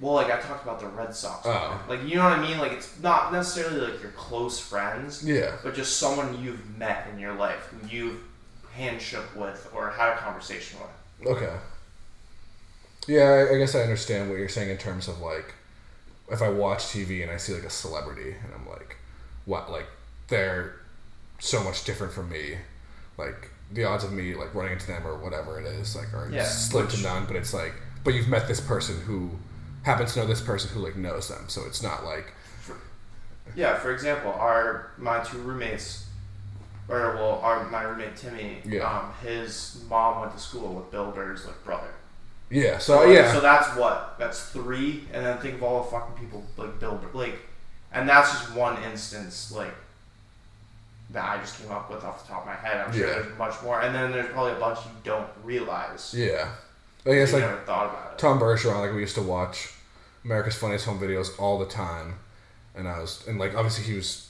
[0.00, 1.46] Well, like I talked about the Red Sox.
[1.46, 1.82] Oh.
[1.88, 2.58] Like you know what I mean?
[2.58, 5.24] Like it's not necessarily like your close friends.
[5.24, 8.20] Yeah, but just someone you've met in your life who you've
[8.76, 11.28] handshook with or had a conversation with.
[11.28, 11.56] okay.
[13.06, 15.54] Yeah, I, I guess I understand what you're saying in terms of like,
[16.30, 18.96] if I watch TV and I see like a celebrity and I'm like,
[19.46, 19.86] what, like
[20.28, 20.76] they're
[21.38, 22.56] so much different from me,
[23.18, 26.28] like the odds of me like running into them or whatever it is like are
[26.32, 27.24] Yeah, slim to none.
[27.26, 27.72] But it's like,
[28.04, 29.30] but you've met this person who
[29.84, 32.32] happens to know this person who like knows them, so it's not like
[33.56, 36.06] Yeah, for example, our my two roommates,
[36.88, 38.82] or well, our my roommate Timmy, Yeah.
[38.88, 41.88] um, his mom went to school with Bill Burr's like brother.
[42.50, 42.78] yeah.
[42.78, 46.44] So yeah, So that's what that's three, and then think of all the fucking people
[46.56, 47.38] like Bill Burr, like,
[47.92, 49.74] and that's just one instance like
[51.12, 52.76] that I just came up with off the top of my head.
[52.86, 53.14] I'm sure Yeah.
[53.14, 56.14] there's much more, and then there's probably a bunch you don't realize.
[56.16, 56.48] yeah.
[57.06, 58.18] I guess like never thought about it.
[58.18, 59.72] Tom Bergeron, like we used to watch
[60.24, 62.14] America's Funniest Home Videos all the time,
[62.74, 64.26] and I was and like obviously he was.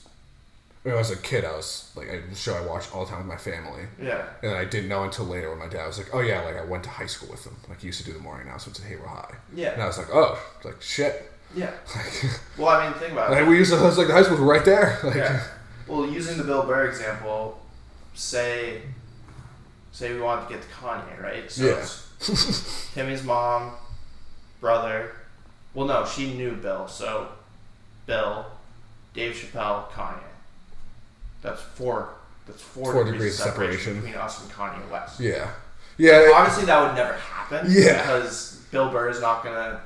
[0.83, 3.19] When I was a kid, I was like a show I watched all the time
[3.19, 4.23] with my family, Yeah.
[4.41, 6.63] and I didn't know until later when my dad was like, "Oh yeah, like I
[6.63, 7.55] went to high school with him.
[7.69, 9.73] Like he used to do the morning announcements at Haverhill High." Yeah.
[9.73, 11.69] And I was like, "Oh, like shit." Yeah.
[11.95, 13.47] Like, Well, I mean, think about like it.
[13.47, 13.77] we used to.
[13.77, 14.97] I was like, the high school was right there.
[15.03, 15.43] Like, Yeah.
[15.87, 17.59] Well, using the Bill Burr example,
[18.13, 18.81] say,
[19.91, 21.51] say we wanted to get to Kanye, right?
[21.51, 21.85] So Yeah.
[22.93, 23.71] Timmy's mom,
[24.59, 25.11] brother.
[25.73, 26.87] Well, no, she knew Bill.
[26.87, 27.29] So,
[28.05, 28.45] Bill,
[29.13, 30.19] Dave Chappelle, Kanye.
[31.41, 32.09] That's four.
[32.45, 34.01] That's four, Four degrees, degrees of separation, separation.
[34.01, 35.19] between us and Kanye West.
[35.19, 35.49] yeah,
[35.97, 36.31] yeah.
[36.33, 37.67] Obviously, that would never happen.
[37.69, 38.01] Yeah.
[38.01, 39.81] Because Bill Burr is not gonna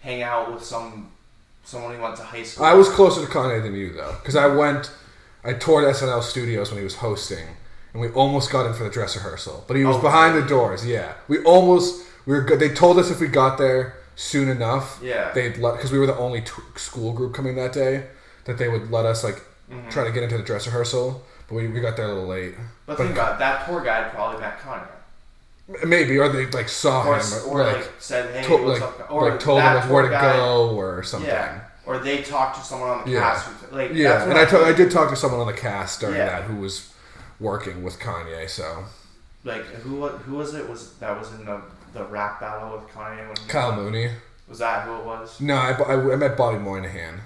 [0.00, 1.10] hang out with some
[1.64, 2.64] someone he went to high school.
[2.66, 4.90] I was closer to Kanye than you though, because I went,
[5.44, 7.46] I toured SNL studios when he was hosting,
[7.92, 10.42] and we almost got in for the dress rehearsal, but he was Oh, behind the
[10.46, 10.86] doors.
[10.86, 12.58] Yeah, we almost we were good.
[12.60, 15.32] They told us if we got there soon enough, Yeah.
[15.32, 18.06] they'd let because we were the only t- school group coming that day
[18.46, 19.88] that they would let us like Mm-hmm.
[19.88, 22.54] try to get into the dress rehearsal, but we, we got there a little late.
[22.84, 24.86] But think about that poor guy probably met Kanye.
[25.86, 27.76] Maybe or they like saw Or, him or like.
[27.76, 29.10] like, said, hey, to- what's like, up?
[29.10, 31.30] Or like told him like where tour to go or something.
[31.30, 31.60] Yeah.
[31.86, 33.20] Or they talked to someone on the Yeah.
[33.20, 33.46] cast.
[33.46, 36.00] Who, like, Yeah, that's and what I, I did talk to someone on the cast
[36.00, 36.26] during Yeah.
[36.40, 36.90] that who was
[37.40, 38.48] working with Kanye.
[38.48, 38.84] So
[39.44, 40.68] Like, who who was it?
[40.68, 41.60] Was that was in the
[41.92, 43.26] the rap battle with Kanye?
[43.26, 44.10] When he- Kyle Mooney.
[44.48, 45.40] Was that who it was?
[45.40, 47.20] No, I, I, I met Bobby Moynihan,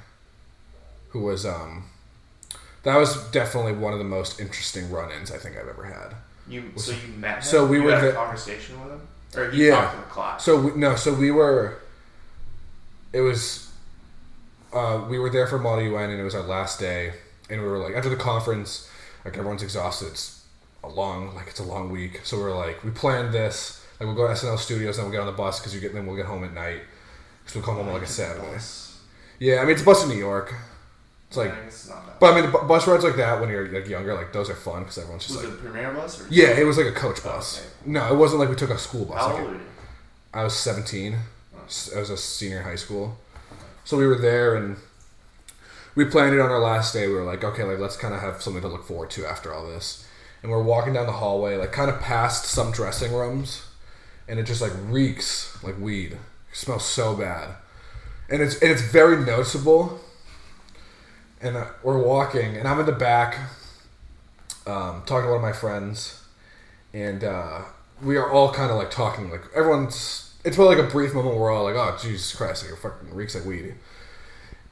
[1.10, 1.84] who was um,
[2.84, 6.14] that was definitely one of the most interesting run-ins I think I've ever had.
[6.48, 7.42] You so you met him.
[7.42, 9.76] So we you were had a conversation with him, or he Yeah.
[9.80, 10.44] talked to the class.
[10.44, 11.78] So we, no, so we were.
[13.12, 13.67] It was,
[14.72, 17.12] uh, we were there for Model UN, and it was our last day,
[17.50, 18.88] and we were like after the conference,
[19.24, 20.08] like everyone's exhausted.
[20.08, 20.44] It's
[20.84, 23.84] a long, like it's a long week, so we are like, we planned this.
[23.98, 25.92] Like we'll go to SNL Studios, then we'll get on the bus because you get
[25.92, 26.82] then we'll get home at night.
[27.40, 28.58] Because we'll come home like a Saturday.
[29.40, 30.54] Yeah, I mean it's a bus in New York.
[31.28, 33.68] It's like, guess it's but I mean the bu- bus rides like that when you're
[33.70, 36.20] like younger, like those are fun because everyone's just was like, it a premier bus
[36.22, 36.26] or?
[36.30, 37.60] yeah, it was like a coach bus.
[37.60, 37.90] okay.
[37.90, 39.18] No, it wasn't like we took a school bus.
[39.18, 39.60] How like old it- were you?
[40.32, 41.14] I was 17.
[41.14, 43.18] I was a senior in high school.
[43.88, 44.76] So we were there and
[45.94, 47.08] we planned it on our last day.
[47.08, 49.50] We were like, okay, like let's kind of have something to look forward to after
[49.50, 50.06] all this.
[50.42, 53.64] And we're walking down the hallway, like kind of past some dressing rooms,
[54.28, 56.12] and it just like reeks like weed.
[56.12, 56.18] It
[56.52, 57.54] smells so bad,
[58.28, 59.98] and it's and it's very noticeable.
[61.40, 63.38] And uh, we're walking, and I'm in the back,
[64.66, 66.24] um, talking to one of my friends,
[66.92, 67.62] and uh,
[68.02, 70.27] we are all kind of like talking, like everyone's.
[70.44, 72.78] It's probably like a brief moment where we're all like, "Oh Jesus Christ, like it
[72.78, 73.74] fucking reeks like weed,"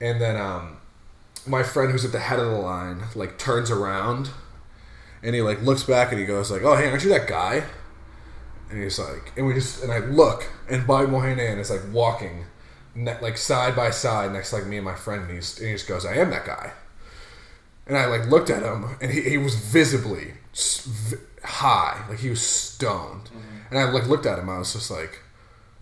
[0.00, 0.78] and then um,
[1.46, 4.30] my friend who's at the head of the line like turns around,
[5.22, 7.64] and he like looks back and he goes like, "Oh hey, aren't you that guy?"
[8.70, 12.46] And he's like, and we just and I look, and Bobby Moynihan is like walking,
[12.94, 15.68] ne- like side by side next to like me and my friend, and, he's, and
[15.68, 16.72] he just goes, "I am that guy."
[17.86, 20.34] And I like looked at him, and he, he was visibly
[21.44, 23.30] high, like he was stoned.
[23.70, 25.20] And I like looked at him, I was just like,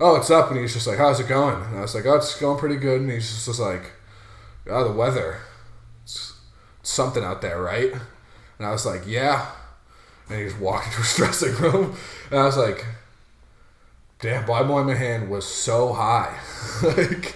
[0.00, 2.14] "Oh, it's up?" And he's just like, "How's it going?" And I was like, "Oh,
[2.16, 3.92] it's going pretty good." And he's just, just like,
[4.68, 5.38] "Oh, the weather,
[6.02, 6.34] it's
[6.82, 7.92] something out there, right?"
[8.58, 9.46] And I was like, "Yeah."
[10.28, 11.96] And he just walked into his dressing room,
[12.30, 12.84] and I was like,
[14.20, 16.38] "Damn, Bob Moynihan was so high."
[16.82, 17.34] like,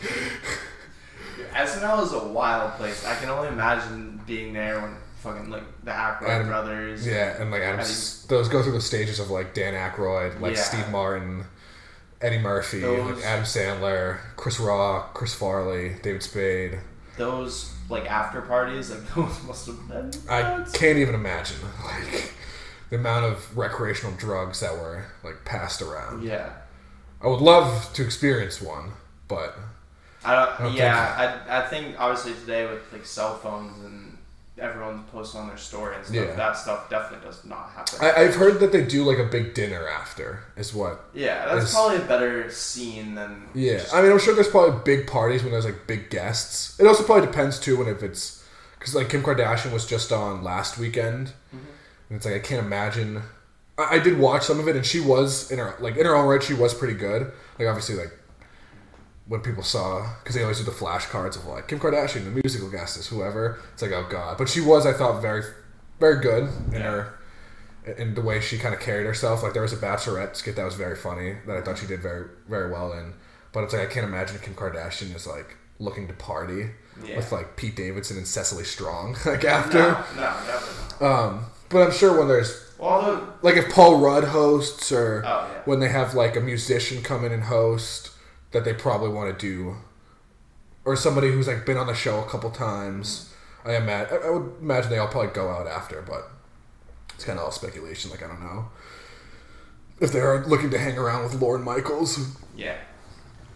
[1.53, 3.05] SNL is a wild place.
[3.05, 7.07] I can only imagine being there when fucking like the Aykroyd Adam- brothers.
[7.07, 7.79] Yeah, and like Adam,
[8.29, 10.63] those go through the stages of like Dan Aykroyd, like Yeah.
[10.63, 11.45] Steve Martin,
[12.21, 16.79] Eddie Murphy, Those- like Adam Sandler, Chris Rock, Chris Farley, David Spade.
[17.17, 20.11] Those like after parties, like those must have been.
[20.29, 22.33] I can't even imagine like
[22.91, 26.23] the amount of recreational drugs that were like passed around.
[26.23, 26.51] Yeah.
[27.21, 28.93] I would love to experience one,
[29.27, 29.57] but
[30.25, 30.59] I don't.
[30.59, 33.98] don't yeah, I, I think obviously today with like cell phones and
[34.61, 36.35] everyone's posting on their story and stuff, Yeah.
[36.35, 37.99] that stuff definitely does not happen.
[38.01, 41.05] I, I've heard that they do like a big dinner after, is what.
[41.15, 43.49] yeah, that's It's- probably a better scene than.
[43.55, 46.79] Yeah, just- I mean, I'm sure there's probably big parties when there's like big guests.
[46.81, 48.43] It also probably depends too when if it's
[48.79, 51.59] because like Kim Kardashian was just on last weekend, mm-hmm.
[52.11, 53.23] and it's like I can't imagine.
[53.77, 56.15] I, I did watch some of it, and she was in her like in her
[56.17, 57.31] own right, she was pretty good.
[57.59, 58.13] Like obviously, like
[59.29, 62.71] when people saw because they always do the flashcards of like Kim Kardashian, the musical
[62.71, 63.59] guest is whoever.
[63.75, 65.43] It's like oh god, but she was I thought very,
[66.01, 66.83] very good in Yeah.
[66.91, 67.15] her
[67.97, 69.43] in the way she kind of carried herself.
[69.43, 72.01] Like there was a Bachelorette skit that was very funny that I thought she did
[72.01, 73.15] very very well in.
[73.53, 76.71] But it's like I can't imagine Kim Kardashian is like looking to party
[77.05, 77.17] Yeah.
[77.17, 79.79] with like Pete Davidson and Cecily Strong like after.
[79.79, 81.29] No, no, definitely not.
[81.29, 85.61] Um, but I'm sure when there's Although, like if Paul Rudd hosts or oh yeah,
[85.65, 88.11] when they have like a musician come in and host
[88.53, 89.77] that they probably want to do,
[90.85, 93.33] or somebody who's like been on the show a couple times.
[93.65, 96.31] I imagine I would imagine they all probably go out after, but
[97.15, 98.11] it's kind of all speculation.
[98.11, 98.69] Like I don't know
[100.01, 102.37] if they are looking to hang around with Lorne Michaels.
[102.57, 102.77] yeah.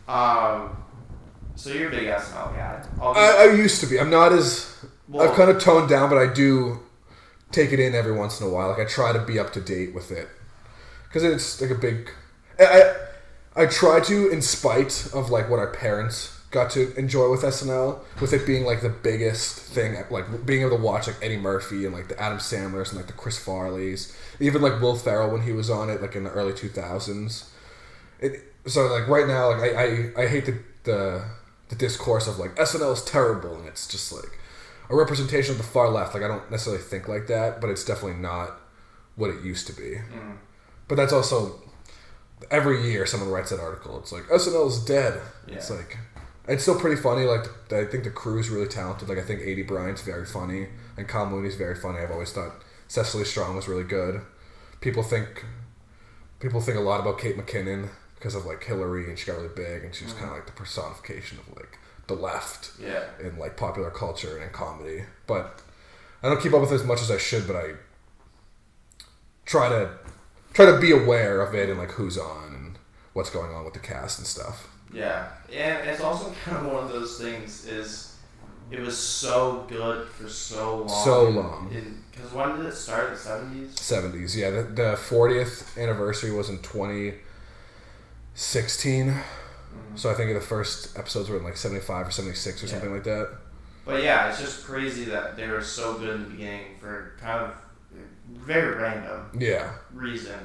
[0.08, 0.76] Um,
[1.54, 2.84] so you're a big SNL guy.
[3.00, 4.00] I, I used to be.
[4.00, 6.80] I'm not as Well- I've kind of toned down, but I do
[7.52, 8.68] take it in every once in a while.
[8.68, 10.28] Like I try to be up to date with it
[11.08, 12.10] because it's like a big.
[12.58, 12.94] I,
[13.54, 17.98] I try to, in spite of like what our parents got to enjoy with SNL,
[18.20, 21.84] with it being like the biggest thing, like being able to watch like Eddie Murphy
[21.84, 25.42] and like the Adam Sandlers and like the Chris Farleys, even like Will Ferrell when
[25.42, 27.50] he was on it, like in the early two thousands.
[28.20, 31.24] It so like right now, like I I, I hate the, the
[31.68, 34.38] the discourse of like SNL is terrible, and it's just like
[34.90, 36.14] a representation of the far left.
[36.14, 38.60] Like I don't necessarily think like that, but it's definitely not
[39.16, 39.96] what it used to be.
[40.14, 40.36] Mm.
[40.86, 41.60] But that's also
[42.50, 43.98] every year someone writes that article.
[43.98, 45.20] It's like SNL is dead.
[45.48, 45.98] It's like
[46.48, 47.24] it's still pretty funny.
[47.24, 49.08] Like I think the crew is really talented.
[49.08, 51.98] Like I think Aidy Bryant's very funny and Kyle Mooney's very funny.
[52.00, 54.20] I've always thought Cecily Strong was really good.
[54.80, 55.44] People think
[56.40, 59.54] people think a lot about Kate McKinnon because of like Hillary and she got really
[59.54, 60.24] big and she was mm-hmm.
[60.24, 61.78] kind of like the personification of like
[62.08, 63.04] the left yeah.
[63.20, 65.04] in like popular culture and in comedy.
[65.26, 65.62] But
[66.22, 67.46] I don't keep up with it as much as I should.
[67.46, 67.72] But I
[69.44, 69.90] try to
[70.52, 72.78] try to be aware of it and like who's on and
[73.12, 74.68] what's going on with the cast and stuff.
[74.92, 77.66] Yeah, and it's also kind of one of those things.
[77.66, 78.16] Is
[78.70, 80.88] it was so good for so long.
[81.04, 82.02] So long.
[82.10, 83.10] Because when did it start?
[83.10, 83.80] The seventies.
[83.80, 84.50] Seventies, yeah.
[84.50, 87.14] The fortieth anniversary was in twenty
[88.34, 89.08] sixteen.
[89.08, 89.96] Mm-hmm.
[89.96, 92.66] So I think the first episodes were in like seventy five or seventy six or
[92.66, 92.72] Yeah.
[92.72, 93.28] something like that.
[93.84, 97.40] But yeah, it's just crazy that they were so good in the beginning for kind
[97.46, 97.54] of
[98.32, 100.38] very random Yeah, reason.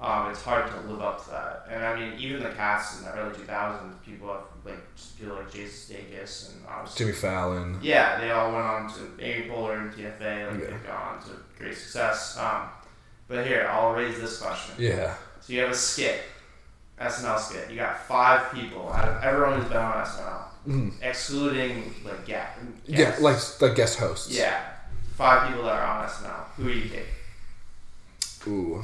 [0.00, 1.66] Um, it's hard to live up to that.
[1.70, 5.36] And I mean, even the cast in the early 2000s, people have like just people
[5.36, 7.78] like Jason Sudeikis and obviously Jimmy Fallon.
[7.82, 10.50] Yeah, they all went on to Amy Poehler and TFA.
[10.52, 10.70] Like Yeah.
[10.70, 12.38] they've gone on to great success.
[12.38, 12.62] Um,
[13.28, 14.74] but here, I'll raise this question.
[14.78, 16.22] Yeah, So you have a skit,
[16.98, 17.68] SNL skit.
[17.70, 20.92] You got five people out of everyone who's been on SNL, Mhm.
[21.02, 22.46] excluding like yeah,
[22.90, 23.20] guests.
[23.20, 24.30] like like guest hosts.
[24.34, 24.62] yeah,
[25.16, 26.44] five people that are on SNL.
[26.56, 27.06] Who do you pick?
[28.46, 28.82] Ooh.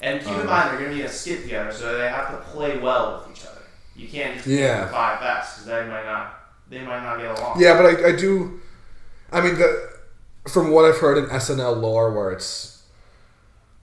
[0.00, 2.30] And keep in Um, mind they're gonna be in a skit together, so they have
[2.30, 3.60] to play well with each other.
[3.94, 4.84] You can't just Yeah.
[4.84, 6.36] the five best because they might not
[6.70, 7.60] they might not get along.
[7.60, 8.60] Yeah, but I, I do.
[9.32, 9.90] I mean, the
[10.48, 12.82] from what I've heard in SNL lore, where it's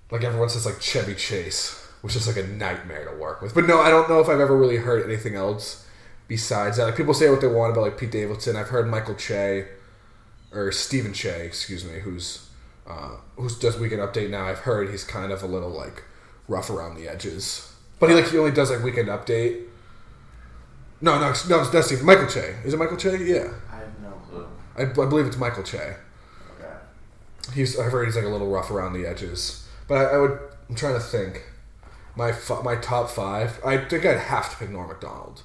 [0.09, 3.53] like everyone says like Chevy Chase, which is like a nightmare to work with.
[3.53, 5.85] But no, I don't know if I've ever really heard anything else
[6.27, 6.85] besides that.
[6.85, 8.55] Like people say what they want about like Pete Davidson.
[8.55, 9.67] I've heard Michael Che
[10.53, 12.46] or Stephen Che, excuse me, who's
[12.87, 14.45] uh, who's does Weekend Update now.
[14.45, 16.03] I've heard he's kind of a little like
[16.47, 19.63] rough around the edges, but he like he only does like Weekend Update.
[20.99, 22.05] No, no, no, it's Stephen.
[22.05, 22.55] Michael Che.
[22.65, 23.17] Is it Michael Che?
[23.23, 23.53] Yeah.
[23.71, 24.47] I have no clue.
[24.75, 25.95] I, I believe it's Michael Che.
[26.57, 26.73] Okay.
[27.53, 30.39] He's I've heard he's like a little rough around the edges, but I, I would
[30.69, 31.43] I'm trying to think.
[32.15, 32.33] My
[32.63, 33.59] my top five.
[33.63, 35.43] I think I'd have to pick Norm Macdonald.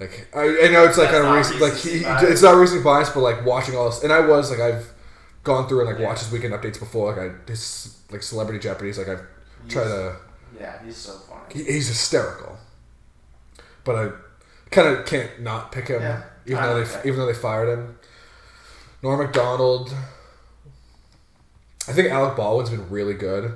[0.00, 2.56] Like I, I know it's like That's kind of recent, like recency he, it's not
[2.56, 4.92] recent bias, but like watching all this, and I was like I've
[5.44, 6.06] gone through and like Yeah.
[6.08, 7.14] watched his weekend updates before.
[7.14, 8.98] Like I his like Celebrity Jeopardy's.
[8.98, 9.22] Like I've
[9.68, 10.16] tried to.
[10.58, 11.42] Yeah, he's so funny.
[11.52, 12.56] He, he's hysterical,
[13.84, 14.10] but I
[14.70, 16.22] kind of can't not pick him, Yeah.
[16.46, 17.98] even I though they even though they fired him.
[19.02, 19.94] Norm Macdonald.
[21.88, 23.52] I think Alec Baldwin's been really good,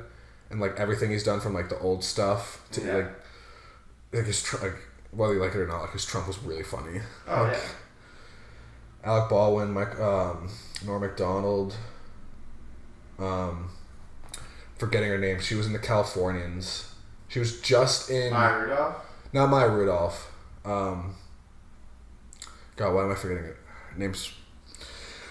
[0.50, 2.94] and like everything he's done from like the old stuff to Yeah.
[2.96, 3.10] like
[4.12, 4.76] like his tr- like
[5.10, 7.00] whether you like it or not, like his Trump was really funny.
[7.28, 7.60] Oh Like, yeah.
[9.04, 10.48] Alec Baldwin, Mike, um,
[10.86, 11.74] Norm Macdonald.
[13.18, 13.70] Um,
[14.78, 15.40] forgetting her name.
[15.40, 16.94] She was in the Californians.
[17.28, 18.96] She was just in Maya Rudolph.
[19.32, 20.30] not Maya Rudolph.
[20.64, 21.14] Um,
[22.76, 23.56] God, why am I forgetting it?
[23.90, 24.32] Her name's.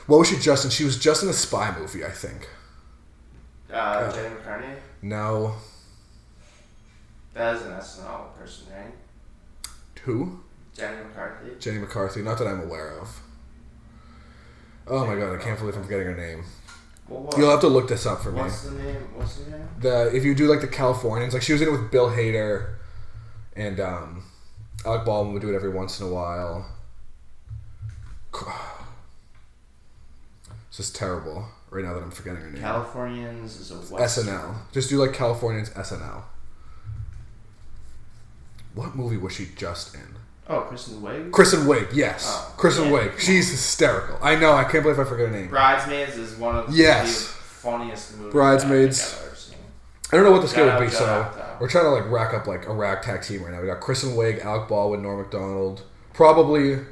[0.07, 0.72] What was she just in?
[0.72, 2.49] She was just in a spy movie, I think.
[3.72, 4.76] Uh, Jenny McCartney.
[5.02, 5.56] No,
[7.34, 8.93] That is an SNL person, right?
[10.03, 10.39] who?
[10.76, 11.52] Jenny McCarthy.
[11.60, 12.22] Jenny McCarthy.
[12.22, 13.22] Not that I'm aware of.
[14.92, 16.44] Oh my god, I can't believe I'm forgetting her name.
[17.08, 18.42] Well, what, You'll have to look this up for me.
[18.42, 19.08] what's the name?
[19.16, 19.70] What's the name?
[19.80, 22.76] The if you do like the Californians, like she was in it with Bill Hader,
[23.56, 24.24] and um,
[24.86, 26.70] Alec Baldwin would do it every once in a while.
[30.70, 32.62] This is terrible right now that I'm forgetting her name.
[32.62, 34.26] Californians is a Western.
[34.26, 34.56] SNL.
[34.74, 36.24] Just do like Californians SNL.
[38.74, 40.16] What movie was she just in?
[40.53, 41.32] Oh, Kristen Wiig.
[41.32, 42.26] Kristen Wiig, yes.
[42.28, 42.91] Oh, Kristen yeah.
[42.91, 43.19] Wiig.
[43.19, 44.18] She's hysterical.
[44.22, 44.52] I know.
[44.52, 45.48] I can't believe I forget her name.
[45.48, 47.28] Bridesmaids is one of Yes.
[47.28, 48.99] the funniest movies Bridesmaids.
[48.99, 49.57] I think I've ever seen.
[50.11, 52.48] I don't know what the scale would be, so we're trying to like rack up
[52.48, 53.61] like a rag tag team right now.
[53.61, 55.84] We got Kristen Wiig, Alec Baldwin, Norm Macdonald,
[56.14, 56.86] probably, and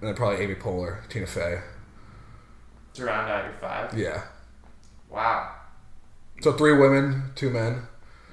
[0.00, 1.58] then probably Amy Poehler, Tina Fey.
[2.94, 3.98] To round out your five.
[3.98, 4.22] Yeah.
[5.10, 5.50] Wow.
[6.40, 7.82] So three women, two men.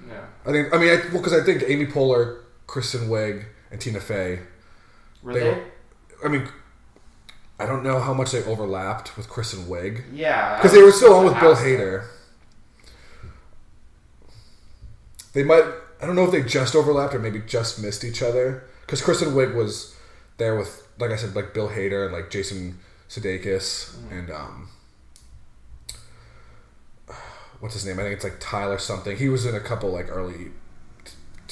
[0.07, 0.25] Yeah.
[0.45, 0.73] I think.
[0.73, 4.39] I mean, I, well, because I think Amy Poehler, Kristen Wiig, and Tina Fey.
[5.23, 5.63] Were They they?
[6.23, 6.47] I mean,
[7.59, 10.55] I don't know how much they overlapped with Kristen Wiig Yeah.
[10.57, 12.05] because they were still on with Bill Hader.
[15.33, 15.63] They might.
[16.01, 18.63] I don't know if they just overlapped or maybe just missed each other.
[18.81, 19.95] Because Kristen Wiig was
[20.37, 22.79] there with, like I said, like Bill Hader and like Jason
[23.09, 24.69] Sudeikis and um,
[27.59, 27.99] what's his name?
[27.99, 29.17] I think it's like Tyler something.
[29.17, 30.51] He was in a couple like early.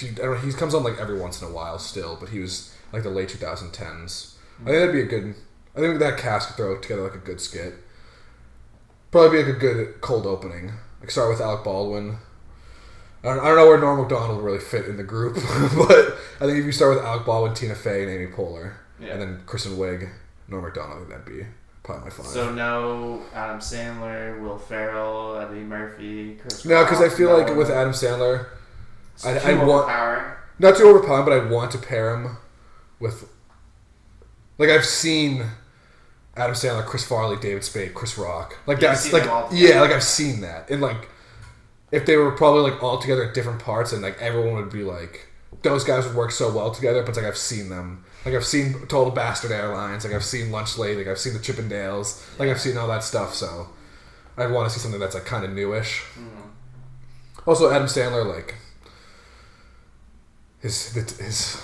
[0.03, 0.37] I don't know.
[0.37, 3.09] He comes on like every once in a while still, but he was like the
[3.09, 4.35] late 2010s.
[4.61, 5.35] I think that'd be a good.
[5.75, 7.75] I think that cast could throw together like a good skit.
[9.11, 10.71] Probably be like a good cold opening.
[10.99, 12.17] Like start with Alec Baldwin.
[13.23, 15.35] I don't, I don't know where Norm Macdonald really fit in the group,
[15.77, 19.13] but I think if you start with Alec Baldwin, Tina Fey, and Amy Poehler, Yeah.
[19.13, 20.09] and then Kristen Wiig,
[20.47, 21.45] Norm Macdonald, I think that'd be
[21.83, 22.25] probably my five.
[22.27, 26.63] So no Adam Sandler, Will Ferrell, Eddie Murphy, Chris.
[26.65, 28.47] no, because I feel like with Adam Sandler,
[29.25, 29.87] I- I want-
[30.59, 32.37] not too overpowering, but I want to pair him
[32.99, 33.29] with.
[34.57, 35.45] Like I've seen
[36.35, 38.57] Adam Sandler, Chris Farley, David Spade, Chris Rock.
[38.65, 41.09] Like You've that's like yeah, like I've seen that, and like
[41.91, 44.83] if they were probably like all together at different parts, and like everyone would be
[44.83, 45.27] like
[45.61, 47.01] those guys would work so well together.
[47.01, 48.03] But it's like I've seen them.
[48.25, 50.03] Like I've seen Total Bastard Airlines.
[50.03, 50.97] Like I've seen Lunch Lady.
[50.97, 52.37] Like I've seen the Chippendales.
[52.39, 53.33] Like I've seen all that stuff.
[53.35, 53.69] So
[54.37, 56.03] I want to see something that's like kind of newish.
[57.45, 58.55] Also, Adam Sandler, like
[60.67, 61.61] his his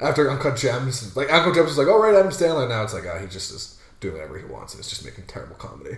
[0.00, 2.68] after Uncut Gems, like Uncut Gems was like, all right, Adam Sandler.
[2.68, 5.24] Now it's like, ah, he just is doing whatever he wants, and it's just making
[5.26, 5.96] terrible comedy.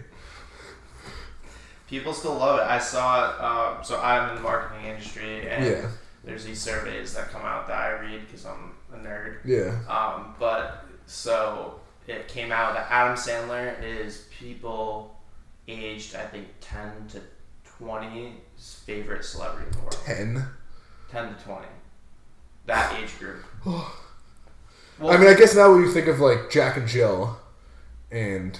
[1.88, 2.64] People still love it.
[2.64, 3.40] I saw it.
[3.40, 5.88] Um, so I'm in the marketing industry, and Yeah.
[6.22, 9.38] there's these surveys that come out that I read because I'm a nerd.
[9.44, 15.18] Yeah, Um, but so it came out that Adam Sandler is people
[15.66, 17.20] aged, I think, 10 to
[17.80, 19.96] 20's favorite celebrity in the world.
[20.04, 20.46] ten.
[21.10, 21.66] 10 to 20.
[22.68, 23.44] That age group.
[23.66, 23.90] well,
[25.02, 27.38] I mean, I guess now when you think of like Jack and Jill,
[28.10, 28.58] and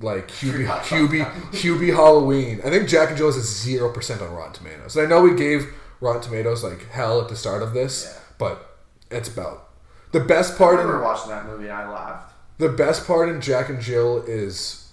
[0.00, 4.32] like Hubie Hubie Hubie Halloween, I think Jack and Jill is a zero percent on
[4.32, 4.96] Rotten Tomatoes.
[4.96, 8.20] And I know we gave Rotten Tomatoes like hell at the start of this, Yeah.
[8.38, 8.76] but
[9.10, 9.70] it's about
[10.12, 12.32] the best I part in remember watching that movie and I laughed.
[12.58, 14.92] The best part in Jack and Jill is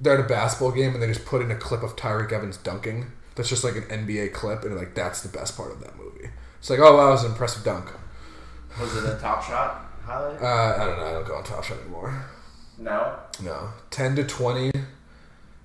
[0.00, 2.56] they're at a basketball game and they just put in a clip of Tyreke Evans
[2.56, 3.12] dunking.
[3.34, 6.30] That's just like an NBA clip, and like that's the best part of that movie.
[6.58, 7.86] It's like, oh wow, it was an impressive dunk.
[8.80, 10.40] Was it a Top Shot highlight?
[10.42, 11.04] Uh, I don't know.
[11.06, 12.24] I don't go on Top Shot anymore.
[12.78, 13.14] no.
[13.40, 14.72] No, ten to twenty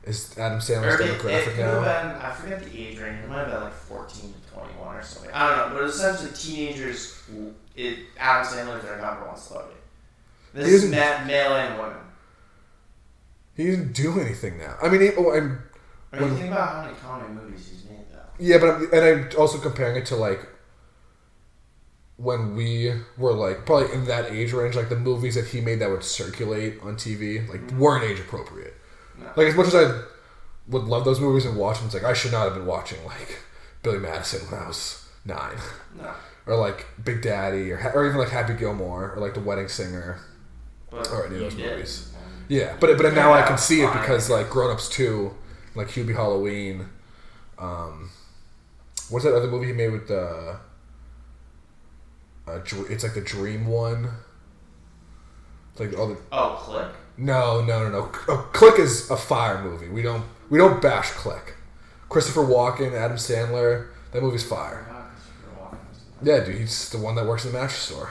[0.04, 1.82] is Adam Sandler's it, it demographic have now.
[1.82, 5.02] been, I forget the age range, it might have been like 14 to 21 or
[5.02, 5.32] something.
[5.34, 7.24] I don't know, but essentially teenagers,
[7.78, 9.80] it, Adam Sandler is their number one celebrity.
[10.54, 11.98] This is isn't- ma- male and women.
[13.56, 14.76] He didn't do anything now.
[14.84, 15.64] I mean, he, oh, I'm
[16.12, 18.20] I mean, think about how many comedy movies he's made, though.
[18.40, 20.46] Yeah, but I'm, and I'm also comparing it to like
[22.18, 25.80] when we were like probably in that age range, like the movies that he made
[25.80, 28.76] that would circulate on TV, like weren't age appropriate.
[29.20, 29.26] No.
[29.36, 30.02] Like as much as I
[30.68, 33.04] would love those movies and watch them, it's like I should not have been watching
[33.06, 33.40] like
[33.82, 35.58] Billy Madison when I was nine,
[35.98, 36.12] No.
[36.46, 40.20] or like Big Daddy, or or even like Happy Gilmore, or like The Wedding Singer.
[40.92, 41.72] But Or any of those did.
[41.72, 42.14] movies.
[42.48, 45.34] Yeah, but but now I can see it because like Grown Ups Two,
[45.76, 46.88] like Hubie Halloween.
[47.58, 48.10] Um,
[49.10, 50.58] what's that other movie he made with the?
[52.46, 54.10] Dr- it's like the Dream one.
[55.72, 56.88] It's like all the Oh, Click?
[57.18, 58.12] no no no no.
[58.34, 59.90] Uh, Click is a fire movie.
[59.90, 61.56] We don't we don't bash Click.
[62.10, 63.88] Christopher Walken, Adam Sandler.
[64.12, 64.86] That movie's fire.
[64.92, 67.80] Oh, Christopher Walken was in Yeah, dude, he's the one that works in the mattress
[67.82, 68.10] store.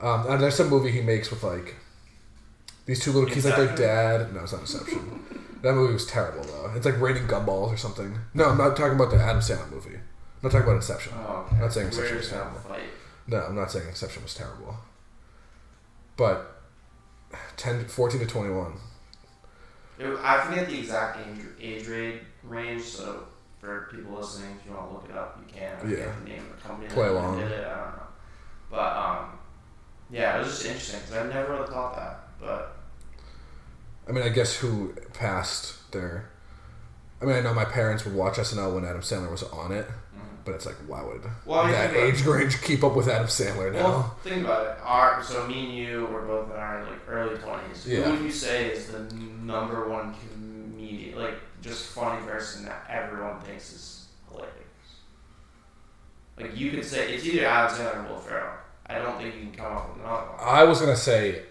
[0.00, 1.76] Um, and there's some movie he makes with like
[2.86, 4.32] these two little kids, like their dad.
[4.34, 5.22] No, it's not Inception.
[5.62, 6.72] that movie was terrible though.
[6.74, 8.18] It's like raining gumballs or something.
[8.34, 9.98] No, I'm not talking about the Adam Sandler movie.
[10.44, 11.12] I'm not talking about Inception.
[11.16, 11.54] Oh, okay.
[11.56, 12.60] I'm not saying Inception was terrible.
[13.28, 14.76] No, I'm not saying Inception was terrible.
[16.18, 16.60] But
[17.56, 18.72] 10, 14 to 21.
[19.98, 23.24] It, I forget the exact age, age rate range, so
[23.58, 25.72] for people listening, if you want to look it up, you can.
[25.82, 26.12] I Yeah.
[26.22, 27.38] the name of the company Play that along.
[27.38, 27.66] did it.
[27.66, 28.02] I don't know.
[28.70, 29.38] But, um,
[30.10, 32.28] yeah, it was just interesting because I never really thought that.
[32.38, 32.76] But,
[34.06, 36.28] I mean, I guess who passed their.
[37.22, 39.86] I mean, I know my parents would watch SNL when Adam Sandler was on it.
[40.44, 43.82] But it's like why would Well, that age range keep up with Adam Sandler now?
[43.84, 44.76] Well, think about it.
[44.82, 47.86] Our so me and you were both in our like early twenties.
[47.86, 48.02] Yeah.
[48.02, 49.00] Who would you say is the
[49.42, 54.52] number one comedian, like just funny person that everyone thinks is hilarious?
[56.38, 58.54] Like you could say it's either Adam Sandler or Will Ferrell.
[58.86, 60.38] I don't think you can come up with another one.
[60.40, 61.42] I was gonna say,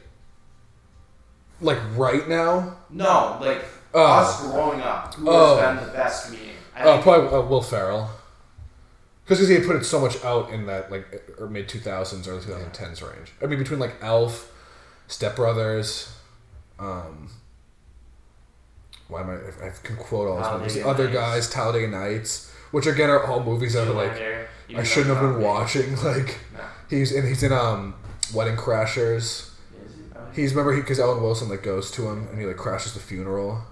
[1.62, 3.64] like right now, No, like
[3.96, 4.04] Oh.
[4.06, 5.58] us growing up, who Oh.
[5.58, 6.56] has been the best comedian?
[6.80, 8.10] Oh, think probably uh, Will Ferrell,
[9.26, 12.28] because he had put it so much out in that like or mid two thousands,
[12.28, 13.32] early two thousand tens range.
[13.42, 14.52] I mean, between like Elf,
[15.08, 16.14] Step Brothers,
[16.80, 17.30] um,
[19.08, 19.68] why am I?
[19.68, 20.86] I can quote all Talladega movies.
[20.86, 21.16] Other Nights.
[21.16, 25.22] guys, Talladega Nights, which again are all movies that are like Zoolander, I shouldn't have
[25.22, 25.96] been watching.
[26.04, 26.40] Like.
[26.54, 26.60] No.
[26.90, 27.96] he's in he's in um
[28.34, 29.50] Wedding Crashers.
[30.34, 33.64] He's remember because Owen Wilson like goes to him and he like crashes the funeral.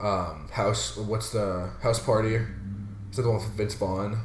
[0.00, 2.36] Um, house what's the house party?
[2.36, 4.18] Is that the one with Vince Vaughn?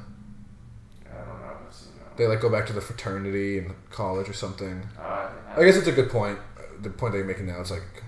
[1.06, 1.34] I don't know.
[1.68, 2.02] I've seen that.
[2.18, 4.88] They like go back to the fraternity and college or something.
[5.00, 6.40] Oh, I guess it's a good point.
[6.82, 8.04] The point that you're making now is like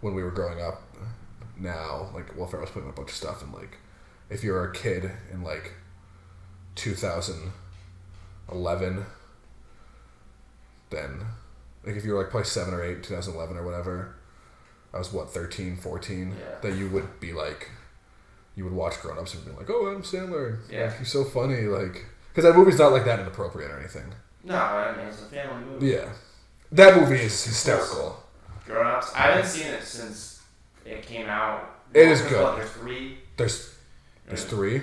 [0.00, 0.82] when we were growing up.
[1.58, 3.78] Now, like Will Ferrell's putting a bunch of stuff and like
[4.30, 5.72] if you're a kid in like
[8.48, 9.06] 2011,
[10.90, 11.20] then
[11.84, 14.14] like if you were like probably seven or eight, 2011 or whatever.
[14.92, 16.36] I was what 13, 14.
[16.38, 16.44] Yeah.
[16.62, 17.70] That you would be like,
[18.54, 20.84] you would watch Grown Ups and be like, oh, Adam Sandler, Yeah.
[20.86, 24.12] like, he's so funny, like because that movie's not like that inappropriate or anything.
[24.42, 25.86] No, I mean it's a family movie.
[25.86, 26.08] Yeah,
[26.72, 28.16] that movie is hysterical.
[28.66, 29.12] Grown ups.
[29.14, 30.42] I haven't seen it since
[30.84, 31.70] it came out.
[31.94, 32.42] It is There's good.
[32.42, 33.18] what, There's three.
[33.36, 33.74] There's
[34.26, 34.82] there's three.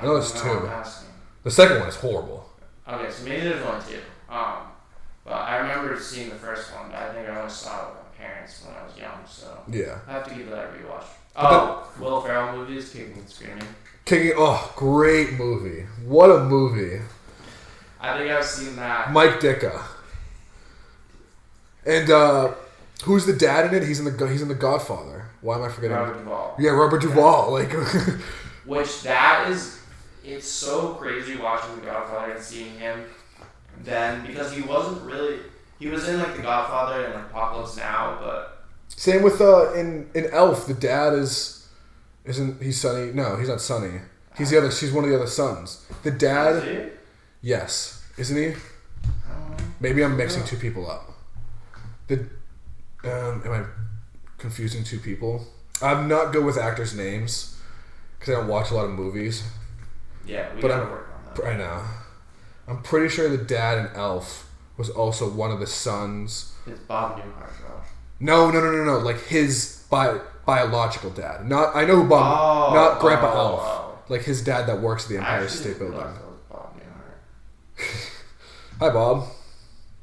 [0.00, 0.70] I know there's two.
[1.42, 2.48] The second one is horrible.
[2.88, 3.98] Okay, so maybe there's one too.
[4.30, 4.58] Um,
[5.24, 8.24] but I remember seeing the first one, I think I only saw it with my
[8.24, 11.04] parents when I was young, so Yeah, I have to give that a rewatch.
[11.36, 13.62] Oh, Will Ferrell movies, Kicking and Screaming.
[14.08, 14.32] Kicking.
[14.38, 15.82] Oh, great movie!
[16.06, 17.02] What a movie!
[18.00, 19.12] I think I've seen that.
[19.12, 19.84] Mike Ditka.
[21.84, 22.54] And uh,
[23.04, 23.86] who's the dad in it?
[23.86, 25.26] He's in the he's in the Godfather.
[25.42, 25.94] Why am I forgetting?
[25.94, 26.56] Robert Duvall.
[26.58, 27.52] Yeah, Robert Duvall.
[27.52, 27.70] Like,
[28.64, 29.78] Which that is,
[30.24, 33.04] it's so crazy watching The Godfather and seeing him
[33.84, 35.40] then because he wasn't really.
[35.78, 40.30] He was in like The Godfather and Apocalypse Now, but same with uh in in
[40.32, 40.66] Elf.
[40.66, 41.57] The dad is
[42.24, 43.12] isn't he Sonny?
[43.12, 44.00] No, he's not Sonny.
[44.36, 44.70] He's the other.
[44.70, 45.84] She's one of the other sons.
[46.02, 46.62] The Is dad.
[46.64, 46.86] he?
[47.48, 48.46] Yes, isn't he?
[48.48, 49.64] I don't know.
[49.80, 51.10] Maybe I'm mixing two people up.
[52.08, 52.20] The
[53.04, 53.64] um, am I
[54.38, 55.46] confusing two people?
[55.82, 57.58] I'm not good with actors' names
[58.18, 59.44] because I don't watch a lot of movies.
[60.26, 61.46] Yeah, we But gotta I'm- work on that.
[61.46, 61.82] I know.
[62.66, 66.52] I'm pretty sure the dad in Elf was also one of the sons.
[66.66, 67.80] It's Bob Newhart, bro.
[68.20, 68.98] No, no, no, no, no.
[68.98, 71.46] Like his bi- biological dad.
[71.46, 72.72] Not I know who Bob.
[72.72, 73.60] Oh, not Grandpa oh, Elf.
[73.62, 73.98] oh.
[74.08, 75.98] Like his dad that works at the Empire actually State Building.
[75.98, 76.80] realize that was Bob
[78.80, 79.28] Hi, Bob.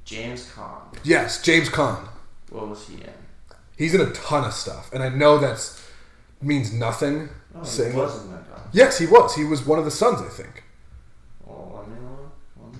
[0.03, 0.95] James Caan.
[1.03, 2.07] Yes, James Caan.
[2.51, 3.09] What was he in?
[3.76, 5.84] He's in a ton of stuff, and I know that's
[6.43, 7.30] means nothing.
[7.55, 8.61] Oh, he wasn't that guy.
[8.72, 9.34] Yes, he was.
[9.34, 10.63] He was one of the sons, I think.
[11.49, 12.31] Oh, let me look.
[12.61, 12.80] Let me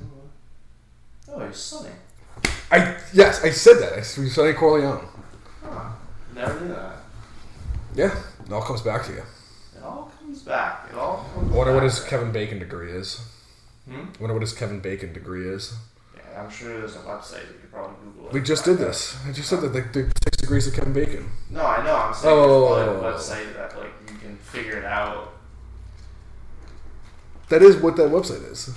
[1.36, 1.42] look.
[1.42, 1.90] Oh, he's Sonny.
[2.72, 3.94] I yes, I said that.
[3.94, 5.08] I Sonny Corleone.
[5.64, 5.90] Huh.
[6.36, 6.98] Never knew that.
[7.96, 8.16] Yeah,
[8.46, 9.24] it all comes back to you.
[9.78, 10.88] It all comes back.
[10.92, 13.22] It all comes I wonder what his Kevin Bacon degree is.
[13.90, 14.02] Hmm?
[14.02, 15.74] I wonder what his Kevin Bacon degree is.
[16.16, 17.48] Yeah, I'm sure there's a website.
[17.48, 18.34] You could probably Google it.
[18.34, 19.18] We just did this.
[19.28, 21.30] I just said that like the six degrees of Kevin Bacon.
[21.50, 21.96] No, I know.
[21.96, 22.76] I'm saying Oh.
[22.76, 25.32] there's probably a website that like you can figure it out.
[27.50, 28.72] That is what that website is.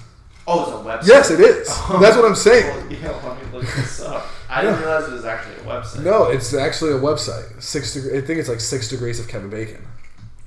[0.46, 1.08] Oh, it's a website.
[1.08, 1.66] Yes, it is.
[2.00, 2.66] That's what I'm saying.
[2.66, 4.24] Well, yeah, let me look this up.
[4.58, 6.04] I didn't realize it was actually a website.
[6.04, 7.62] No, it's actually a website.
[7.62, 8.18] Six degree.
[8.18, 9.86] I think it's like six degrees of Kevin Bacon.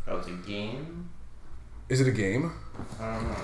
[0.08, 1.10] Oh, it's a game.
[1.90, 2.52] Is it a game?
[3.00, 3.36] I don't know.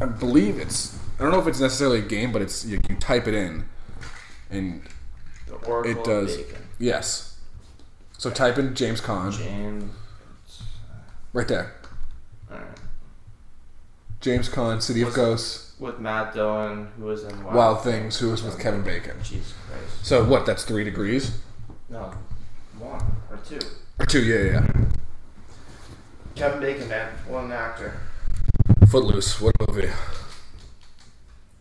[0.00, 0.96] I believe it's.
[1.18, 3.64] I don't know if it's necessarily a game, but it's you, you type it in,
[4.50, 4.82] and
[5.46, 6.36] The Oracle It of does.
[6.36, 6.62] Bacon.
[6.78, 7.38] yes.
[8.18, 9.92] So type in James Caan James.
[11.32, 11.74] right there.
[12.50, 12.66] Alright.
[14.20, 18.30] James Caan, City of Ghosts, With Matt Dillon, who was in Wild, Wild Things, who
[18.30, 19.16] was with oh, Kevin Bacon.
[19.22, 20.06] Jesus Christ.
[20.06, 20.46] So what?
[20.46, 21.36] That's three degrees
[21.90, 22.12] No,
[22.78, 23.58] one or two.
[23.98, 24.22] or two?
[24.22, 24.66] Yeah, yeah.
[24.74, 24.84] yeah.
[26.36, 28.00] Kevin Bacon, man, one actor.
[28.88, 29.40] Footloose.
[29.40, 29.90] What movie?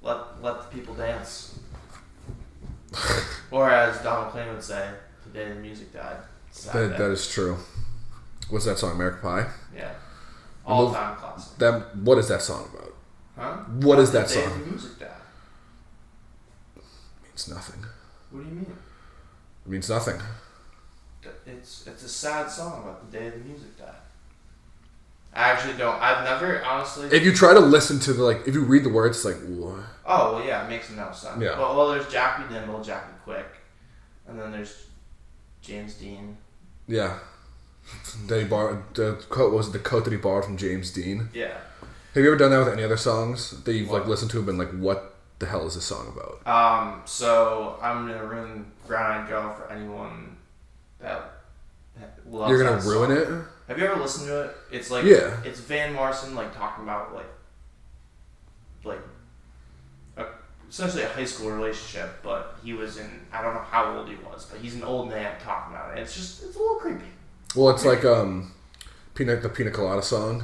[0.02, 1.57] Let let the people dance.
[3.52, 4.90] or as Donald Clayton would say,
[5.26, 6.18] the day the music died.
[6.72, 7.57] That, that is true.
[8.49, 8.91] What's that song?
[8.91, 9.48] American Pie.
[9.76, 9.94] yeah.
[10.65, 11.57] All time classic.
[11.57, 11.95] That.
[11.98, 12.92] What is that song about?
[13.38, 13.55] Huh?
[13.81, 14.60] What is that song?
[14.60, 15.10] the music died.
[17.23, 17.84] means nothing.
[18.31, 18.77] What do you mean?
[19.65, 20.19] It means nothing.
[21.45, 23.95] It's it's a sad song about the day the music died.
[25.34, 25.99] I actually don't.
[26.01, 27.07] I've never honestly.
[27.07, 29.41] If you try to listen to the like, if you read the words, it's like,
[29.47, 29.84] what?
[30.05, 31.41] oh well, yeah, it makes no sense.
[31.41, 31.57] Yeah.
[31.57, 33.47] Well, well, there's Jackie Dimble, Jackie Quick,
[34.27, 34.88] and then there's
[35.61, 36.38] James Dean.
[36.88, 37.19] Yeah.
[38.27, 41.27] That he borrowed the coat was the coat that he borrowed from James Dean.
[41.34, 41.57] Yeah.
[42.14, 44.45] Have you ever done that with any other songs that you've like listened to and
[44.45, 46.45] been like, what the hell is this song about?
[46.48, 47.02] Um.
[47.06, 50.38] So I'm gonna ruin Brown Eyed Girl for anyone
[50.99, 51.31] that
[52.30, 53.40] loves You're gonna ruin song.
[53.40, 53.45] it.
[53.68, 54.56] Have you ever listened to it?
[54.72, 55.41] It's like Yeah.
[55.44, 57.26] It's Van Morrison like talking about like
[58.84, 58.99] like
[60.18, 60.26] a,
[60.69, 64.15] essentially a high school relationship, but he was in I don't know how old he
[64.15, 66.02] was, but he's an old man talking about it.
[66.02, 67.06] It's just it's a little creepy.
[67.56, 68.52] Well, it's like um,
[69.15, 70.44] peanut the Pina Colada song.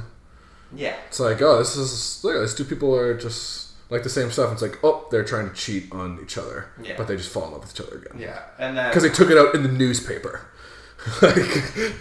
[0.74, 0.96] Yeah.
[1.08, 4.52] It's like, oh, this is look, these two people are just like the same stuff.
[4.52, 6.94] It's like, oh, they're trying to cheat on each other, Yeah.
[6.96, 8.40] but they just fall in love with each other again Yeah.
[8.58, 10.46] And then because they took it out in the newspaper.
[11.22, 11.94] like,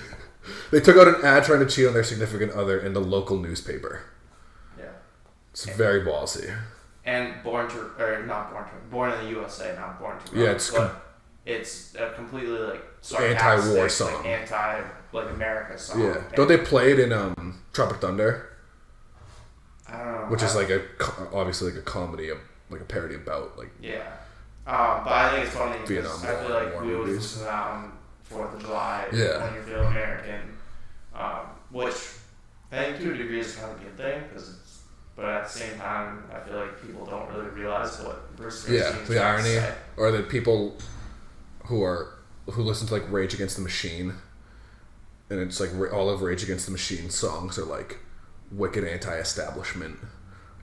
[0.72, 3.38] they took out an ad trying to cheat on their significant other in the local
[3.38, 4.02] newspaper.
[4.78, 4.86] yeah.
[5.52, 6.54] It's very ballsy.
[7.06, 10.40] And Born to or not Born to Born in the USA, not Born to.
[10.40, 11.02] Yeah, it's but
[11.46, 12.84] it's a completely like
[13.20, 14.14] Anti-war song.
[14.18, 14.82] like, anti
[15.12, 16.02] like America song.
[16.04, 18.49] Yeah, don't they play it in um, Tropic Thunder,
[19.92, 20.26] know.
[20.30, 20.82] which is like a
[21.34, 22.30] obviously like a comedy,
[22.70, 24.04] like a parody about like Yeah.
[24.68, 27.54] Um, but I think it's funny because I feel like we always listen to that
[27.72, 29.44] on Fourth of July Yeah.
[29.44, 30.42] when you feel American,
[31.16, 31.40] um,
[31.72, 31.96] which
[32.72, 34.76] I think to a degree is kind of a good thing because it's.
[35.16, 38.96] But at the same time, I feel like people don't really realize what Bruce yeah,
[39.06, 39.74] the irony, say.
[39.98, 40.78] or that people
[41.66, 42.14] who are
[42.52, 44.14] who listen to like Rage Against the Machine,
[45.30, 47.98] and it's like all of Rage Against the Machine songs are like
[48.52, 49.98] wicked anti-establishment,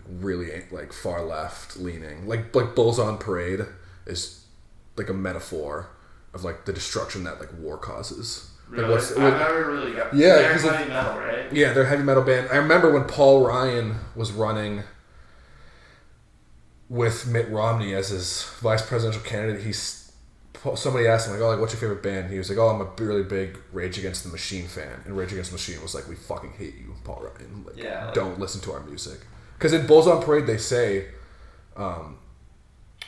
[0.09, 2.27] really like far left leaning.
[2.29, 3.61] Like like Bulls on Parade
[4.07, 4.45] is
[4.97, 5.89] like a metaphor
[6.35, 8.51] of like the destruction that like war causes.
[8.69, 10.13] Like, Really, what's- I've what- never really got.
[10.15, 11.53] Yeah, they're heavy metal, right?
[11.53, 12.49] Yeah, they're heavy metal band.
[12.51, 14.83] I remember when Paul Ryan was running
[16.89, 19.63] with Mitt Romney as his vice presidential candidate.
[19.65, 20.06] He's
[20.77, 22.81] somebody asked him like, "Oh, like what's your favorite band?" He was like, "Oh, I'm
[22.81, 26.09] a really big Rage Against the Machine fan." And Rage Against the Machine was like,
[26.09, 27.65] "We fucking hate you, Paul Ryan.
[27.67, 29.21] Like, Yeah, like- don't listen to our music."
[29.59, 31.07] Because in Bulls on Parade, they say,
[31.77, 32.19] um,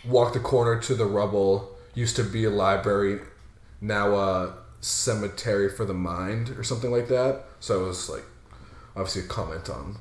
[0.06, 3.20] "Walk the corner to the rubble used to be a library,
[3.80, 7.44] now a cemetery for the mind," or something like that.
[7.60, 8.24] So it was like
[8.96, 9.98] obviously a comment on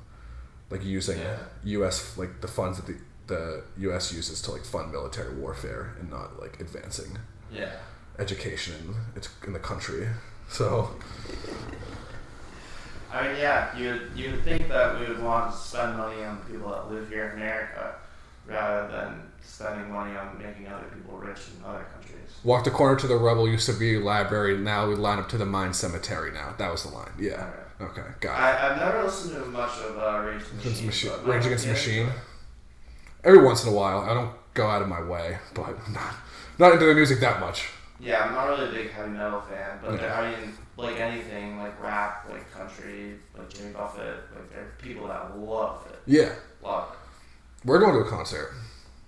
[0.70, 1.38] like using Yeah.
[1.64, 2.18] U.S.
[2.18, 2.96] like the funds that the
[3.28, 4.14] the U.S.
[4.14, 7.18] uses to like fund military warfare and not like advancing
[7.52, 7.72] Yeah.
[8.20, 10.08] education in it's in the country.
[10.50, 10.96] So
[13.12, 16.40] I mean, yeah, you you would think that we would want to spend money on
[16.40, 17.96] the people that live here in America
[18.46, 22.30] rather than spending money on making other people rich in other countries.
[22.44, 24.58] walk the corner to the rubble used to be library.
[24.58, 26.32] Now we line up to the mine cemetery.
[26.32, 27.12] Now that was the line.
[27.20, 27.50] Yeah.
[27.80, 28.02] Okay.
[28.20, 28.42] Got it.
[28.42, 31.12] I, I've never listened to much of uh, Rage Against the Machine.
[31.12, 31.26] machine.
[31.28, 32.10] Rage Against the Machine.
[33.24, 36.14] Every once in a while, I don't go out of my way, but I'm not
[36.60, 37.70] not into the music that much.
[38.00, 40.20] Yeah, I'm not really a big heavy metal fan, but Yeah.
[40.20, 45.08] I mean, like anything, like rap, like country, like Jimmy Buffett, like there are people
[45.08, 46.00] that love it.
[46.06, 46.30] Yeah,
[46.64, 47.68] Love it.
[47.68, 48.52] we're going to a concert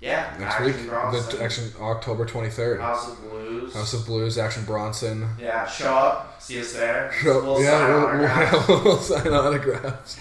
[0.01, 0.89] Yeah, next Action week.
[0.89, 2.79] Bronson, The action October twenty third.
[2.81, 3.73] House of Blues.
[3.75, 5.27] House of Blues, Action Bronson.
[5.39, 7.11] yeah, show up, see us there.
[7.21, 10.17] Show- We'll yeah, sign we'll, we'll sign autographs.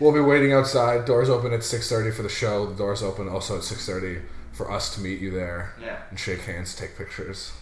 [0.00, 1.04] We'll be waiting outside.
[1.04, 2.66] Doors open at six thirty for the show.
[2.66, 4.20] The doors open also at six thirty
[4.62, 5.98] for us to meet you there yeah.
[6.10, 7.52] and shake hands, take pictures.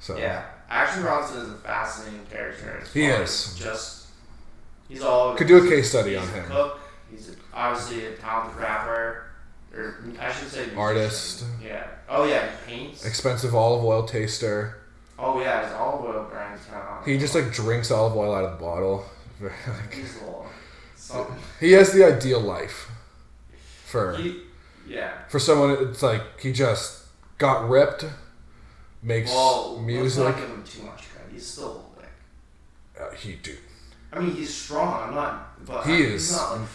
[0.00, 2.82] So Yeah, Action Bronson is a fascinating character.
[2.92, 3.54] He is.
[3.56, 4.08] Just
[4.88, 6.44] he's all could do a case study he's on a him.
[6.46, 6.80] Cook.
[7.10, 9.26] He's a, obviously a talented rapper,
[9.72, 10.78] or I should say musician.
[10.78, 11.44] Artist.
[11.62, 11.86] Yeah.
[12.08, 13.06] Oh yeah, he paints.
[13.06, 14.78] Expensive olive oil taster.
[15.18, 17.06] oh yeah, his olive oil kind of.
[17.06, 19.04] He just like drinks olive oil out of the bottle.
[19.40, 20.46] Like, He's a little
[20.94, 21.36] something.
[21.60, 22.88] he has the ideal life
[23.84, 24.43] for He,
[24.86, 25.12] yeah.
[25.28, 25.70] for someone.
[25.88, 27.04] It's like he just
[27.38, 28.04] got ripped,
[29.02, 30.24] makes Well, music.
[30.24, 31.32] let's not give him too much credit.
[31.32, 32.08] He's still like.
[33.00, 33.56] Uh, he do.
[34.12, 35.08] I mean, he's strong.
[35.08, 35.64] I'm not.
[35.66, 36.28] But He I- is.
[36.30, 36.68] He's not like.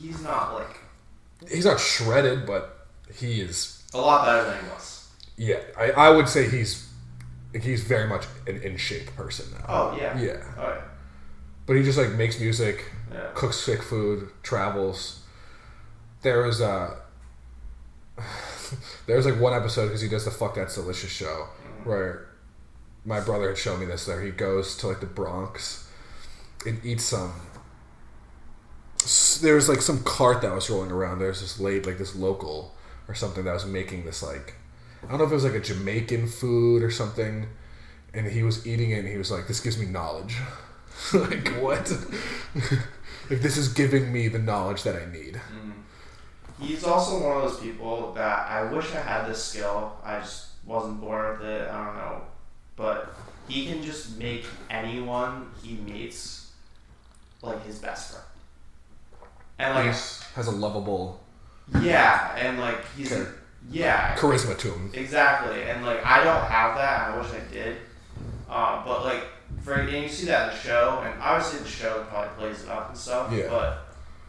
[0.00, 0.80] He's not like
[1.50, 3.82] He's not shredded, but he is.
[3.92, 5.08] a lot better than he was.
[5.36, 6.88] Yeah, I, I would say he's
[7.52, 9.64] he's very much an in shape person now.
[9.68, 10.18] Oh yeah.
[10.18, 10.80] Yeah, Oh yeah.
[11.66, 13.28] but he just like makes music, Yeah.
[13.34, 15.20] cooks sick food, travels.
[16.22, 16.96] There was a
[19.06, 21.48] there was like one episode because he does the fuck that's delicious show
[21.84, 22.28] where
[23.04, 24.06] my brother had shown me this.
[24.06, 25.88] There he goes to like the Bronx
[26.66, 27.32] and eats some.
[29.40, 31.20] There was like some cart that was rolling around.
[31.20, 32.74] There's this late like this local
[33.08, 34.54] or something that was making this like
[35.04, 37.46] I don't know if it was like a Jamaican food or something,
[38.12, 40.36] and he was eating it and he was like, "This gives me knowledge."
[41.14, 41.92] like what?
[43.28, 45.34] Like this is giving me the knowledge that I need.
[45.34, 45.65] Mm.
[46.60, 49.92] He's also one of those people that I wish I had this skill.
[50.04, 51.68] I just wasn't born with it.
[51.70, 52.20] I don't know,
[52.76, 53.14] but
[53.48, 56.50] he can just make anyone he meets
[57.42, 58.24] like his best friend.
[59.58, 61.20] And like He's- has a lovable
[61.80, 63.26] yeah, and like he's a,
[63.70, 64.90] yeah, charisma to him.
[64.94, 67.10] Exactly, and like I don't have that.
[67.10, 67.76] I wish I did.
[68.48, 69.24] Uh, but like
[69.62, 72.68] for and you see that in the show, and obviously the show probably plays it
[72.68, 73.32] up and stuff.
[73.32, 73.48] Yeah.
[73.48, 73.85] But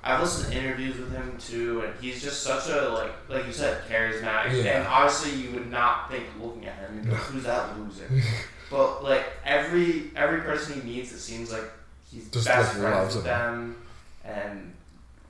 [0.08, 3.52] I've listened to interviews with him too, and he's just such a like like you
[3.54, 4.64] said, charismatic.
[4.64, 4.80] Yeah.
[4.80, 8.10] And obviously you would not think looking at him, you'd who's that loser?
[8.72, 11.70] but like every every person he meets, it seems like
[12.12, 13.76] he's Just, best friends with them,
[14.24, 14.74] and.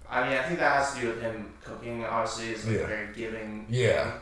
[0.10, 2.06] I mean, I think that has to do with him cooking.
[2.06, 2.88] Obviously, is like Yeah.
[2.88, 3.66] very giving.
[3.70, 4.14] Yeah.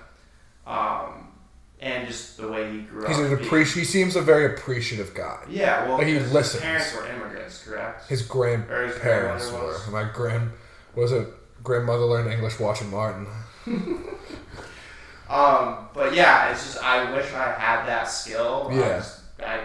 [0.66, 1.25] um,
[1.86, 3.26] and just the way he grew He's up.
[3.26, 5.40] an appreci- He seems a very appreciative guy.
[5.48, 6.64] Yeah, well, Like, he his listens.
[6.64, 8.10] parents were immigrants, correct?
[8.10, 9.78] His grandparents were.
[9.92, 10.52] My grand
[10.96, 11.28] was it
[11.64, 13.28] grandmother learned English watching Martin.
[15.28, 18.68] Um, but yeah, it's just I wish I had that skill.
[18.70, 18.98] I Yeah.
[18.98, 19.60] just- I,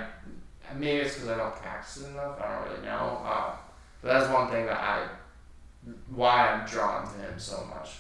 [0.75, 2.41] maybe it's because I don't practice it enough.
[2.41, 3.21] I don't really know.
[3.25, 3.53] Uh,
[4.01, 5.07] but that's one thing that I
[6.15, 7.91] why I'm drawn to him so much,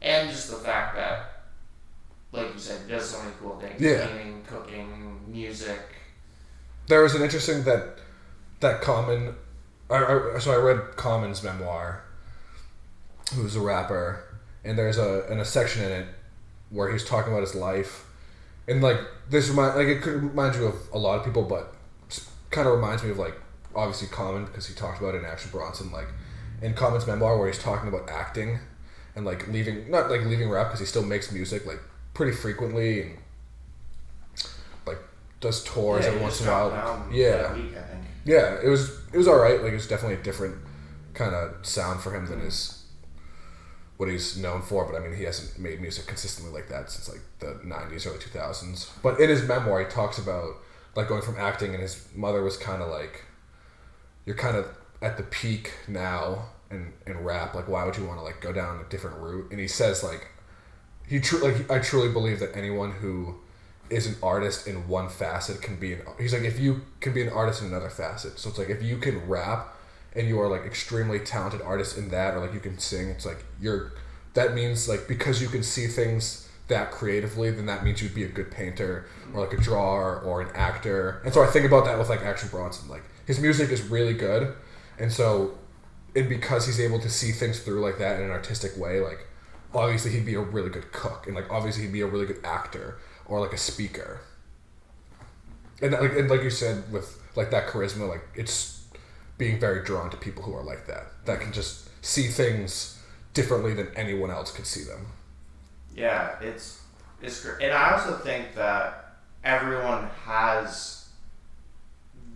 [0.00, 1.31] and just the fact that,
[2.32, 4.06] like you said, he does so many cool things: Yeah.
[4.06, 5.80] painting, cooking, music.
[6.88, 7.98] There was an interesting that
[8.60, 9.34] that Common.
[9.90, 9.96] I,
[10.34, 12.02] I, so I read Common's memoir,
[13.34, 14.24] who's a rapper,
[14.64, 16.06] and there's a in a section in it
[16.70, 18.06] where he's talking about his life,
[18.66, 18.98] and like
[19.28, 21.74] this remind like it could remind you of a lot of people, but
[22.50, 23.34] kind of reminds me of like
[23.74, 26.08] obviously Common because he talked about it in Action Bronson, like
[26.62, 28.58] in Common's memoir where he's talking about acting
[29.14, 31.80] and like leaving not like leaving rap because he still makes music like
[32.14, 33.18] pretty frequently and
[34.86, 34.98] like
[35.40, 36.70] does tours Yeah, every once in a while.
[36.70, 37.72] dropped an album Yeah, week,
[38.24, 39.62] yeah, it was it was all right.
[39.62, 40.56] Like it's definitely a different
[41.14, 42.84] kind of sound for him than his
[43.96, 44.84] what he's known for.
[44.84, 48.18] But I mean, he hasn't made music consistently like that since like the '90s, early
[48.18, 48.90] 2000s.
[49.02, 50.56] But in his memoir, he talks about
[50.96, 53.24] like going from acting, and his mother was kind of like,
[54.26, 54.66] "You're kind of
[55.00, 58.50] at the peak now." In, in rap, like why would you want to like go
[58.50, 59.50] down a different route?
[59.50, 60.28] And he says like
[61.08, 63.36] he tru- like I truly believe that anyone who
[63.90, 67.22] is an artist in one facet can be an he's like if you can be
[67.22, 68.38] an artist in another facet.
[68.38, 69.74] So it's like if you can rap
[70.14, 73.26] and you are like extremely talented artist in that or like you can sing it's
[73.26, 73.92] like you're
[74.34, 78.24] that means like because you can see things that creatively then that means you'd be
[78.24, 81.20] a good painter or like a drawer or an actor.
[81.24, 82.88] And so i think about that with like action bronson.
[82.88, 84.54] Like his music is really good.
[84.98, 85.58] And so
[86.14, 89.26] and because he's able to see things through like that in an artistic way like
[89.74, 92.40] obviously he'd be a really good cook and like obviously he'd be a really good
[92.44, 94.20] actor or like a speaker
[95.80, 98.84] and like and like you said with like that charisma like it's
[99.38, 102.98] being very drawn to people who are like that that can just see things
[103.34, 105.06] differently than anyone else could see them
[105.94, 106.80] Yeah, it's
[107.20, 111.08] it's great, and I also think that everyone has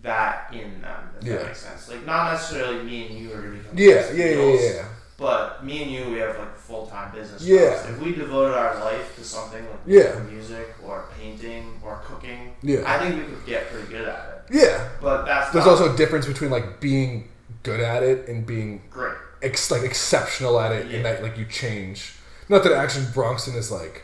[0.01, 1.09] that in them.
[1.19, 1.35] If Yeah.
[1.37, 1.89] that makes sense.
[1.89, 4.85] Like not necessarily me and you are gonna become yeah yeah yeah yeah, yeah.
[5.17, 7.41] But me and you, we have like full time business.
[7.43, 7.73] Yeah.
[7.75, 7.89] jobs.
[7.89, 10.19] If we devoted our life to something like Yeah.
[10.29, 12.83] music or painting or cooking, Yeah.
[12.85, 14.55] I think we could get pretty good at it.
[14.61, 17.29] yeah But that's there's also a difference between like being
[17.63, 19.15] good at it and being great.
[19.41, 20.97] ex- like exceptional at it Yeah.
[20.97, 22.13] and that like you change
[22.47, 24.03] not that action bronson is like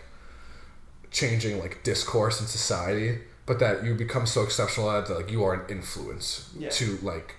[1.11, 5.31] changing like discourse in society but that you become so exceptional at it that like
[5.31, 6.69] you are an influence Yeah.
[6.69, 7.35] to like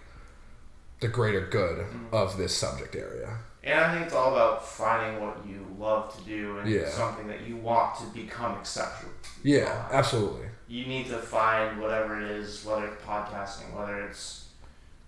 [1.00, 2.14] the greater good Mm-hmm.
[2.14, 6.22] of this subject area And I think it's all about finding what you love to
[6.24, 6.88] do and Yeah.
[6.88, 9.12] something that you want to become exceptional.
[9.42, 14.48] yeah absolutely you need to find whatever it is, whether it's podcasting, whether it's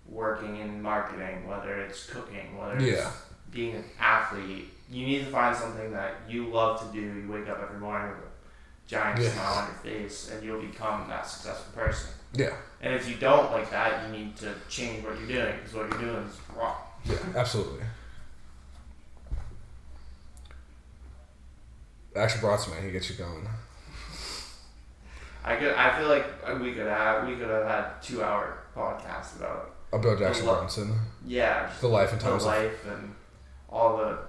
[0.07, 3.09] working in marketing, whether it's cooking, whether it's Yeah.
[3.51, 4.71] being an athlete.
[4.89, 7.01] You need to find something that you love to do.
[7.01, 9.31] You wake up every morning with a giant Yeah.
[9.31, 12.11] smile on your face, and you'll become that successful person.
[12.33, 15.73] yeah And if you don't like that, you need to change what you're doing because
[15.73, 16.75] what you're doing is wrong.
[17.05, 17.83] yeah absolutely
[22.17, 23.47] action bronson man he gets you going
[25.43, 25.71] I could.
[25.75, 27.25] I feel like uh, we could have.
[27.25, 29.75] We could have had two hour podcast about.
[29.93, 31.71] about action lo- bronson Yeah.
[31.79, 33.15] the life and the times of life and
[33.69, 34.19] all the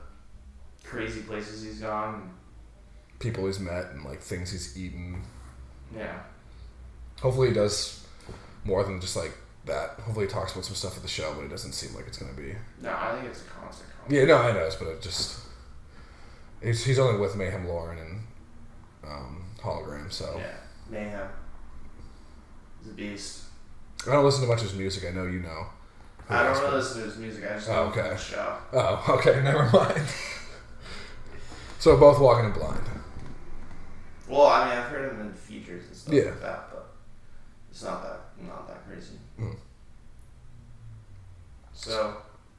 [0.85, 2.31] crazy places he's gone.
[3.19, 5.21] people he's met and like things he's eaten
[5.97, 6.21] Yeah.
[7.21, 8.07] Hopefully he does
[8.65, 9.33] more than just like
[9.65, 9.91] that.
[10.05, 12.19] Hopefully he talks about some stuff at the show, but it doesn't seem like it's
[12.19, 12.55] gonna be.
[12.81, 13.89] No, I think it's a constant.
[13.99, 14.11] constant.
[14.11, 15.41] Yeah, no, I know, but it just
[16.63, 18.21] he's, he's only with Meyhem Lauren and
[19.05, 20.55] um, Hologram, so Yeah.
[20.91, 21.29] Meyhem.
[22.83, 23.45] He's a beast.
[24.07, 25.05] I don't listen to much of his music.
[25.07, 25.67] I know you know.
[26.31, 27.45] I don't really listen to his music.
[27.51, 28.11] I just Oh, okay.
[28.11, 28.57] the show.
[28.73, 30.03] Oh, okay, never mind.
[31.79, 32.83] so both walking in blind.
[34.29, 36.25] Well, I mean, I've heard him in features and stuff Yeah.
[36.25, 36.91] like that, but
[37.71, 39.15] it's not that not that crazy.
[39.41, 39.57] Mm.
[41.73, 42.17] So,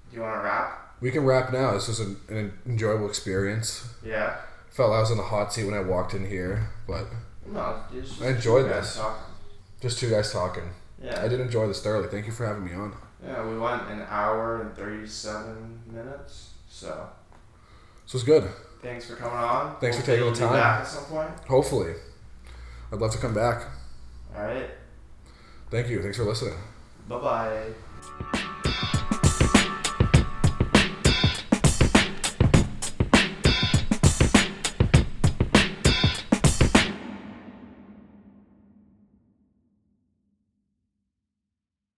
[0.09, 0.88] do you want to rap?
[1.01, 1.71] We can wrap now.
[1.73, 3.87] This was an, an enjoyable experience.
[4.05, 4.35] Yeah.
[4.69, 7.05] Felt I was in the hot seat when I walked in here, but
[7.45, 8.97] No, it's just I enjoyed this.
[8.97, 9.23] talking.
[9.81, 10.69] just two guys talking.
[11.01, 11.21] Yeah.
[11.23, 12.07] I did enjoy this thoroughly.
[12.09, 12.93] Thank you for having me on.
[13.25, 16.51] Yeah, we went an hour and thirty-seven minutes.
[16.69, 17.09] So,
[18.05, 18.43] This was good.
[18.81, 19.75] thanks for coming on.
[19.81, 20.53] Thanks for taking the time.
[20.53, 21.29] Back at some point.
[21.47, 21.93] Hopefully,
[22.93, 23.65] I'd love to come back.
[24.35, 24.69] All right.
[25.71, 26.01] Thank you.
[26.01, 26.55] Thanks for listening.
[27.09, 27.17] Bye
[28.31, 29.18] bye.